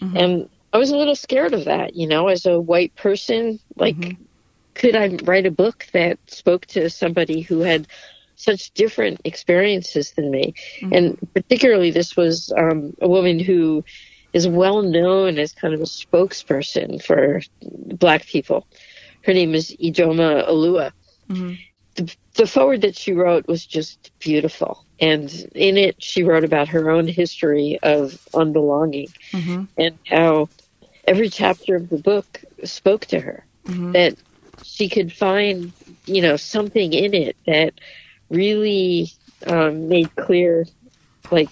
Mm-hmm. 0.00 0.16
And 0.16 0.50
I 0.72 0.78
was 0.78 0.90
a 0.90 0.96
little 0.96 1.16
scared 1.16 1.52
of 1.52 1.64
that, 1.64 1.96
you 1.96 2.06
know, 2.06 2.28
as 2.28 2.46
a 2.46 2.60
white 2.60 2.94
person. 2.96 3.58
Like, 3.76 3.96
mm-hmm. 3.96 4.22
could 4.74 4.96
I 4.96 5.16
write 5.24 5.46
a 5.46 5.50
book 5.50 5.86
that 5.92 6.18
spoke 6.30 6.66
to 6.66 6.88
somebody 6.90 7.40
who 7.40 7.60
had 7.60 7.88
such 8.36 8.70
different 8.72 9.20
experiences 9.24 10.12
than 10.12 10.30
me? 10.30 10.54
Mm-hmm. 10.80 10.92
And 10.92 11.32
particularly, 11.34 11.90
this 11.90 12.16
was 12.16 12.52
um, 12.56 12.96
a 13.00 13.08
woman 13.08 13.38
who 13.38 13.84
is 14.32 14.46
well 14.46 14.82
known 14.82 15.38
as 15.38 15.52
kind 15.52 15.74
of 15.74 15.80
a 15.80 15.84
spokesperson 15.84 17.02
for 17.02 17.42
black 17.62 18.24
people. 18.26 18.66
Her 19.22 19.34
name 19.34 19.54
is 19.54 19.76
Ijeoma 19.82 20.48
Oluo. 20.48 20.92
Mm-hmm 21.28 21.54
the, 22.00 22.16
the 22.34 22.46
forward 22.46 22.82
that 22.82 22.96
she 22.96 23.12
wrote 23.12 23.46
was 23.46 23.64
just 23.66 24.10
beautiful. 24.18 24.84
And 25.00 25.30
in 25.54 25.76
it, 25.76 26.02
she 26.02 26.22
wrote 26.22 26.44
about 26.44 26.68
her 26.68 26.90
own 26.90 27.06
history 27.06 27.78
of 27.82 28.12
unbelonging 28.34 29.10
mm-hmm. 29.32 29.64
and 29.76 29.98
how 30.06 30.48
every 31.06 31.28
chapter 31.28 31.76
of 31.76 31.88
the 31.88 31.98
book 31.98 32.42
spoke 32.64 33.06
to 33.06 33.20
her. 33.20 33.46
Mm-hmm. 33.66 33.92
That 33.92 34.16
she 34.62 34.88
could 34.88 35.12
find, 35.12 35.72
you 36.06 36.22
know, 36.22 36.36
something 36.36 36.92
in 36.92 37.14
it 37.14 37.36
that 37.46 37.74
really 38.28 39.12
um, 39.46 39.88
made 39.88 40.14
clear, 40.16 40.66
like, 41.30 41.48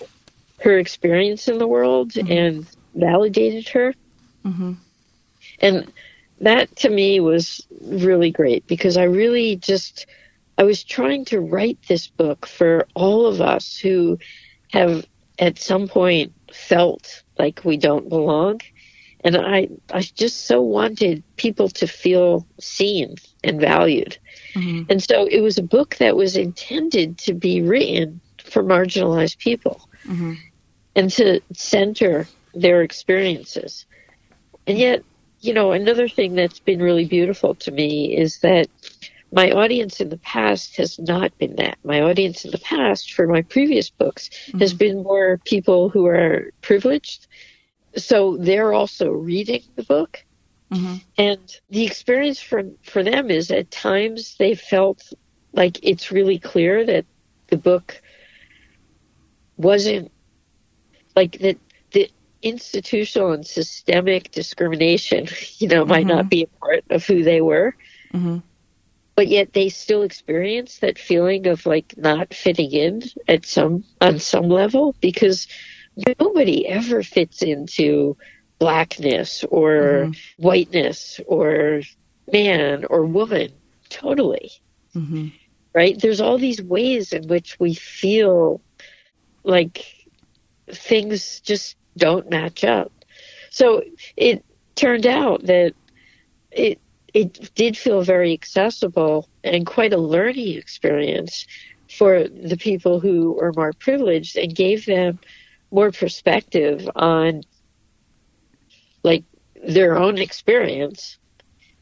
her 0.61 0.79
experience 0.79 1.49
in 1.49 1.59
the 1.59 1.67
world 1.67 2.13
mm-hmm. 2.13 2.33
and 2.33 2.67
validated 2.95 3.69
her. 3.69 3.95
Mm-hmm. 4.45 4.73
And 5.61 5.93
that 6.41 6.75
to 6.77 6.89
me 6.89 7.21
was 7.21 7.67
really 7.81 8.31
great 8.31 8.67
because 8.67 8.97
I 8.97 9.05
really 9.05 9.57
just 9.57 10.07
I 10.59 10.65
was 10.65 10.83
trying 10.83 11.25
to 11.27 11.41
write 11.41 11.79
this 11.87 12.09
book 12.09 12.45
for 12.47 12.87
all 12.95 13.27
of 13.27 13.41
us 13.41 13.79
who 13.79 14.19
have 14.73 15.07
at 15.39 15.59
some 15.59 15.87
point 15.87 16.33
felt 16.53 17.23
like 17.39 17.65
we 17.65 17.77
don't 17.77 18.09
belong. 18.09 18.61
And 19.25 19.37
I, 19.37 19.69
I 19.93 20.01
just 20.01 20.47
so 20.47 20.61
wanted 20.61 21.23
people 21.37 21.69
to 21.71 21.87
feel 21.87 22.47
seen 22.61 23.17
and 23.45 23.61
valued. 23.61 24.19
Mm-hmm. 24.55 24.91
And 24.91 25.03
so 25.03 25.27
it 25.27 25.41
was 25.41 25.59
a 25.59 25.63
book 25.63 25.97
that 25.97 26.17
was 26.17 26.37
intended 26.37 27.19
to 27.19 27.35
be 27.35 27.63
written 27.63 28.21
for 28.43 28.63
marginalized 28.63 29.39
people 29.39 29.89
mm-hmm. 30.05 30.35
and 30.97 31.11
to 31.13 31.41
center 31.53 32.27
their 32.55 32.83
experiences. 32.83 33.87
And 34.67 34.79
yet, 34.79 35.03
you 35.41 35.55
know, 35.55 35.73
another 35.73 36.09
thing 36.09 36.35
that's 36.35 36.59
been 36.59 36.81
really 36.81 37.05
beautiful 37.05 37.55
to 37.57 37.71
me 37.71 38.17
is 38.17 38.39
that 38.41 38.69
my 39.31 39.51
audience 39.51 40.01
in 40.01 40.09
the 40.09 40.19
past 40.19 40.77
has 40.77 40.99
not 40.99 41.37
been 41.39 41.57
that. 41.57 41.79
My 41.85 42.01
audience 42.01 42.45
in 42.45 42.51
the 42.51 42.59
past 42.59 43.13
for 43.13 43.27
my 43.27 43.43
previous 43.43 43.91
books 43.91 44.31
mm-hmm. 44.31 44.59
has 44.59 44.73
been 44.73 45.03
more 45.03 45.39
people 45.45 45.89
who 45.89 46.07
are 46.07 46.51
privileged. 46.63 47.27
So 47.97 48.37
they're 48.39 48.73
also 48.73 49.11
reading 49.11 49.63
the 49.77 49.83
book. 49.83 50.25
Mm-hmm. 50.73 50.97
And 51.17 51.57
the 51.71 51.85
experience 51.85 52.41
for, 52.41 52.63
for 52.83 53.03
them 53.03 53.31
is 53.31 53.51
at 53.51 53.71
times 53.71 54.37
they 54.39 54.55
felt 54.55 55.13
like 55.53 55.79
it's 55.83 56.11
really 56.11 56.39
clear 56.39 56.85
that 56.85 57.05
the 57.49 57.57
book 57.57 58.01
wasn't 59.57 60.13
like 61.17 61.39
that 61.39 61.59
the 61.91 62.11
institutional 62.43 63.33
and 63.33 63.47
systemic 63.47 64.31
discrimination, 64.31 65.27
you 65.59 65.69
know, 65.69 65.85
might 65.85 66.07
mm-hmm. 66.07 66.17
not 66.17 66.29
be 66.29 66.45
a 66.45 66.59
part 66.59 66.85
of 66.91 67.05
who 67.05 67.23
they 67.25 67.41
were. 67.41 67.75
But 69.19 69.27
yet 69.27 69.53
they 69.53 69.69
still 69.69 70.03
experience 70.03 70.79
that 70.79 70.97
feeling 70.97 71.49
of 71.49 71.67
like 71.67 71.93
not 71.97 72.33
fitting 72.33 72.71
in 72.71 73.03
at 73.27 73.45
some 73.45 73.83
on 74.01 74.21
some 74.21 74.49
level 74.49 74.95
because 75.01 75.49
nobody 76.21 76.69
ever 76.69 77.03
fits 77.03 77.43
into 77.43 78.17
blackness 78.61 79.43
or 79.51 79.73
mm-hmm. 80.07 80.13
whiteness 80.41 81.19
or 81.27 81.83
man 82.33 82.85
or 82.85 83.07
woman 83.07 83.51
totally 83.89 84.53
mm-hmm. 84.95 85.27
right 85.75 86.01
there's 86.01 86.21
all 86.21 86.39
these 86.39 86.63
ways 86.63 87.13
in 87.13 87.27
which 87.27 87.59
we 87.59 87.75
feel 87.75 88.61
like 89.43 89.85
things 90.69 91.41
just 91.41 91.77
don't 91.97 92.31
match 92.31 92.63
up 92.63 92.93
so 93.51 93.83
it 94.17 94.45
turned 94.77 95.09
out 95.09 95.45
that 95.45 95.75
it 96.53 96.81
it 97.19 97.53
did 97.57 97.77
feel 97.77 98.03
very 98.03 98.33
accessible 98.33 99.29
and 99.43 99.67
quite 99.67 99.93
a 99.93 99.99
learning 99.99 100.57
experience 100.57 101.47
for 101.91 102.29
the 102.29 102.57
people 102.57 103.01
who 103.01 103.33
were 103.33 103.53
more 103.57 103.73
privileged 103.73 104.37
and 104.37 104.55
gave 104.55 104.87
them 104.87 105.19
more 105.73 105.91
perspective 105.91 106.89
on 106.95 107.43
like 109.03 109.25
their 109.67 109.99
own 109.99 110.19
experience 110.19 111.19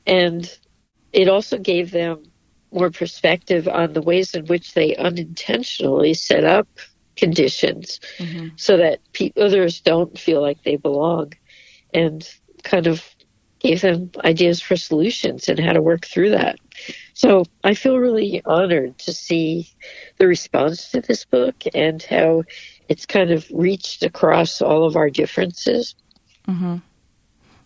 and 0.06 0.58
it 1.12 1.28
also 1.28 1.58
gave 1.58 1.90
them 1.90 2.22
more 2.72 2.90
perspective 2.90 3.68
on 3.68 3.92
the 3.92 4.02
ways 4.02 4.34
in 4.34 4.46
which 4.46 4.72
they 4.72 4.96
unintentionally 4.96 6.14
set 6.14 6.44
up 6.44 6.66
conditions 7.14 8.00
mm-hmm. 8.16 8.48
so 8.56 8.78
that 8.78 9.00
pe- 9.12 9.32
others 9.36 9.82
don't 9.82 10.18
feel 10.18 10.40
like 10.40 10.62
they 10.62 10.76
belong 10.76 11.34
and 11.92 12.26
kind 12.62 12.86
of 12.86 13.15
gave 13.60 13.80
them 13.80 14.10
ideas 14.24 14.60
for 14.60 14.76
solutions 14.76 15.48
and 15.48 15.58
how 15.58 15.72
to 15.72 15.82
work 15.82 16.06
through 16.06 16.30
that. 16.30 16.58
So 17.14 17.44
I 17.64 17.74
feel 17.74 17.98
really 17.98 18.42
honored 18.44 18.98
to 18.98 19.12
see 19.12 19.70
the 20.18 20.26
response 20.26 20.90
to 20.90 21.00
this 21.00 21.24
book 21.24 21.54
and 21.74 22.02
how 22.02 22.44
it's 22.88 23.06
kind 23.06 23.30
of 23.30 23.46
reached 23.50 24.02
across 24.02 24.60
all 24.60 24.84
of 24.84 24.96
our 24.96 25.10
differences. 25.10 25.94
Mm-hmm. 26.46 26.76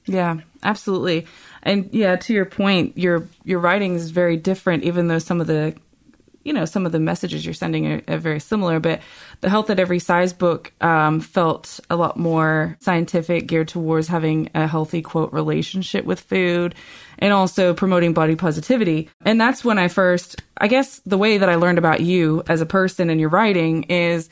Yeah, 0.07 0.39
absolutely. 0.63 1.27
And 1.63 1.89
yeah, 1.93 2.17
to 2.17 2.33
your 2.33 2.47
point, 2.47 2.97
your 2.97 3.29
your 3.45 3.61
writing 3.61 3.95
is 3.95 4.11
very 4.11 4.37
different, 4.37 4.85
even 4.85 5.09
though 5.09 5.19
some 5.19 5.41
of 5.41 5.47
the 5.47 5.75
you 6.43 6.53
know 6.53 6.65
some 6.65 6.87
of 6.87 6.93
the 6.93 7.01
messages 7.01 7.45
you're 7.45 7.55
sending 7.55 7.87
are, 7.87 8.03
are, 8.09 8.19
very 8.19 8.41
similar 8.41 8.81
but 8.81 9.01
the 9.41 9.49
health 9.49 9.71
at 9.71 9.79
every 9.79 9.99
size 9.99 10.33
book 10.33 10.73
um, 10.81 11.21
felt 11.21 11.81
a 11.91 11.97
lot 11.97 12.17
more 12.17 12.77
scientific 12.81 13.47
geared 13.47 13.69
towards 13.69 14.09
having 14.09 14.51
a 14.55 14.67
healthy 14.67 15.03
quote 15.03 15.33
relationship 15.33 16.05
with 16.05 16.21
food 16.21 16.75
and 17.19 17.33
also 17.33 17.75
promoting 17.75 18.15
body 18.15 18.35
positivity. 18.35 19.11
And 19.25 19.41
that's 19.41 19.65
when 19.65 19.79
i 19.79 19.89
first 19.89 20.43
i 20.59 20.69
guess 20.69 21.01
the 21.01 21.19
way 21.19 21.39
that 21.39 21.49
i 21.49 21.55
learned 21.55 21.79
about 21.79 22.01
you 22.01 22.43
as 22.49 22.61
a 22.61 22.67
person 22.67 23.11
and 23.11 23.21
your 23.21 23.29
writing 23.29 23.85
is 23.85 24.29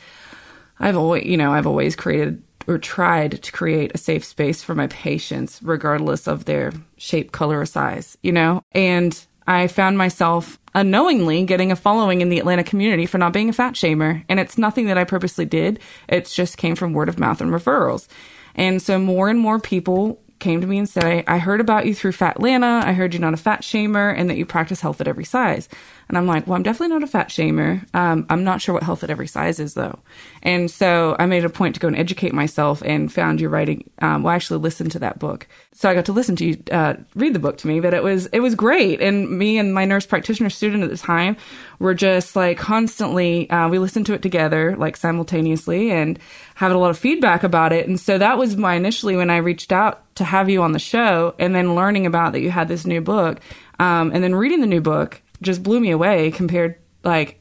i've 0.81 0.97
always 0.97 1.25
you 1.25 1.37
know 1.37 1.53
i've 1.53 1.67
always 1.67 1.97
created 1.97 2.43
or 2.67 2.77
tried 2.77 3.43
to 3.43 3.51
create 3.51 3.93
a 3.95 3.99
safe 3.99 4.25
space 4.25 4.63
for 4.63 4.75
my 4.75 4.87
patients 4.89 5.61
regardless 5.63 6.27
of 6.29 6.45
their 6.45 6.73
shape 6.97 7.33
color 7.33 7.61
or 7.61 7.67
size 7.67 8.17
you 8.23 8.33
know? 8.33 8.63
And 8.73 9.19
I 9.49 9.67
found 9.67 9.97
myself 9.97 10.59
unknowingly 10.75 11.43
getting 11.45 11.73
a 11.73 11.77
following 11.77 12.21
in 12.21 12.29
the 12.29 12.39
Atlanta 12.39 12.63
community 12.63 13.07
for 13.07 13.17
not 13.17 13.33
being 13.33 13.49
a 13.49 13.55
fat 13.55 13.75
shamer. 13.75 14.23
And 14.29 14.39
it's 14.39 14.59
nothing 14.59 14.87
that 14.87 14.99
I 14.99 15.05
purposely 15.05 15.47
did. 15.47 15.81
It 16.07 16.27
just 16.27 16.59
came 16.59 16.77
from 16.77 16.93
word 16.93 17.09
of 17.09 17.19
mouth 17.19 17.41
and 17.41 17.51
referrals. 17.51 18.09
And 18.55 18.83
so 18.83 18.99
more 18.99 19.31
and 19.31 19.41
more 19.41 19.59
people 19.59 20.21
came 20.39 20.61
to 20.61 20.67
me 20.67 20.79
and 20.79 20.89
said, 20.89 21.25
I, 21.27 21.39
heard 21.39 21.61
about 21.61 21.87
you 21.87 21.95
through 21.95 22.13
Fat 22.13 22.37
Fatlanta. 22.37 22.85
I 22.85 22.93
heard 22.93 23.15
you're 23.15 23.23
not 23.23 23.35
a 23.35 23.39
fat 23.39 23.63
shamer 23.63 24.15
and 24.17 24.29
that 24.29 24.37
you 24.37 24.45
practice 24.45 24.83
health 24.83 25.01
at 25.01 25.09
every 25.09 25.25
size. 25.25 25.69
And 26.09 26.17
I'm 26.17 26.27
like, 26.27 26.47
well, 26.47 26.57
I'm 26.57 26.63
definitely 26.63 26.95
not 26.95 27.03
a 27.03 27.07
fat 27.07 27.29
shamer. 27.29 27.83
Um, 27.95 28.27
I'm 28.31 28.43
not 28.43 28.63
sure 28.63 28.73
what 28.73 28.83
health 28.83 29.05
at 29.05 29.11
every 29.11 29.27
size 29.27 29.61
is 29.61 29.75
though. 29.75 29.99
And 30.43 30.71
so 30.71 31.15
I 31.19 31.27
made 31.27 31.45
a 31.45 31.51
point 31.51 31.75
to 31.75 31.81
go 31.81 31.89
and 31.89 31.97
educate 31.97 32.33
myself 32.33 32.83
and 32.83 33.13
found 33.13 33.41
your 33.41 33.51
writing. 33.51 33.91
Um, 34.01 34.23
well, 34.23 34.33
I 34.33 34.37
actually 34.37 34.61
listened 34.61 34.93
to 34.93 34.99
that 35.01 35.19
book. 35.19 35.47
So 35.75 35.89
I 35.89 35.95
got 35.95 36.07
to 36.07 36.13
listen 36.13 36.35
to 36.37 36.47
you, 36.47 36.63
uh, 36.73 36.95
read 37.15 37.35
the 37.35 37.39
book 37.39 37.59
to 37.59 37.67
me, 37.67 37.81
but 37.81 37.93
it 37.93 38.03
was, 38.03 38.27
it 38.27 38.41
was 38.41 38.55
great. 38.55 39.03
And 39.03 39.39
me 39.39 39.59
and 39.59 39.75
my 39.75 39.85
nurse 39.85 40.07
practitioner 40.07 40.51
student 40.51 40.83
at 40.83 40.91
the 40.91 40.97
time 40.97 41.37
were 41.79 41.95
just 41.95 42.35
like 42.35 42.57
constantly, 42.57 43.49
uh, 43.51 43.69
we 43.69 43.79
listened 43.79 44.07
to 44.07 44.15
it 44.15 44.23
together, 44.23 44.77
like 44.77 44.97
simultaneously 44.97 45.91
and 45.91 46.19
having 46.55 46.77
a 46.77 46.81
lot 46.81 46.91
of 46.91 46.99
feedback 46.99 47.45
about 47.45 47.73
it. 47.73 47.87
And 47.87 48.01
so 48.01 48.17
that 48.19 48.39
was 48.39 48.57
my 48.57 48.75
initially 48.75 49.15
when 49.15 49.31
I 49.31 49.37
reached 49.37 49.73
out 49.73 50.03
to 50.17 50.25
have 50.25 50.49
you 50.49 50.63
on 50.63 50.73
the 50.73 50.79
show 50.79 51.35
and 51.39 51.55
then 51.55 51.75
learning 51.75 52.07
about 52.07 52.33
that 52.33 52.41
you 52.41 52.51
had 52.51 52.67
this 52.67 52.87
new 52.87 53.01
book 53.01 53.41
um, 53.79 54.11
and 54.13 54.25
then 54.25 54.35
reading 54.35 54.61
the 54.61 54.67
new 54.67 54.81
book 54.81 55.23
just 55.43 55.63
blew 55.63 55.81
me 55.81 55.91
away 55.91 56.31
compared 56.31 56.77
like 57.05 57.41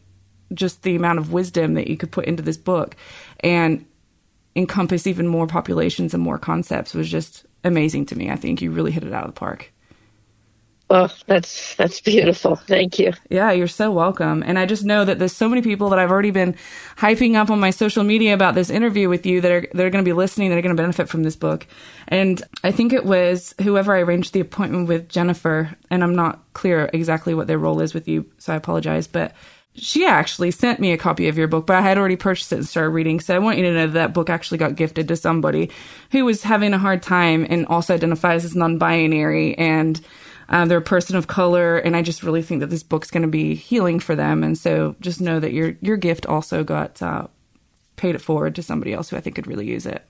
just 0.53 0.83
the 0.83 0.95
amount 0.95 1.19
of 1.19 1.33
wisdom 1.33 1.73
that 1.73 1.87
you 1.87 1.97
could 1.97 2.11
put 2.11 2.25
into 2.25 2.43
this 2.43 2.57
book 2.57 2.95
and 3.41 3.85
encompass 4.55 5.05
even 5.05 5.27
more 5.27 5.47
populations 5.47 6.13
and 6.13 6.23
more 6.23 6.37
concepts 6.37 6.93
was 6.93 7.09
just 7.09 7.45
amazing 7.63 8.05
to 8.07 8.17
me. 8.17 8.29
I 8.29 8.35
think 8.35 8.61
you 8.61 8.71
really 8.71 8.91
hit 8.91 9.03
it 9.03 9.13
out 9.13 9.25
of 9.25 9.33
the 9.33 9.39
park. 9.39 9.71
Well, 10.89 11.11
that's 11.25 11.75
that's 11.75 11.99
beautiful. 11.99 12.55
Thank 12.55 12.97
you. 12.97 13.11
Yeah, 13.29 13.51
you're 13.51 13.67
so 13.67 13.91
welcome. 13.91 14.41
And 14.45 14.57
I 14.57 14.65
just 14.65 14.85
know 14.85 15.03
that 15.03 15.19
there's 15.19 15.35
so 15.35 15.49
many 15.49 15.61
people 15.61 15.89
that 15.89 15.99
I've 15.99 16.11
already 16.11 16.31
been 16.31 16.55
hyping 16.97 17.35
up 17.35 17.49
on 17.49 17.59
my 17.59 17.71
social 17.71 18.05
media 18.05 18.33
about 18.33 18.55
this 18.55 18.69
interview 18.69 19.09
with 19.09 19.25
you 19.25 19.41
that 19.41 19.51
are 19.51 19.67
that 19.73 19.85
are 19.85 19.89
going 19.89 20.03
to 20.03 20.07
be 20.07 20.13
listening 20.13 20.49
that 20.49 20.57
are 20.57 20.61
going 20.61 20.75
to 20.75 20.81
benefit 20.81 21.09
from 21.09 21.23
this 21.23 21.35
book. 21.35 21.67
And 22.07 22.41
I 22.63 22.71
think 22.71 22.93
it 22.93 23.05
was 23.05 23.53
whoever 23.61 23.95
I 23.95 23.99
arranged 23.99 24.31
the 24.31 24.39
appointment 24.39 24.87
with 24.87 25.09
Jennifer, 25.09 25.75
and 25.89 26.03
I'm 26.03 26.15
not 26.15 26.41
clear 26.53 26.89
exactly 26.93 27.33
what 27.33 27.47
their 27.47 27.59
role 27.59 27.81
is 27.81 27.93
with 27.93 28.07
you, 28.07 28.25
so 28.37 28.53
I 28.53 28.55
apologize, 28.55 29.07
but 29.07 29.33
she 29.75 30.05
actually 30.05 30.51
sent 30.51 30.79
me 30.79 30.91
a 30.91 30.97
copy 30.97 31.27
of 31.27 31.37
your 31.37 31.47
book, 31.47 31.67
but 31.67 31.75
I 31.75 31.81
had 31.81 31.97
already 31.97 32.15
purchased 32.15 32.51
it 32.51 32.55
and 32.55 32.67
started 32.67 32.89
reading. 32.89 33.19
So 33.19 33.35
I 33.35 33.39
want 33.39 33.57
you 33.57 33.63
to 33.65 33.73
know 33.73 33.87
that, 33.87 33.93
that 33.93 34.13
book 34.13 34.29
actually 34.29 34.57
got 34.57 34.75
gifted 34.75 35.07
to 35.09 35.15
somebody 35.15 35.69
who 36.11 36.25
was 36.25 36.43
having 36.43 36.73
a 36.73 36.79
hard 36.79 37.03
time 37.03 37.45
and 37.47 37.65
also 37.67 37.93
identifies 37.93 38.43
as 38.43 38.55
non-binary 38.55 39.55
and 39.57 40.01
uh, 40.49 40.65
they're 40.65 40.77
a 40.77 40.81
person 40.81 41.15
of 41.15 41.27
color. 41.27 41.77
And 41.77 41.95
I 41.95 42.01
just 42.01 42.23
really 42.23 42.41
think 42.41 42.61
that 42.61 42.69
this 42.69 42.83
book's 42.83 43.11
going 43.11 43.23
to 43.23 43.27
be 43.27 43.55
healing 43.55 43.99
for 43.99 44.15
them. 44.15 44.43
And 44.43 44.57
so 44.57 44.95
just 45.01 45.21
know 45.21 45.39
that 45.39 45.53
your 45.53 45.75
your 45.81 45.97
gift 45.97 46.25
also 46.25 46.63
got 46.63 47.01
uh, 47.01 47.27
paid 47.95 48.15
it 48.15 48.21
forward 48.21 48.55
to 48.55 48.63
somebody 48.63 48.93
else 48.93 49.09
who 49.09 49.17
I 49.17 49.21
think 49.21 49.35
could 49.35 49.47
really 49.47 49.67
use 49.67 49.85
it. 49.85 50.03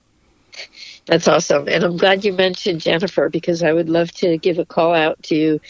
That's 1.06 1.28
awesome. 1.28 1.68
And 1.68 1.84
I'm 1.84 1.96
glad 1.96 2.24
you 2.24 2.32
mentioned 2.32 2.80
Jennifer 2.80 3.28
because 3.28 3.62
I 3.62 3.72
would 3.72 3.88
love 3.88 4.12
to 4.12 4.38
give 4.38 4.58
a 4.58 4.64
call 4.64 4.94
out 4.94 5.22
to 5.24 5.60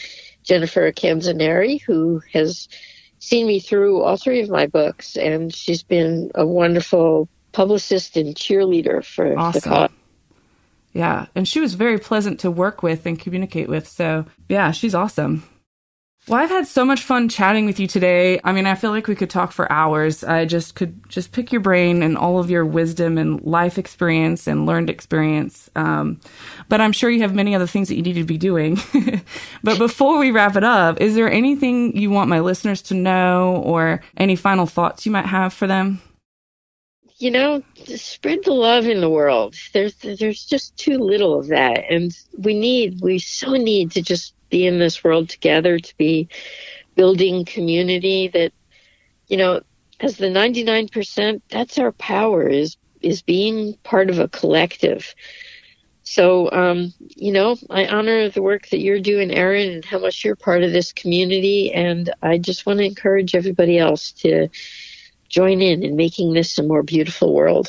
Jennifer 0.43 0.91
Canzoneri, 0.91 1.81
who 1.81 2.21
has 2.33 2.67
seen 3.19 3.47
me 3.47 3.59
through 3.59 4.01
all 4.01 4.17
three 4.17 4.41
of 4.41 4.49
my 4.49 4.65
books, 4.65 5.15
and 5.15 5.53
she's 5.53 5.83
been 5.83 6.31
a 6.35 6.45
wonderful 6.45 7.29
publicist 7.51 8.17
and 8.17 8.35
cheerleader 8.35 9.03
for 9.03 9.37
awesome. 9.37 9.61
the 9.61 9.69
cause. 9.69 9.89
Yeah, 10.93 11.27
and 11.35 11.47
she 11.47 11.59
was 11.59 11.75
very 11.75 11.99
pleasant 11.99 12.39
to 12.41 12.51
work 12.51 12.81
with 12.81 13.05
and 13.05 13.19
communicate 13.19 13.69
with. 13.69 13.87
So, 13.87 14.25
yeah, 14.47 14.71
she's 14.71 14.95
awesome. 14.95 15.43
Well, 16.27 16.39
I've 16.39 16.49
had 16.49 16.67
so 16.67 16.85
much 16.85 17.01
fun 17.01 17.27
chatting 17.27 17.65
with 17.65 17.79
you 17.79 17.87
today. 17.87 18.39
I 18.43 18.51
mean, 18.51 18.67
I 18.67 18.75
feel 18.75 18.91
like 18.91 19.07
we 19.07 19.15
could 19.15 19.31
talk 19.31 19.51
for 19.51 19.71
hours. 19.71 20.23
I 20.23 20.45
just 20.45 20.75
could 20.75 21.09
just 21.09 21.31
pick 21.31 21.51
your 21.51 21.61
brain 21.61 22.03
and 22.03 22.15
all 22.15 22.37
of 22.37 22.51
your 22.51 22.65
wisdom 22.65 23.17
and 23.17 23.41
life 23.41 23.79
experience 23.79 24.45
and 24.45 24.67
learned 24.67 24.91
experience. 24.91 25.71
Um, 25.75 26.19
but 26.67 26.81
I'm 26.81 26.91
sure 26.91 27.09
you 27.09 27.21
have 27.21 27.33
many 27.33 27.55
other 27.55 27.65
things 27.65 27.87
that 27.87 27.95
you 27.95 28.03
need 28.03 28.13
to 28.13 28.25
be 28.25 28.37
doing. 28.37 28.77
but 29.63 29.79
before 29.79 30.19
we 30.19 30.29
wrap 30.29 30.55
it 30.55 30.63
up, 30.63 31.01
is 31.01 31.15
there 31.15 31.31
anything 31.31 31.97
you 31.97 32.11
want 32.11 32.29
my 32.29 32.41
listeners 32.41 32.83
to 32.83 32.93
know 32.93 33.55
or 33.65 34.01
any 34.15 34.35
final 34.35 34.67
thoughts 34.67 35.07
you 35.07 35.11
might 35.11 35.25
have 35.25 35.51
for 35.51 35.65
them? 35.65 35.99
You 37.19 37.31
know, 37.31 37.63
spread 37.85 38.45
the 38.45 38.53
love 38.53 38.85
in 38.85 39.01
the 39.01 39.09
world. 39.09 39.55
There's 39.73 39.95
there's 39.95 40.45
just 40.45 40.75
too 40.77 40.97
little 40.97 41.37
of 41.37 41.47
that, 41.47 41.83
and 41.89 42.17
we 42.37 42.57
need 42.57 43.01
we 43.01 43.19
so 43.19 43.51
need 43.53 43.91
to 43.91 44.01
just 44.01 44.33
be 44.49 44.65
in 44.65 44.79
this 44.79 45.03
world 45.03 45.29
together, 45.29 45.79
to 45.79 45.97
be 45.97 46.27
building 46.95 47.45
community 47.45 48.27
that, 48.29 48.51
you 49.27 49.37
know, 49.37 49.61
as 49.99 50.17
the 50.17 50.27
99%, 50.27 51.41
that's 51.49 51.77
our 51.77 51.91
power 51.93 52.47
is, 52.47 52.77
is 53.01 53.21
being 53.21 53.75
part 53.83 54.09
of 54.09 54.19
a 54.19 54.27
collective. 54.27 55.13
So, 56.03 56.51
um, 56.51 56.93
you 57.15 57.31
know, 57.31 57.55
I 57.69 57.85
honor 57.85 58.29
the 58.29 58.41
work 58.41 58.69
that 58.69 58.79
you're 58.79 58.99
doing, 58.99 59.31
Erin, 59.31 59.69
and 59.71 59.85
how 59.85 59.99
much 59.99 60.25
you're 60.25 60.35
part 60.35 60.63
of 60.63 60.71
this 60.71 60.91
community. 60.91 61.71
And 61.71 62.11
I 62.21 62.37
just 62.37 62.65
want 62.65 62.79
to 62.79 62.85
encourage 62.85 63.35
everybody 63.35 63.77
else 63.77 64.11
to 64.23 64.49
join 65.29 65.61
in 65.61 65.83
in 65.83 65.95
making 65.95 66.33
this 66.33 66.57
a 66.57 66.63
more 66.63 66.83
beautiful 66.83 67.33
world. 67.33 67.67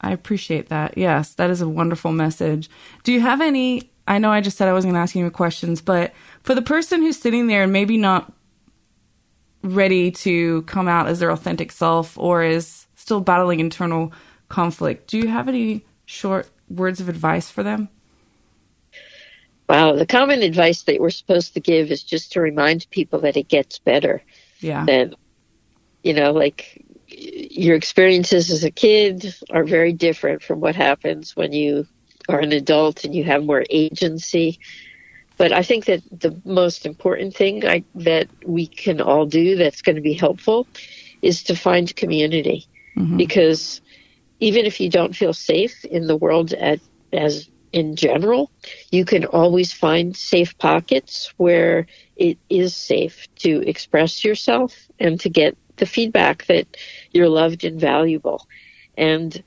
I 0.00 0.12
appreciate 0.12 0.68
that. 0.70 0.96
Yes, 0.96 1.34
that 1.34 1.50
is 1.50 1.60
a 1.60 1.68
wonderful 1.68 2.12
message. 2.12 2.70
Do 3.04 3.12
you 3.12 3.20
have 3.20 3.40
any 3.40 3.90
I 4.06 4.18
know 4.18 4.32
I 4.32 4.40
just 4.40 4.56
said 4.56 4.68
I 4.68 4.72
wasn't 4.72 4.92
going 4.92 4.98
to 4.98 5.02
ask 5.02 5.14
you 5.14 5.30
questions, 5.30 5.80
but 5.80 6.12
for 6.42 6.54
the 6.54 6.62
person 6.62 7.00
who's 7.00 7.16
sitting 7.16 7.46
there 7.46 7.62
and 7.62 7.72
maybe 7.72 7.96
not 7.96 8.32
ready 9.62 10.10
to 10.10 10.62
come 10.62 10.88
out 10.88 11.06
as 11.06 11.20
their 11.20 11.30
authentic 11.30 11.70
self 11.70 12.18
or 12.18 12.42
is 12.42 12.86
still 12.96 13.20
battling 13.20 13.60
internal 13.60 14.12
conflict, 14.48 15.06
do 15.08 15.16
you 15.16 15.28
have 15.28 15.48
any 15.48 15.84
short 16.06 16.50
words 16.68 17.00
of 17.00 17.08
advice 17.08 17.50
for 17.50 17.62
them? 17.62 17.88
Wow, 19.68 19.94
the 19.94 20.06
common 20.06 20.42
advice 20.42 20.82
that 20.82 20.98
we're 21.00 21.10
supposed 21.10 21.54
to 21.54 21.60
give 21.60 21.92
is 21.92 22.02
just 22.02 22.32
to 22.32 22.40
remind 22.40 22.90
people 22.90 23.20
that 23.20 23.36
it 23.36 23.46
gets 23.46 23.78
better. 23.78 24.22
Yeah. 24.58 24.84
That, 24.86 25.14
you 26.02 26.14
know, 26.14 26.32
like 26.32 26.84
your 27.06 27.76
experiences 27.76 28.50
as 28.50 28.64
a 28.64 28.70
kid 28.70 29.34
are 29.50 29.64
very 29.64 29.92
different 29.92 30.42
from 30.42 30.60
what 30.60 30.76
happens 30.76 31.36
when 31.36 31.52
you 31.52 31.86
are 32.28 32.40
an 32.40 32.52
adult 32.52 33.04
and 33.04 33.14
you 33.14 33.24
have 33.24 33.44
more 33.44 33.64
agency. 33.68 34.60
But 35.36 35.52
I 35.52 35.62
think 35.62 35.86
that 35.86 36.02
the 36.10 36.40
most 36.44 36.86
important 36.86 37.34
thing 37.34 37.66
I, 37.66 37.84
that 37.96 38.28
we 38.44 38.66
can 38.66 39.00
all 39.00 39.26
do 39.26 39.56
that's 39.56 39.82
going 39.82 39.96
to 39.96 40.02
be 40.02 40.12
helpful 40.12 40.66
is 41.22 41.44
to 41.44 41.56
find 41.56 41.94
community. 41.96 42.66
Mm-hmm. 42.96 43.16
Because 43.16 43.80
even 44.38 44.66
if 44.66 44.80
you 44.80 44.90
don't 44.90 45.16
feel 45.16 45.32
safe 45.32 45.84
in 45.84 46.06
the 46.06 46.16
world 46.16 46.52
at, 46.52 46.80
as 47.12 47.48
in 47.72 47.96
general, 47.96 48.50
you 48.90 49.04
can 49.04 49.24
always 49.24 49.72
find 49.72 50.16
safe 50.16 50.58
pockets 50.58 51.32
where 51.36 51.86
it 52.16 52.38
is 52.48 52.74
safe 52.74 53.26
to 53.36 53.66
express 53.68 54.24
yourself 54.24 54.74
and 54.98 55.20
to 55.20 55.28
get 55.28 55.56
the 55.80 55.86
feedback 55.86 56.46
that 56.46 56.76
you're 57.10 57.28
loved 57.28 57.64
and 57.64 57.80
valuable. 57.80 58.46
And 58.96 59.42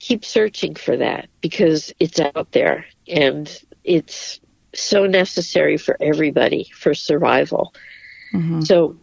keep 0.00 0.24
searching 0.24 0.74
for 0.74 0.96
that 0.96 1.28
because 1.40 1.94
it's 1.98 2.20
out 2.20 2.52
there 2.52 2.84
and 3.08 3.62
it's 3.84 4.40
so 4.74 5.06
necessary 5.06 5.78
for 5.78 5.96
everybody 6.00 6.64
for 6.74 6.92
survival. 6.94 7.72
Mm-hmm. 8.34 8.62
So 8.62 8.96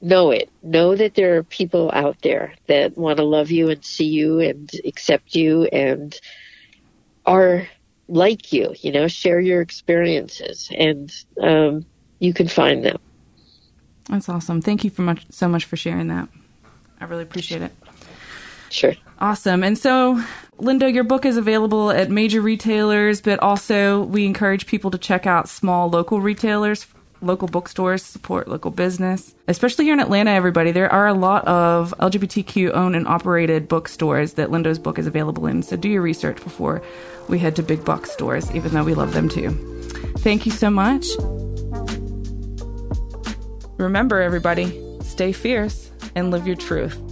know 0.00 0.30
it. 0.30 0.48
Know 0.62 0.94
that 0.94 1.14
there 1.14 1.36
are 1.36 1.42
people 1.42 1.90
out 1.92 2.16
there 2.22 2.54
that 2.66 2.96
want 2.96 3.18
to 3.18 3.24
love 3.24 3.50
you 3.50 3.68
and 3.68 3.84
see 3.84 4.06
you 4.06 4.40
and 4.40 4.70
accept 4.84 5.34
you 5.34 5.64
and 5.64 6.18
are 7.26 7.68
like 8.08 8.52
you, 8.52 8.74
you 8.80 8.92
know, 8.92 9.08
share 9.08 9.40
your 9.40 9.60
experiences 9.60 10.70
and 10.74 11.12
um, 11.40 11.84
you 12.20 12.32
can 12.32 12.48
find 12.48 12.84
them. 12.84 12.98
That's 14.08 14.28
awesome. 14.28 14.62
Thank 14.62 14.84
you 14.84 14.90
for 14.90 15.02
much, 15.02 15.26
so 15.30 15.48
much 15.48 15.64
for 15.64 15.76
sharing 15.76 16.08
that. 16.08 16.28
I 17.00 17.04
really 17.04 17.22
appreciate 17.22 17.62
it. 17.62 17.72
Sure. 18.70 18.94
Awesome. 19.20 19.64
And 19.64 19.76
so, 19.76 20.22
Linda, 20.58 20.90
your 20.90 21.04
book 21.04 21.24
is 21.24 21.36
available 21.36 21.90
at 21.90 22.10
major 22.10 22.40
retailers, 22.40 23.20
but 23.20 23.38
also 23.40 24.02
we 24.04 24.26
encourage 24.26 24.66
people 24.66 24.90
to 24.90 24.98
check 24.98 25.26
out 25.26 25.48
small 25.48 25.88
local 25.88 26.20
retailers, 26.20 26.86
local 27.20 27.48
bookstores, 27.48 28.02
support 28.02 28.48
local 28.48 28.70
business. 28.70 29.34
Especially 29.48 29.86
here 29.86 29.94
in 29.94 30.00
Atlanta, 30.00 30.30
everybody, 30.30 30.70
there 30.70 30.92
are 30.92 31.06
a 31.06 31.14
lot 31.14 31.46
of 31.46 31.94
LGBTQ 31.98 32.72
owned 32.74 32.94
and 32.94 33.08
operated 33.08 33.68
bookstores 33.68 34.34
that 34.34 34.50
Linda's 34.50 34.78
book 34.78 34.98
is 34.98 35.06
available 35.06 35.46
in. 35.46 35.62
So 35.62 35.76
do 35.76 35.88
your 35.88 36.02
research 36.02 36.42
before 36.42 36.82
we 37.28 37.38
head 37.38 37.56
to 37.56 37.62
big 37.62 37.84
box 37.84 38.10
stores, 38.12 38.54
even 38.54 38.72
though 38.72 38.84
we 38.84 38.94
love 38.94 39.14
them 39.14 39.28
too. 39.28 39.50
Thank 40.18 40.46
you 40.46 40.52
so 40.52 40.70
much. 40.70 41.06
Remember, 43.78 44.20
everybody, 44.20 44.82
stay 45.02 45.30
fierce 45.30 45.92
and 46.16 46.32
live 46.32 46.48
your 46.48 46.56
truth. 46.56 47.07